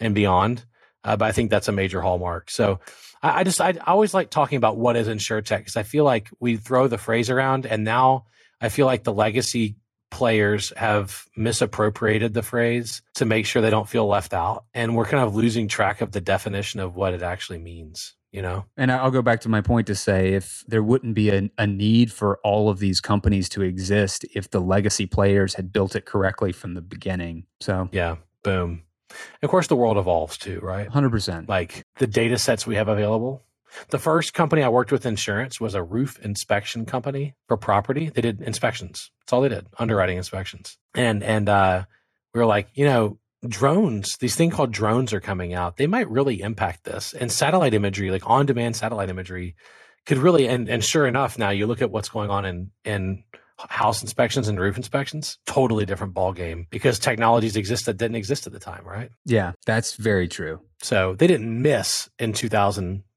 and 0.00 0.14
beyond. 0.14 0.64
Uh, 1.04 1.16
but 1.16 1.26
I 1.26 1.32
think 1.32 1.50
that's 1.50 1.68
a 1.68 1.72
major 1.72 2.00
hallmark. 2.00 2.50
So 2.50 2.80
I, 3.22 3.40
I 3.40 3.44
just, 3.44 3.60
I, 3.60 3.68
I 3.68 3.92
always 3.92 4.12
like 4.12 4.30
talking 4.30 4.56
about 4.56 4.76
what 4.76 4.96
is 4.96 5.06
InsureTech 5.06 5.58
because 5.58 5.76
I 5.76 5.84
feel 5.84 6.04
like 6.04 6.28
we 6.40 6.56
throw 6.56 6.88
the 6.88 6.98
phrase 6.98 7.30
around 7.30 7.64
and 7.64 7.84
now 7.84 8.26
I 8.60 8.70
feel 8.70 8.86
like 8.86 9.04
the 9.04 9.12
legacy 9.12 9.76
players 10.10 10.72
have 10.76 11.26
misappropriated 11.36 12.34
the 12.34 12.42
phrase 12.42 13.02
to 13.14 13.24
make 13.24 13.46
sure 13.46 13.62
they 13.62 13.70
don't 13.70 13.88
feel 13.88 14.06
left 14.06 14.32
out. 14.32 14.64
And 14.74 14.96
we're 14.96 15.06
kind 15.06 15.22
of 15.22 15.34
losing 15.34 15.68
track 15.68 16.00
of 16.00 16.12
the 16.12 16.20
definition 16.20 16.80
of 16.80 16.96
what 16.96 17.14
it 17.14 17.22
actually 17.22 17.58
means. 17.58 18.14
You 18.32 18.42
know? 18.42 18.66
And 18.76 18.92
I'll 18.92 19.10
go 19.10 19.22
back 19.22 19.40
to 19.42 19.48
my 19.48 19.62
point 19.62 19.86
to 19.86 19.94
say 19.94 20.34
if 20.34 20.62
there 20.68 20.82
wouldn't 20.82 21.14
be 21.14 21.30
a, 21.30 21.48
a 21.56 21.66
need 21.66 22.12
for 22.12 22.38
all 22.44 22.68
of 22.68 22.78
these 22.78 23.00
companies 23.00 23.48
to 23.50 23.62
exist 23.62 24.26
if 24.34 24.50
the 24.50 24.60
legacy 24.60 25.06
players 25.06 25.54
had 25.54 25.72
built 25.72 25.96
it 25.96 26.04
correctly 26.04 26.52
from 26.52 26.74
the 26.74 26.82
beginning. 26.82 27.46
So, 27.60 27.88
yeah, 27.92 28.16
boom. 28.42 28.82
of 29.42 29.48
course, 29.48 29.68
the 29.68 29.76
world 29.76 29.96
evolves 29.96 30.36
too, 30.36 30.60
right? 30.62 30.90
100%. 30.90 31.48
Like 31.48 31.82
the 31.98 32.06
data 32.06 32.36
sets 32.36 32.66
we 32.66 32.74
have 32.74 32.88
available 32.88 33.42
the 33.90 33.98
first 33.98 34.34
company 34.34 34.62
I 34.62 34.68
worked 34.68 34.92
with 34.92 35.06
insurance 35.06 35.60
was 35.60 35.74
a 35.74 35.82
roof 35.82 36.18
inspection 36.20 36.86
company 36.86 37.34
for 37.48 37.56
property. 37.56 38.10
They 38.10 38.22
did 38.22 38.40
inspections. 38.40 39.10
That's 39.20 39.32
all 39.32 39.40
they 39.40 39.48
did, 39.48 39.66
underwriting 39.78 40.16
inspections. 40.16 40.78
And 40.94 41.22
and 41.22 41.48
uh, 41.48 41.84
we 42.34 42.40
were 42.40 42.46
like, 42.46 42.68
you 42.74 42.84
know, 42.84 43.18
drones, 43.46 44.16
these 44.18 44.36
things 44.36 44.54
called 44.54 44.72
drones 44.72 45.12
are 45.12 45.20
coming 45.20 45.54
out. 45.54 45.76
They 45.76 45.86
might 45.86 46.10
really 46.10 46.40
impact 46.40 46.84
this. 46.84 47.12
And 47.12 47.30
satellite 47.30 47.74
imagery, 47.74 48.10
like 48.10 48.28
on 48.28 48.46
demand 48.46 48.76
satellite 48.76 49.10
imagery, 49.10 49.56
could 50.04 50.18
really 50.18 50.46
and 50.46 50.68
and 50.68 50.84
sure 50.84 51.06
enough, 51.06 51.38
now 51.38 51.50
you 51.50 51.66
look 51.66 51.82
at 51.82 51.90
what's 51.90 52.08
going 52.08 52.30
on 52.30 52.44
in 52.44 52.70
in 52.84 53.24
house 53.58 54.02
inspections 54.02 54.48
and 54.48 54.60
roof 54.60 54.76
inspections, 54.76 55.38
totally 55.46 55.86
different 55.86 56.14
ball 56.14 56.32
game 56.32 56.66
because 56.70 56.98
technologies 56.98 57.56
exist 57.56 57.86
that 57.86 57.96
didn't 57.96 58.16
exist 58.16 58.46
at 58.46 58.52
the 58.52 58.58
time, 58.58 58.84
right? 58.84 59.10
Yeah, 59.24 59.52
that's 59.64 59.94
very 59.94 60.28
true. 60.28 60.60
So 60.82 61.14
they 61.14 61.26
didn't 61.26 61.62
miss 61.62 62.08
in 62.18 62.34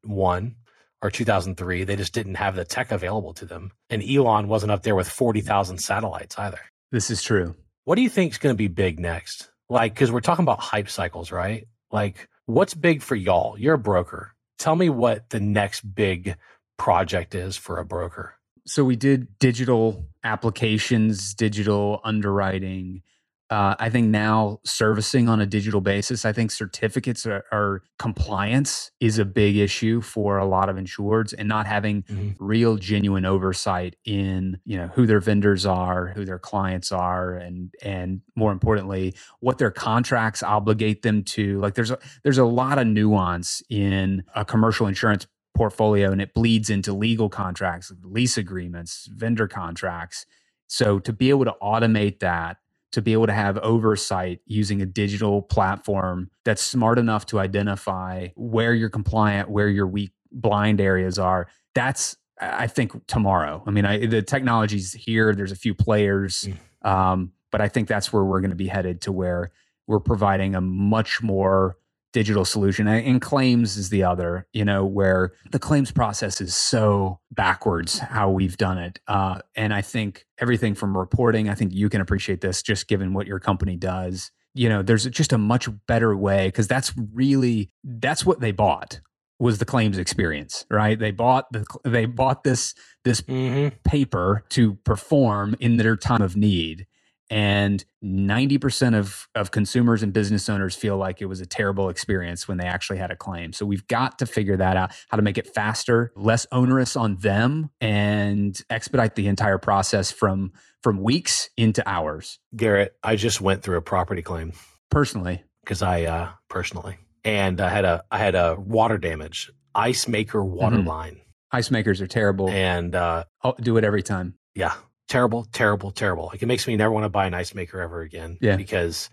2001 0.04 0.56
or 1.02 1.12
2003. 1.12 1.84
They 1.84 1.96
just 1.96 2.14
didn't 2.14 2.36
have 2.36 2.56
the 2.56 2.66
tech 2.66 2.92
available 2.92 3.34
to 3.36 3.46
them. 3.46 3.72
And 3.90 4.04
Elon 4.04 4.48
wasn't 4.48 4.72
up 4.72 4.84
there 4.84 4.96
with 4.96 5.10
40,000 5.10 5.78
satellites 5.78 6.38
either. 6.38 6.60
This 6.92 7.10
is 7.10 7.22
true. 7.22 7.56
What 7.86 7.96
do 7.96 8.02
you 8.02 8.10
think 8.10 8.34
is 8.34 8.38
going 8.38 8.54
to 8.54 8.58
be 8.58 8.68
big 8.68 9.00
next? 9.00 9.50
Like, 9.70 9.94
because 9.94 10.12
we're 10.12 10.22
talking 10.22 10.44
about 10.44 10.60
hype 10.60 10.90
cycles, 10.90 11.32
right? 11.32 11.68
Like, 11.92 12.28
what's 12.46 12.74
big 12.74 13.02
for 13.02 13.16
y'all? 13.16 13.58
You're 13.58 13.76
a 13.76 13.80
broker. 13.80 14.34
Tell 14.58 14.76
me 14.76 14.90
what 14.90 15.30
the 15.30 15.40
next 15.40 15.82
big 15.82 16.36
project 16.78 17.36
is 17.36 17.56
for 17.56 17.80
a 17.80 17.86
broker. 17.86 18.36
So 18.66 18.84
we 18.84 18.96
did 18.96 19.40
digital 19.40 20.06
applications, 20.24 21.34
digital 21.34 22.02
underwriting, 22.04 23.04
uh, 23.50 23.76
I 23.80 23.90
think 23.90 24.10
now 24.10 24.60
servicing 24.64 25.28
on 25.28 25.42
a 25.42 25.46
digital 25.46 25.82
basis, 25.82 26.24
I 26.24 26.32
think 26.32 26.52
certificates 26.52 27.26
are, 27.26 27.44
are, 27.52 27.82
compliance 27.98 28.92
is 29.00 29.18
a 29.18 29.26
big 29.26 29.58
issue 29.58 30.02
for 30.02 30.38
a 30.38 30.46
lot 30.46 30.70
of 30.70 30.76
insureds 30.76 31.34
and 31.38 31.50
not 31.50 31.66
having 31.66 32.04
mm-hmm. 32.04 32.32
real 32.44 32.78
genuine 32.78 33.26
oversight 33.26 33.96
in, 34.06 34.60
you 34.66 34.78
know, 34.78 34.88
who 34.90 35.08
their 35.08 35.20
vendors 35.20 35.66
are, 35.66 36.08
who 36.08 36.26
their 36.26 36.38
clients 36.38 36.92
are, 36.92 37.34
and 37.34 37.74
and 37.82 38.22
more 38.36 38.52
importantly, 38.52 39.16
what 39.40 39.58
their 39.58 39.72
contracts 39.72 40.44
obligate 40.44 41.02
them 41.02 41.24
to. 41.24 41.60
Like 41.60 41.74
there's 41.74 41.92
a 41.92 41.98
there's 42.24 42.38
a 42.38 42.46
lot 42.46 42.78
of 42.78 42.86
nuance 42.86 43.64
in 43.70 44.24
a 44.36 44.46
commercial 44.46 44.86
insurance 44.86 45.26
portfolio 45.56 46.12
and 46.12 46.22
it 46.22 46.34
bleeds 46.34 46.70
into 46.70 46.94
legal 46.94 47.30
contracts, 47.30 47.92
lease 48.04 48.38
agreements, 48.38 49.10
vendor 49.12 49.48
contracts. 49.48 50.26
So 50.68 51.00
to 51.00 51.12
be 51.12 51.32
able 51.32 51.46
to 51.46 51.56
automate 51.62 52.20
that 52.20 52.58
to 52.92 53.02
be 53.02 53.14
able 53.14 53.28
to 53.28 53.34
have 53.34 53.58
oversight 53.60 54.40
using 54.46 54.82
a 54.82 54.86
digital 54.86 55.42
platform 55.42 56.30
that's 56.44 56.62
smart 56.62 56.98
enough 56.98 57.26
to 57.28 57.40
identify 57.40 58.30
where 58.36 58.74
you're 58.74 58.90
compliant, 58.90 59.50
where 59.50 59.68
your 59.68 59.88
weak 59.88 60.12
blind 60.32 60.82
areas 60.82 61.20
are. 61.20 61.48
That's 61.76 62.18
I 62.42 62.68
think 62.68 63.06
tomorrow. 63.08 63.64
I 63.68 63.72
mean, 63.72 63.86
I, 63.86 64.06
the 64.06 64.22
technology's 64.22 64.94
here. 64.94 65.36
There's 65.36 65.52
a 65.52 65.58
few 65.58 65.74
players, 65.74 66.48
mm. 66.48 66.90
um, 66.90 67.34
but 67.52 67.62
I 67.62 67.68
think 67.68 67.88
that's 67.88 68.14
where 68.14 68.24
we're 68.24 68.40
going 68.40 68.52
to 68.52 68.56
be 68.56 68.68
headed 68.68 69.02
to 69.02 69.12
where 69.12 69.52
we're 69.88 70.00
providing 70.00 70.56
a 70.56 70.62
much 70.62 71.22
more 71.22 71.78
digital 72.12 72.46
solution 72.46 72.88
and 72.88 73.22
claims 73.22 73.78
is 73.78 73.90
the 73.90 74.04
other 74.04 74.48
you 74.52 74.66
know 74.66 74.86
where 74.86 75.32
the 75.52 75.60
claims 75.60 75.92
process 75.92 76.42
is 76.42 76.56
so 76.56 77.20
backwards 77.32 78.00
how 78.00 78.30
we've 78.30 78.58
done 78.58 78.78
it. 78.78 79.00
Uh, 79.08 79.40
and 79.56 79.74
i 79.74 79.82
think 79.82 80.26
everything 80.40 80.74
from 80.74 80.98
reporting 80.98 81.50
i 81.50 81.56
think 81.56 81.74
you 81.74 81.90
can 81.90 82.02
appreciate 82.02 82.42
this 82.42 82.62
just 82.62 82.88
given 82.88 83.14
what 83.14 83.28
your 83.28 83.40
company 83.40 83.76
does. 83.76 84.32
You 84.56 84.68
know 84.68 84.82
there's 84.82 85.06
just 85.06 85.32
a 85.32 85.38
much 85.38 85.70
better 85.88 86.16
way 86.18 86.48
because 86.48 86.68
that's 86.68 86.94
really 87.14 87.72
that's 87.84 88.26
what 88.26 88.40
they 88.40 88.52
bought 88.52 89.00
was 89.40 89.58
the 89.60 89.66
claims 89.66 89.98
experience 89.98 90.66
right? 90.70 91.00
They 91.00 91.12
bought 91.12 91.46
the 91.52 91.66
they 91.86 92.06
bought 92.06 92.44
this 92.44 92.74
this 93.06 93.22
mm-hmm. 93.22 93.76
paper 93.84 94.44
to 94.50 94.76
perform 94.84 95.56
in 95.60 95.78
their 95.78 95.96
time 95.96 96.22
of 96.22 96.36
need 96.36 96.88
and 97.30 97.84
90% 98.04 98.98
of, 98.98 99.28
of 99.36 99.52
consumers 99.52 100.02
and 100.02 100.12
business 100.14 100.50
owners 100.50 100.76
feel 100.76 100.98
like 100.98 101.22
it 101.22 101.26
was 101.26 101.42
a 101.42 101.46
terrible 101.46 101.90
experience 101.90 102.48
when 102.48 102.58
they 102.58 102.66
actually 102.66 102.98
had 102.98 103.12
a 103.12 103.16
claim. 103.16 103.54
So 103.54 103.66
we've 103.66 103.86
got 103.88 104.20
to 104.20 104.26
figure 104.26 104.58
that 104.58 104.78
out 104.78 104.92
how 105.10 105.18
to 105.18 105.24
make 105.24 105.38
it 105.38 105.48
faster 105.48 106.12
less 106.16 106.48
onerous 106.52 106.96
on 106.96 107.18
them 107.18 107.70
and 107.80 108.60
expedite 108.70 109.16
the 109.16 109.28
entire 109.28 109.58
process 109.58 110.12
from 110.12 110.54
from 110.82 111.02
weeks 111.04 111.50
into 111.58 111.88
hours. 111.88 112.40
Garrett 112.56 112.96
i 113.04 113.16
just 113.16 113.42
went 113.42 113.64
through 113.64 113.78
a 113.78 113.82
property 113.82 114.22
claim. 114.22 114.54
Personally? 114.90 115.44
Because 115.64 115.82
i 115.82 116.04
uh 116.04 116.30
personally. 116.48 116.98
And 117.24 117.62
i 117.62 117.70
had 117.70 117.86
a 117.86 118.04
i 118.12 118.18
had 118.18 118.36
a 118.36 118.56
water 118.58 118.98
damage 118.98 119.52
ice 119.76 120.08
maker 120.08 120.44
water 120.44 120.78
mm-hmm. 120.78 120.88
line 120.88 121.22
ice 121.52 121.70
makers 121.70 122.02
are 122.02 122.08
terrible. 122.08 122.50
And 122.50 122.96
uh 122.96 123.26
I'll 123.44 123.56
do 123.60 123.78
it 123.78 123.84
every 123.84 124.04
time. 124.04 124.36
Yeah 124.56 124.74
terrible, 125.10 125.46
terrible, 125.52 125.92
terrible. 125.92 126.28
Like 126.28 126.42
it 126.42 126.46
makes 126.46 126.66
me 126.68 126.78
never 126.78 126.94
want 126.94 127.04
to 127.04 127.10
buy 127.10 127.26
an 127.26 127.34
ice 127.34 127.54
maker 127.54 127.82
ever 127.82 128.02
again. 128.02 128.38
Yeah. 128.40 128.56
Because 128.56 129.10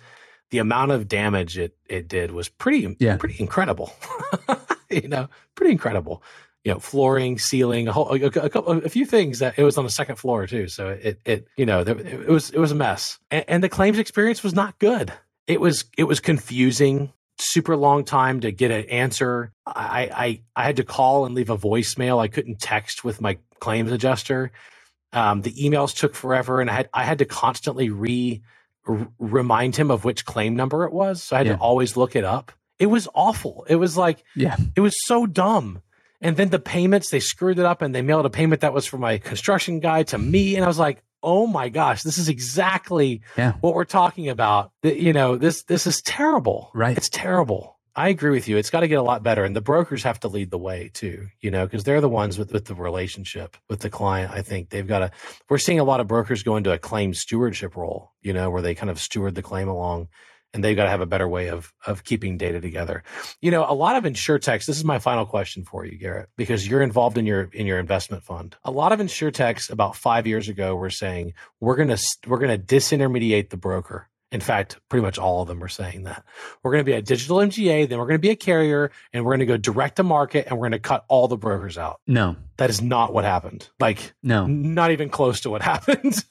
the 0.51 0.59
amount 0.59 0.93
of 0.93 1.09
damage 1.09 1.59
it 1.59 1.77
it 1.87 2.07
did 2.07 2.31
was 2.31 2.49
pretty 2.49 2.97
yeah. 3.01 3.17
pretty 3.17 3.37
incredible. 3.41 3.93
you 4.91 5.09
know, 5.09 5.29
pretty 5.57 5.73
incredible. 5.73 6.23
You 6.65 6.75
know, 6.75 6.79
flooring, 6.81 7.39
ceiling, 7.39 7.89
a 7.89 7.93
whole 7.93 8.11
a, 8.13 8.27
a, 8.27 8.51
couple, 8.51 8.73
a 8.73 8.89
few 8.89 9.07
things 9.07 9.39
that 9.39 9.57
it 9.57 9.63
was 9.63 9.79
on 9.79 9.85
the 9.85 9.91
second 9.91 10.17
floor 10.17 10.47
too. 10.47 10.69
So 10.69 10.89
it 10.91 11.21
it 11.25 11.49
you 11.57 11.67
know 11.67 11.81
it, 11.81 11.89
it 11.89 12.29
was 12.29 12.51
it 12.51 12.59
was 12.59 12.71
a 12.71 12.77
mess, 12.77 13.19
and, 13.31 13.45
and 13.49 13.65
the 13.65 13.69
claims 13.69 13.99
experience 13.99 14.43
was 14.43 14.55
not 14.55 14.79
good. 14.79 15.13
It 15.47 15.61
was 15.61 15.85
it 15.97 16.05
was 16.05 16.21
confusing 16.21 17.13
super 17.39 17.77
long 17.77 18.05
time 18.05 18.41
to 18.41 18.51
get 18.51 18.71
an 18.71 18.85
answer. 18.87 19.53
I, 19.65 20.11
I 20.13 20.43
I 20.57 20.65
had 20.65 20.77
to 20.77 20.85
call 20.85 21.27
and 21.27 21.35
leave 21.35 21.51
a 21.51 21.59
voicemail. 21.59 22.19
I 22.19 22.29
couldn't 22.29 22.61
text 22.61 23.05
with 23.05 23.21
my 23.21 23.39
claims 23.61 23.93
adjuster. 23.93 24.51
Um, 25.13 25.43
the 25.43 25.53
emails 25.53 25.97
took 25.97 26.15
forever, 26.15 26.61
and 26.61 26.71
I 26.71 26.75
had 26.75 26.89
I 26.93 27.05
had 27.05 27.19
to 27.19 27.25
constantly 27.25 27.91
re 27.91 28.43
r- 28.87 29.09
remind 29.19 29.77
him 29.77 29.91
of 29.91 30.05
which 30.05 30.25
claim 30.25 30.57
number 30.57 30.85
it 30.85 30.93
was. 30.93 31.23
So 31.23 31.37
I 31.37 31.41
had 31.41 31.47
yeah. 31.47 31.57
to 31.57 31.59
always 31.59 31.97
look 31.97 32.17
it 32.17 32.25
up. 32.25 32.53
It 32.79 32.87
was 32.87 33.09
awful. 33.15 33.65
It 33.69 33.77
was 33.77 33.97
like 33.97 34.23
yeah, 34.35 34.57
it 34.75 34.81
was 34.81 34.97
so 35.07 35.27
dumb. 35.27 35.83
And 36.21 36.37
then 36.37 36.49
the 36.49 36.59
payments 36.59 37.11
they 37.11 37.21
screwed 37.21 37.59
it 37.59 37.65
up, 37.65 37.83
and 37.83 37.95
they 37.95 38.03
mailed 38.03 38.27
a 38.27 38.31
payment 38.31 38.63
that 38.63 38.73
was 38.73 38.87
for 38.87 38.99
my 38.99 39.19
construction 39.19 39.81
guy 39.81 40.03
to 40.05 40.19
me, 40.19 40.57
and 40.57 40.65
I 40.65 40.69
was 40.69 40.79
like, 40.79 41.03
oh 41.23 41.47
my 41.47 41.69
gosh, 41.69 42.03
this 42.03 42.19
is 42.19 42.29
exactly 42.29 43.21
yeah. 43.37 43.53
what 43.61 43.75
we're 43.75 43.85
talking 43.85 44.29
about. 44.29 44.73
You 44.83 45.13
know, 45.13 45.37
this 45.37 45.65
this 45.65 45.87
is 45.87 46.01
terrible. 46.03 46.71
Right? 46.75 46.97
It's 46.97 47.09
terrible. 47.09 47.76
I 47.99 48.11
agree 48.11 48.31
with 48.31 48.47
you. 48.47 48.59
It's 48.59 48.69
got 48.69 48.81
to 48.81 48.89
get 48.89 48.99
a 48.99 49.03
lot 49.03 49.23
better, 49.23 49.43
and 49.43 49.57
the 49.57 49.63
brokers 49.63 50.03
have 50.03 50.21
to 50.21 50.29
lead 50.29 50.51
the 50.51 50.59
way 50.59 50.91
too. 50.93 51.29
You 51.41 51.51
know, 51.51 51.65
because 51.65 51.85
they're 51.85 52.03
the 52.03 52.11
ones 52.11 52.39
with 52.39 52.53
with 52.53 52.67
the 52.67 52.75
relationship 52.75 53.57
with 53.71 53.81
the 53.81 53.89
client. 53.89 54.33
I 54.33 54.43
think 54.43 54.69
they've 54.69 54.87
got 54.87 54.99
to. 54.99 55.11
We're 55.49 55.57
seeing 55.57 55.81
a 55.81 55.85
lot 55.85 56.01
of 56.01 56.07
brokers 56.07 56.43
go 56.43 56.57
into 56.57 56.73
a 56.73 56.79
claim 56.79 57.15
stewardship 57.15 57.75
role. 57.75 58.13
You 58.21 58.35
know, 58.35 58.51
where 58.51 58.61
they 58.61 58.75
kind 58.75 58.91
of 58.91 59.01
steward 59.01 59.35
the 59.35 59.43
claim 59.43 59.69
along, 59.69 60.09
and 60.53 60.63
they've 60.63 60.77
got 60.77 60.85
to 60.85 60.91
have 60.91 61.01
a 61.01 61.07
better 61.07 61.27
way 61.27 61.49
of 61.49 61.73
of 61.87 62.05
keeping 62.05 62.37
data 62.37 62.61
together. 62.61 63.03
You 63.41 63.51
know, 63.51 63.65
a 63.67 63.73
lot 63.73 63.97
of 63.97 64.05
insurtechs. 64.05 64.67
This 64.67 64.77
is 64.77 64.85
my 64.85 64.99
final 64.99 65.25
question 65.25 65.65
for 65.65 65.87
you, 65.87 65.97
Garrett, 65.97 66.29
because 66.37 66.69
you're 66.69 66.83
involved 66.83 67.17
in 67.17 67.25
your 67.25 67.45
in 67.53 67.67
your 67.67 67.79
investment 67.79 68.25
fund. 68.25 68.57
A 68.63 68.71
lot 68.71 68.93
of 68.93 69.01
insurtechs 69.01 69.71
about 69.71 69.97
five 69.97 70.27
years 70.27 70.51
ago 70.51 70.77
were 70.77 70.91
saying 70.91 71.33
we're 71.61 71.77
gonna 71.77 71.99
we're 72.27 72.41
gonna 72.41 72.59
disintermediate 72.59 73.49
the 73.49 73.57
broker 73.57 74.09
in 74.33 74.41
fact, 74.41 74.79
pretty 74.89 75.03
much 75.03 75.19
all 75.19 75.43
of 75.43 75.49
them 75.49 75.63
are 75.63 75.69
saying 75.69 76.05
that. 76.05 76.25
We're 76.63 76.73
going 76.73 76.85
to 76.85 76.91
be 76.91 76.93
a 76.93 77.03
digital 77.03 77.39
MGA, 77.39 77.89
then 77.89 77.99
we're 77.99 78.07
going 78.07 78.19
to 78.19 78.23
be 78.23 78.31
a 78.31 78.37
carrier, 78.37 78.91
and 79.13 79.25
we're 79.25 79.33
going 79.33 79.41
to 79.41 79.47
go 79.47 79.57
direct 79.57 79.97
to 79.97 80.03
market 80.03 80.47
and 80.49 80.59
we're 80.59 80.65
going 80.65 80.73
to 80.73 80.79
cut 80.79 81.05
all 81.09 81.29
the 81.29 81.37
brokers 81.37 81.79
out. 81.79 82.01
No. 82.07 82.37
That 82.57 82.71
is 82.71 82.83
not 82.83 83.13
what 83.13 83.25
happened. 83.25 83.69
Like, 83.79 84.15
no. 84.23 84.47
Not 84.47 84.91
even 84.91 85.11
close 85.11 85.41
to 85.43 85.51
what 85.51 85.63
happened. 85.63 86.25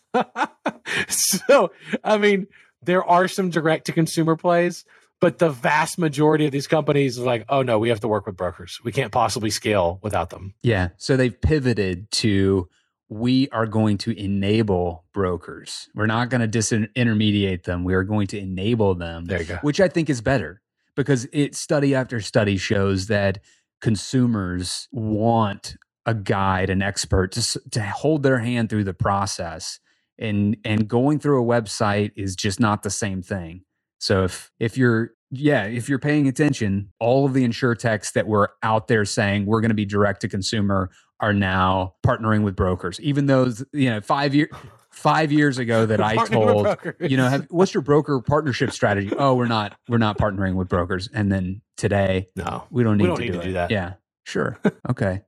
so, 1.08 1.72
I 2.04 2.18
mean, 2.18 2.48
there 2.82 3.04
are 3.04 3.28
some 3.28 3.50
direct 3.50 3.86
to 3.86 3.94
consumer 3.94 4.36
plays, 4.36 4.84
but 5.22 5.40
the 5.40 5.50
vast 5.50 5.98
majority 5.98 6.46
of 6.46 6.52
these 6.52 6.68
companies 6.68 7.18
are 7.18 7.26
like, 7.26 7.46
oh 7.50 7.62
no, 7.62 7.80
we 7.80 7.90
have 7.90 8.02
to 8.02 8.08
work 8.08 8.26
with 8.26 8.36
brokers. 8.36 8.80
We 8.84 8.92
can't 8.92 9.12
possibly 9.12 9.50
scale 9.50 10.00
without 10.04 10.30
them. 10.30 10.54
Yeah. 10.62 10.90
So 10.98 11.16
they've 11.16 11.40
pivoted 11.40 12.12
to 12.12 12.70
we 13.10 13.48
are 13.50 13.68
going 13.68 13.98
to 14.00 14.20
enable 14.20 15.06
brokers. 15.14 15.88
We're 15.94 16.08
not 16.08 16.30
going 16.30 16.42
to 16.42 16.58
disintermediate 16.58 17.64
them. 17.64 17.84
We 17.84 17.94
are 17.94 18.04
going 18.04 18.28
to 18.28 18.40
enable 18.40 18.96
them. 18.96 19.26
There 19.26 19.42
you 19.42 19.46
go. 19.46 19.58
Which 19.62 19.80
I 19.80 19.88
think 19.88 20.10
is 20.10 20.22
better 20.22 20.62
because 20.96 21.28
it 21.32 21.56
study 21.56 21.94
after 21.94 22.20
study 22.20 22.58
shows 22.58 23.08
that 23.08 23.40
consumers 23.82 24.88
want 24.92 25.76
a 26.06 26.14
guide, 26.14 26.70
an 26.70 26.82
expert 26.82 27.32
to, 27.34 27.60
to 27.72 27.84
hold 27.84 28.24
their 28.24 28.40
hand 28.40 28.70
through 28.70 28.84
the 28.84 28.94
process. 28.94 29.80
And 30.18 30.56
and 30.64 30.88
going 30.88 31.20
through 31.20 31.44
a 31.44 31.46
website 31.46 32.12
is 32.16 32.36
just 32.36 32.60
not 32.60 32.84
the 32.84 32.90
same 32.90 33.22
thing. 33.22 33.66
So 34.00 34.24
if 34.24 34.50
if 34.60 34.78
you're 34.78 35.12
yeah, 35.32 35.66
if 35.66 35.90
you're 35.90 36.00
paying 36.00 36.28
attention, 36.28 36.94
all 37.00 37.26
of 37.26 37.34
the 37.34 37.44
insure 37.44 37.76
techs 37.76 38.12
that 38.12 38.28
were 38.28 38.54
out 38.64 38.88
there 38.88 39.04
saying 39.04 39.46
we're 39.46 39.60
going 39.60 39.70
to 39.70 39.76
be 39.76 39.86
direct 39.86 40.22
to 40.22 40.30
consumer 40.30 40.90
are 41.20 41.34
now 41.34 41.96
partnering 42.06 42.44
with 42.44 42.56
brokers. 42.56 43.00
Even 43.00 43.26
those, 43.26 43.64
you 43.72 43.90
know 43.90 44.02
five 44.02 44.36
year 44.36 44.50
five 44.92 45.32
years 45.32 45.58
ago 45.58 45.86
that 45.86 46.02
I 46.04 46.26
told 46.26 46.78
you 47.00 47.18
know 47.18 47.28
have, 47.28 47.48
what's 47.50 47.74
your 47.74 47.82
broker 47.82 48.20
partnership 48.28 48.72
strategy? 48.72 49.12
Oh, 49.18 49.36
we're 49.36 49.48
not 49.48 49.78
we're 49.88 49.98
not 49.98 50.18
partnering 50.18 50.56
with 50.56 50.70
brokers. 50.70 51.10
And 51.14 51.32
then 51.32 51.62
today, 51.78 52.30
no, 52.36 52.66
we 52.70 52.84
don't 52.84 52.98
need, 52.98 53.04
we 53.04 53.08
don't 53.08 53.18
to, 53.18 53.24
need 53.24 53.32
do, 53.32 53.40
to 53.40 53.46
do 53.46 53.54
that. 53.54 53.72
Yeah, 53.72 53.94
sure, 54.24 54.60
okay. 54.90 55.22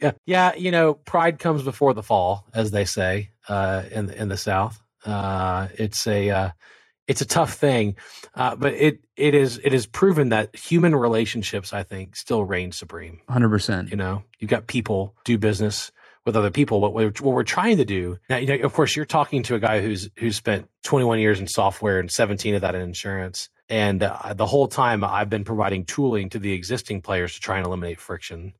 yeah, 0.00 0.12
yeah. 0.26 0.54
You 0.54 0.70
know, 0.70 0.94
pride 0.94 1.38
comes 1.38 1.62
before 1.62 1.94
the 1.94 2.02
fall, 2.02 2.46
as 2.54 2.70
they 2.70 2.84
say 2.84 3.30
uh, 3.48 3.84
in 3.90 4.10
in 4.10 4.28
the 4.28 4.36
South. 4.36 4.80
Uh, 5.04 5.68
it's 5.74 6.06
a 6.06 6.30
uh, 6.30 6.50
it's 7.10 7.20
a 7.20 7.26
tough 7.26 7.54
thing, 7.54 7.96
uh, 8.36 8.54
but 8.54 8.72
it 8.74 9.00
it 9.16 9.34
is 9.34 9.60
it 9.64 9.74
is 9.74 9.84
proven 9.84 10.28
that 10.28 10.54
human 10.54 10.94
relationships, 10.94 11.72
I 11.72 11.82
think, 11.82 12.14
still 12.14 12.44
reign 12.44 12.70
supreme. 12.70 13.20
Hundred 13.28 13.48
percent. 13.48 13.90
You 13.90 13.96
know, 13.96 14.22
you've 14.38 14.48
got 14.48 14.68
people 14.68 15.16
do 15.24 15.36
business 15.36 15.90
with 16.24 16.36
other 16.36 16.52
people. 16.52 16.80
What 16.80 16.94
we're, 16.94 17.10
what 17.20 17.34
we're 17.34 17.42
trying 17.42 17.78
to 17.78 17.84
do 17.84 18.16
now, 18.28 18.36
you 18.36 18.46
know, 18.46 18.64
of 18.64 18.72
course, 18.74 18.94
you're 18.94 19.06
talking 19.06 19.42
to 19.42 19.56
a 19.56 19.58
guy 19.58 19.80
who's 19.80 20.08
who's 20.18 20.36
spent 20.36 20.68
21 20.84 21.18
years 21.18 21.40
in 21.40 21.48
software 21.48 21.98
and 21.98 22.08
17 22.08 22.54
of 22.54 22.60
that 22.60 22.76
in 22.76 22.80
insurance. 22.80 23.48
And 23.68 24.04
uh, 24.04 24.32
the 24.34 24.46
whole 24.46 24.68
time 24.68 25.02
I've 25.02 25.28
been 25.28 25.44
providing 25.44 25.86
tooling 25.86 26.28
to 26.30 26.38
the 26.38 26.52
existing 26.52 27.02
players 27.02 27.34
to 27.34 27.40
try 27.40 27.56
and 27.56 27.66
eliminate 27.66 27.98
friction. 27.98 28.54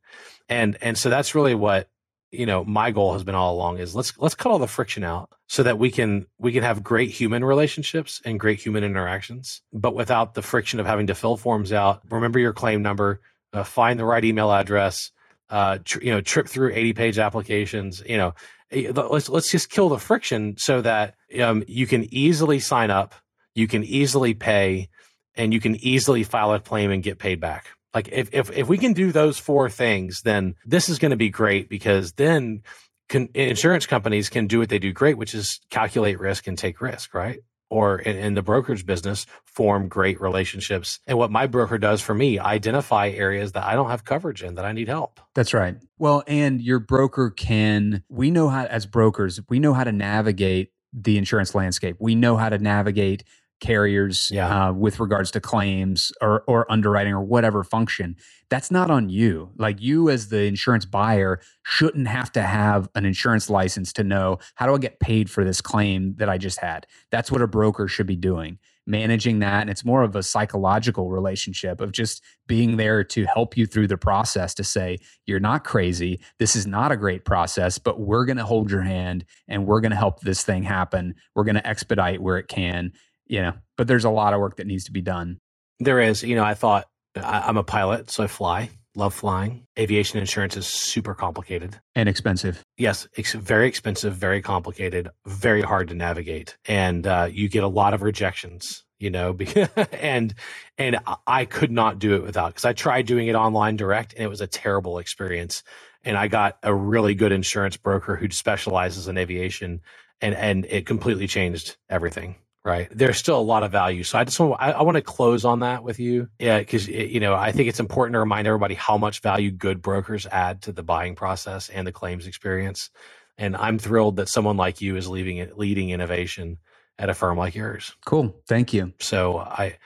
And 0.49 0.77
and 0.81 0.99
so 0.99 1.09
that's 1.09 1.37
really 1.37 1.55
what 1.55 1.89
you 2.33 2.47
know 2.47 2.65
my 2.65 2.91
goal 2.91 3.13
has 3.13 3.23
been 3.23 3.37
all 3.37 3.55
along 3.55 3.79
is 3.79 3.95
let's 3.95 4.19
let's 4.19 4.35
cut 4.35 4.51
all 4.51 4.59
the 4.59 4.67
friction 4.67 5.05
out 5.05 5.31
so 5.51 5.65
that 5.65 5.81
we 5.81 5.91
can 5.91 6.27
we 6.39 6.53
can 6.53 6.63
have 6.63 6.81
great 6.81 7.11
human 7.11 7.45
relationships 7.45 8.23
and 8.25 8.39
great 8.39 8.61
human 8.61 8.85
interactions 8.85 9.63
but 9.73 9.97
without 9.97 10.35
the 10.35 10.43
friction 10.43 10.79
of 10.79 10.87
having 10.87 11.09
to 11.09 11.15
fill 11.15 11.37
forms 11.37 11.73
out. 11.73 12.03
Remember 12.09 12.39
your 12.39 12.53
claim 12.53 12.83
number 12.83 13.21
uh, 13.53 13.65
find 13.65 13.99
the 13.99 14.05
right 14.05 14.25
email 14.25 14.53
address 14.53 15.11
uh, 15.51 15.79
tr- 15.85 16.03
you 16.03 16.13
know 16.13 16.21
trip 16.21 16.47
through 16.47 16.73
80 16.73 16.93
page 16.93 17.19
applications 17.19 18.01
you 18.07 18.17
know. 18.17 18.35
Eh, 18.71 18.93
let's 18.95 19.29
let's 19.29 19.51
just 19.51 19.71
kill 19.71 19.89
the 19.89 19.99
friction 19.99 20.55
so 20.57 20.83
that 20.83 21.17
um, 21.43 21.65
you 21.67 21.89
can 21.89 22.07
easily 22.15 22.61
sign 22.61 22.93
up 22.93 23.17
you 23.57 23.67
can 23.67 23.83
easily 23.83 24.35
pay 24.35 24.89
and 25.35 25.53
you 25.53 25.59
can 25.59 25.75
easily 25.77 26.23
file 26.23 26.55
a 26.55 26.61
claim 26.61 26.93
and 26.93 27.03
get 27.03 27.19
paid 27.19 27.41
back. 27.41 27.67
Like 27.93 28.09
if 28.13 28.33
if 28.33 28.57
if 28.57 28.69
we 28.69 28.79
can 28.79 28.93
do 28.93 29.11
those 29.11 29.39
four 29.39 29.69
things, 29.69 30.23
then 30.23 30.55
this 30.65 30.89
is 30.89 31.01
going 31.01 31.11
to 31.11 31.17
be 31.17 31.29
great 31.29 31.69
because 31.69 32.13
then 32.13 32.63
can, 33.11 33.29
insurance 33.35 33.85
companies 33.85 34.31
can 34.31 34.47
do 34.47 34.61
what 34.61 34.71
they 34.71 34.79
do 34.79 34.93
great, 34.93 35.19
which 35.19 35.35
is 35.35 35.61
calculate 35.69 36.19
risk 36.19 36.47
and 36.47 36.57
take 36.57 36.81
risk, 36.81 37.13
right? 37.13 37.41
Or 37.69 37.99
in, 37.99 38.17
in, 38.17 38.35
the 38.35 38.43
brokerage 38.43 38.87
business, 38.87 39.27
form 39.45 39.89
great 39.89 40.21
relationships. 40.21 40.99
And 41.07 41.19
what 41.19 41.31
my 41.31 41.47
broker 41.47 41.77
does 41.77 42.01
for 42.01 42.15
me, 42.15 42.39
identify 42.39 43.11
areas 43.11 43.53
that 43.53 43.65
I 43.65 43.75
don't 43.75 43.91
have 43.91 44.05
coverage 44.05 44.43
in 44.43 44.55
that 44.55 44.65
I 44.65 44.73
need 44.73 44.89
help. 44.89 45.21
That's 45.35 45.53
right. 45.53 45.77
Well, 45.99 46.25
and 46.27 46.61
your 46.61 46.81
broker 46.81 47.31
can, 47.31 48.03
we 48.09 48.31
know 48.31 48.49
how, 48.49 48.65
as 48.65 48.87
brokers, 48.87 49.41
we 49.49 49.59
know 49.59 49.75
how 49.75 49.85
to 49.85 49.93
navigate 49.93 50.73
the 50.93 51.19
insurance 51.19 51.55
landscape. 51.55 51.97
We 52.01 52.15
know 52.15 52.37
how 52.37 52.49
to 52.49 52.59
navigate 52.59 53.25
carriers 53.61 54.31
yeah. 54.33 54.69
uh, 54.69 54.73
with 54.73 54.99
regards 54.99 55.31
to 55.33 55.41
claims 55.41 56.13
or, 56.21 56.43
or 56.47 56.71
underwriting 56.71 57.13
or 57.13 57.23
whatever 57.23 57.63
function. 57.63 58.17
That's 58.49 58.71
not 58.71 58.91
on 58.91 59.09
you. 59.09 59.51
Like 59.57 59.81
you, 59.81 60.11
as 60.11 60.29
the 60.29 60.45
insurance 60.45 60.85
buyer, 60.85 61.41
shouldn't 61.63 62.09
have 62.09 62.33
to 62.33 62.43
have 62.43 62.89
an 62.95 63.05
insurance 63.05 63.49
license 63.49 63.93
to 63.95 64.05
know 64.05 64.39
how 64.57 64.67
do 64.67 64.75
I 64.75 64.79
get 64.79 64.99
paid 64.99 65.31
for 65.31 65.45
this 65.45 65.61
claim 65.61 66.15
that 66.17 66.29
I 66.29 66.39
just 66.39 66.59
had. 66.59 66.87
That's 67.11 67.31
what 67.31 67.43
a 67.43 67.47
broker 67.47 67.87
should 67.87 68.09
be 68.09 68.17
doing, 68.17 68.59
managing 68.87 69.39
that. 69.41 69.61
And 69.61 69.71
it's 69.71 69.85
more 69.85 70.03
of 70.03 70.17
a 70.17 70.23
psychological 70.23 71.11
relationship 71.11 71.81
of 71.81 71.93
just 71.93 72.25
being 72.49 72.77
there 72.77 73.05
to 73.05 73.25
help 73.27 73.57
you 73.57 73.67
through 73.67 73.87
the 73.87 73.99
process 73.99 74.53
to 74.55 74.65
say, 74.65 74.99
you're 75.27 75.39
not 75.39 75.63
crazy. 75.63 76.21
This 76.41 76.57
is 76.57 76.67
not 76.67 76.91
a 76.91 76.97
great 76.97 77.25
process, 77.25 77.79
but 77.79 78.01
we're 78.01 78.25
going 78.25 78.39
to 78.39 78.45
hold 78.45 78.71
your 78.71 78.83
hand 78.83 79.25
and 79.47 79.67
we're 79.67 79.81
going 79.81 79.93
to 79.93 79.97
help 79.97 80.21
this 80.21 80.43
thing 80.43 80.65
happen. 80.65 81.15
We're 81.37 81.45
going 81.45 81.55
to 81.55 81.67
expedite 81.67 82.21
where 82.21 82.39
it 82.39 82.49
can 82.49 82.93
you 83.31 83.41
know, 83.41 83.53
but 83.79 83.87
there's 83.87 84.05
a 84.05 84.11
lot 84.11 84.35
of 84.35 84.41
work 84.41 84.57
that 84.57 84.67
needs 84.67 84.85
to 84.85 84.93
be 84.93 85.01
done. 85.01 85.39
There 85.79 86.01
is. 86.01 86.23
You 86.23 86.35
know, 86.35 86.45
I 86.45 86.55
thought 86.55 86.87
I, 87.17 87.49
am 87.49 87.57
a 87.57 87.63
pilot, 87.63 88.11
so 88.11 88.25
I 88.25 88.27
fly. 88.27 88.71
Love 88.97 89.15
flying. 89.15 89.65
Aviation 89.79 90.19
insurance 90.19 90.57
is 90.57 90.67
super 90.67 91.15
complicated 91.15 91.79
and 91.95 92.09
expensive. 92.09 92.61
Yes, 92.77 93.07
it's 93.17 93.33
very 93.33 93.69
expensive, 93.69 94.15
very 94.15 94.43
complicated, 94.43 95.11
very 95.27 95.63
hard 95.63 95.89
to 95.89 95.95
navigate, 95.95 96.59
and 96.67 97.07
uh, 97.07 97.29
you 97.31 97.49
get 97.49 97.63
a 97.63 97.69
lot 97.69 97.95
of 97.95 98.03
rejections. 98.03 98.85
You 98.99 99.11
know, 99.11 99.39
and 99.93 100.35
and 100.77 100.99
I 101.25 101.45
could 101.45 101.71
not 101.71 102.01
do 102.01 102.17
it 102.17 102.25
without 102.25 102.49
because 102.49 102.65
I 102.65 102.73
tried 102.73 103.07
doing 103.07 103.29
it 103.29 103.37
online 103.37 103.77
direct, 103.77 104.13
and 104.13 104.25
it 104.25 104.29
was 104.29 104.41
a 104.41 104.49
terrible 104.49 104.99
experience. 104.99 105.63
And 106.03 106.17
I 106.17 106.27
got 106.27 106.59
a 106.65 106.75
really 106.75 107.15
good 107.15 107.31
insurance 107.31 107.77
broker 107.77 108.17
who 108.17 108.29
specializes 108.31 109.07
in 109.07 109.17
aviation, 109.17 109.83
and 110.21 110.35
and 110.35 110.67
it 110.69 110.85
completely 110.85 111.29
changed 111.29 111.77
everything 111.89 112.35
right 112.65 112.89
there's 112.91 113.17
still 113.17 113.39
a 113.39 113.43
lot 113.43 113.63
of 113.63 113.73
value 113.73 114.03
so 114.03 114.19
i 114.19 114.25
just 114.25 114.39
want 114.39 114.61
i, 114.61 114.73
I 114.73 114.83
want 114.83 114.97
to 114.97 115.03
close 115.03 115.45
on 115.45 115.61
that 115.61 115.83
with 115.83 115.99
you 115.99 116.29
yeah 116.39 116.59
because 116.59 116.87
you 116.89 117.21
know 117.21 117.35
i 117.35 117.53
think 117.53 117.69
it's 117.69 117.81
important 117.81 118.15
to 118.15 118.19
remind 118.19 118.47
everybody 118.47 118.75
how 118.75 118.99
much 118.99 119.21
value 119.21 119.51
good 119.51 119.81
brokers 119.81 120.27
add 120.27 120.63
to 120.63 120.73
the 120.73 120.83
buying 120.83 121.15
process 121.15 121.69
and 121.69 121.87
the 121.87 121.93
claims 121.93 122.27
experience 122.27 122.91
and 123.39 123.57
i'm 123.57 123.79
thrilled 123.79 124.17
that 124.17 124.29
someone 124.29 124.57
like 124.57 124.81
you 124.81 124.97
is 124.97 125.09
leading 125.09 125.39
it 125.39 125.57
leading 125.57 125.91
innovation 125.91 126.59
at 126.99 127.09
a 127.09 127.15
firm 127.15 127.39
like 127.39 127.55
yours 127.55 127.95
cool 128.05 128.37
thank 128.47 128.73
you 128.73 128.93
so 129.01 129.39
i 129.39 129.77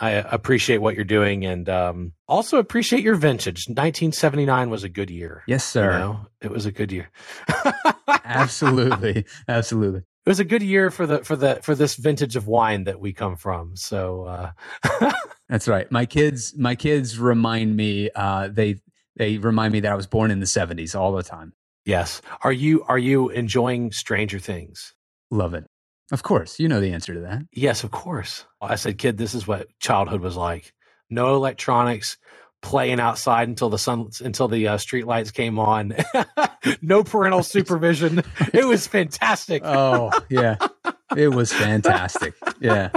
I 0.00 0.10
appreciate 0.10 0.78
what 0.78 0.94
you're 0.94 1.04
doing 1.04 1.44
and 1.44 1.68
um, 1.68 2.12
also 2.28 2.58
appreciate 2.58 3.02
your 3.02 3.16
vintage. 3.16 3.66
1979 3.66 4.70
was 4.70 4.84
a 4.84 4.88
good 4.88 5.10
year. 5.10 5.42
Yes, 5.48 5.64
sir. 5.64 5.92
You 5.92 5.98
know, 5.98 6.20
it 6.40 6.52
was 6.52 6.66
a 6.66 6.70
good 6.70 6.92
year. 6.92 7.10
absolutely. 8.24 9.24
Absolutely 9.48 10.04
it 10.28 10.30
was 10.30 10.40
a 10.40 10.44
good 10.44 10.62
year 10.62 10.90
for 10.90 11.06
the 11.06 11.24
for 11.24 11.36
the 11.36 11.58
for 11.62 11.74
this 11.74 11.94
vintage 11.94 12.36
of 12.36 12.46
wine 12.46 12.84
that 12.84 13.00
we 13.00 13.14
come 13.14 13.34
from. 13.34 13.74
So 13.76 14.24
uh, 14.24 15.10
that's 15.48 15.66
right. 15.66 15.90
My 15.90 16.04
kids, 16.04 16.54
my 16.54 16.74
kids 16.74 17.18
remind 17.18 17.74
me. 17.74 18.10
Uh, 18.14 18.48
they 18.48 18.82
they 19.16 19.38
remind 19.38 19.72
me 19.72 19.80
that 19.80 19.90
I 19.90 19.94
was 19.94 20.06
born 20.06 20.30
in 20.30 20.40
the 20.40 20.44
'70s 20.44 20.94
all 20.94 21.12
the 21.12 21.22
time. 21.22 21.54
Yes. 21.86 22.20
Are 22.42 22.52
you 22.52 22.84
are 22.88 22.98
you 22.98 23.30
enjoying 23.30 23.90
Stranger 23.90 24.38
Things? 24.38 24.92
Love 25.30 25.54
it. 25.54 25.64
Of 26.12 26.22
course, 26.24 26.60
you 26.60 26.68
know 26.68 26.82
the 26.82 26.92
answer 26.92 27.14
to 27.14 27.20
that. 27.20 27.44
Yes, 27.50 27.82
of 27.82 27.90
course. 27.90 28.44
I 28.60 28.74
said, 28.74 28.98
kid, 28.98 29.16
this 29.16 29.32
is 29.32 29.48
what 29.48 29.68
childhood 29.80 30.20
was 30.20 30.36
like. 30.36 30.74
No 31.08 31.36
electronics, 31.36 32.18
playing 32.62 33.00
outside 33.00 33.48
until 33.48 33.70
the 33.70 33.78
sun 33.78 34.10
until 34.20 34.48
the 34.48 34.68
uh, 34.68 34.78
street 34.78 35.06
lights 35.06 35.30
came 35.30 35.58
on. 35.58 35.94
no 36.82 37.04
parental 37.04 37.42
supervision. 37.42 38.22
it 38.52 38.66
was 38.66 38.86
fantastic. 38.86 39.62
oh 39.64 40.10
yeah, 40.28 40.56
it 41.16 41.28
was 41.28 41.52
fantastic. 41.52 42.34
Yeah, 42.60 42.90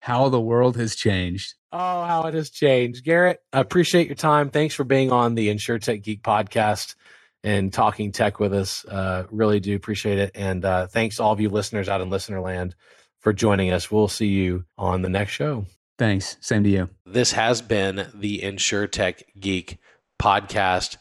how 0.00 0.28
the 0.28 0.40
world 0.40 0.76
has 0.76 0.94
changed. 0.94 1.54
Oh, 1.72 2.04
how 2.04 2.26
it 2.26 2.34
has 2.34 2.50
changed, 2.50 3.04
Garrett. 3.04 3.40
I 3.52 3.60
appreciate 3.60 4.08
your 4.08 4.16
time. 4.16 4.50
Thanks 4.50 4.74
for 4.74 4.84
being 4.84 5.12
on 5.12 5.34
the 5.34 5.48
InsureTech 5.48 6.02
Geek 6.02 6.22
podcast 6.22 6.96
and 7.44 7.72
talking 7.72 8.12
tech 8.12 8.40
with 8.40 8.52
us. 8.52 8.84
Uh, 8.84 9.24
really 9.30 9.60
do 9.60 9.74
appreciate 9.76 10.18
it. 10.18 10.32
And 10.34 10.64
uh, 10.64 10.86
thanks 10.88 11.16
to 11.16 11.22
all 11.22 11.32
of 11.32 11.40
you 11.40 11.48
listeners 11.48 11.88
out 11.88 12.00
in 12.00 12.10
listener 12.10 12.40
land 12.40 12.74
for 13.20 13.32
joining 13.32 13.72
us. 13.72 13.90
We'll 13.90 14.08
see 14.08 14.28
you 14.28 14.64
on 14.76 15.02
the 15.02 15.08
next 15.08 15.32
show. 15.32 15.66
Thanks. 16.00 16.38
Same 16.40 16.64
to 16.64 16.70
you. 16.70 16.88
This 17.04 17.32
has 17.32 17.60
been 17.60 18.08
the 18.14 18.40
InsureTech 18.40 19.22
Geek 19.38 19.76
podcast, 20.18 20.96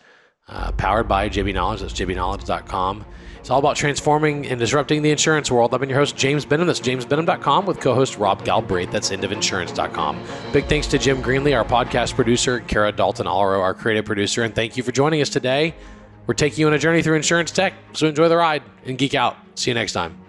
uh, 0.50 0.74
powered 0.74 1.08
by 1.08 1.30
JB 1.30 1.54
Knowledge. 1.54 1.80
That's 1.80 1.94
jbknowledge.com. 1.94 3.06
It's 3.40 3.50
all 3.50 3.60
about 3.60 3.78
transforming 3.78 4.46
and 4.48 4.60
disrupting 4.60 5.02
the 5.02 5.10
insurance 5.10 5.50
world. 5.50 5.74
I've 5.74 5.80
been 5.80 5.88
your 5.88 5.98
host, 5.98 6.18
James 6.18 6.44
Benham. 6.44 6.68
That's 6.68 6.82
jamesbenham.com 6.82 7.66
with 7.66 7.80
co 7.80 7.96
host 7.96 8.18
Rob 8.18 8.44
Galbraith. 8.44 8.92
That's 8.92 9.12
endofinsurance.com. 9.12 10.22
Big 10.52 10.66
thanks 10.66 10.88
to 10.88 10.98
Jim 10.98 11.24
Greenley, 11.24 11.58
our 11.58 11.64
podcast 11.64 12.16
producer, 12.16 12.60
Kara 12.60 12.92
Dalton 12.92 13.26
Allero, 13.26 13.62
our 13.62 13.74
creative 13.74 14.04
producer, 14.04 14.44
and 14.44 14.54
thank 14.54 14.76
you 14.76 14.84
for 14.84 14.92
joining 14.92 15.22
us 15.22 15.30
today. 15.30 15.76
We're 16.28 16.34
taking 16.34 16.60
you 16.60 16.68
on 16.68 16.74
a 16.74 16.78
journey 16.78 17.02
through 17.04 17.16
insurance 17.16 17.52
tech, 17.52 17.74
so 17.94 18.06
enjoy 18.06 18.28
the 18.28 18.36
ride 18.36 18.64
and 18.84 18.98
geek 18.98 19.16
out. 19.16 19.38
See 19.56 19.72
you 19.72 19.76
next 19.76 19.94
time. 19.94 20.29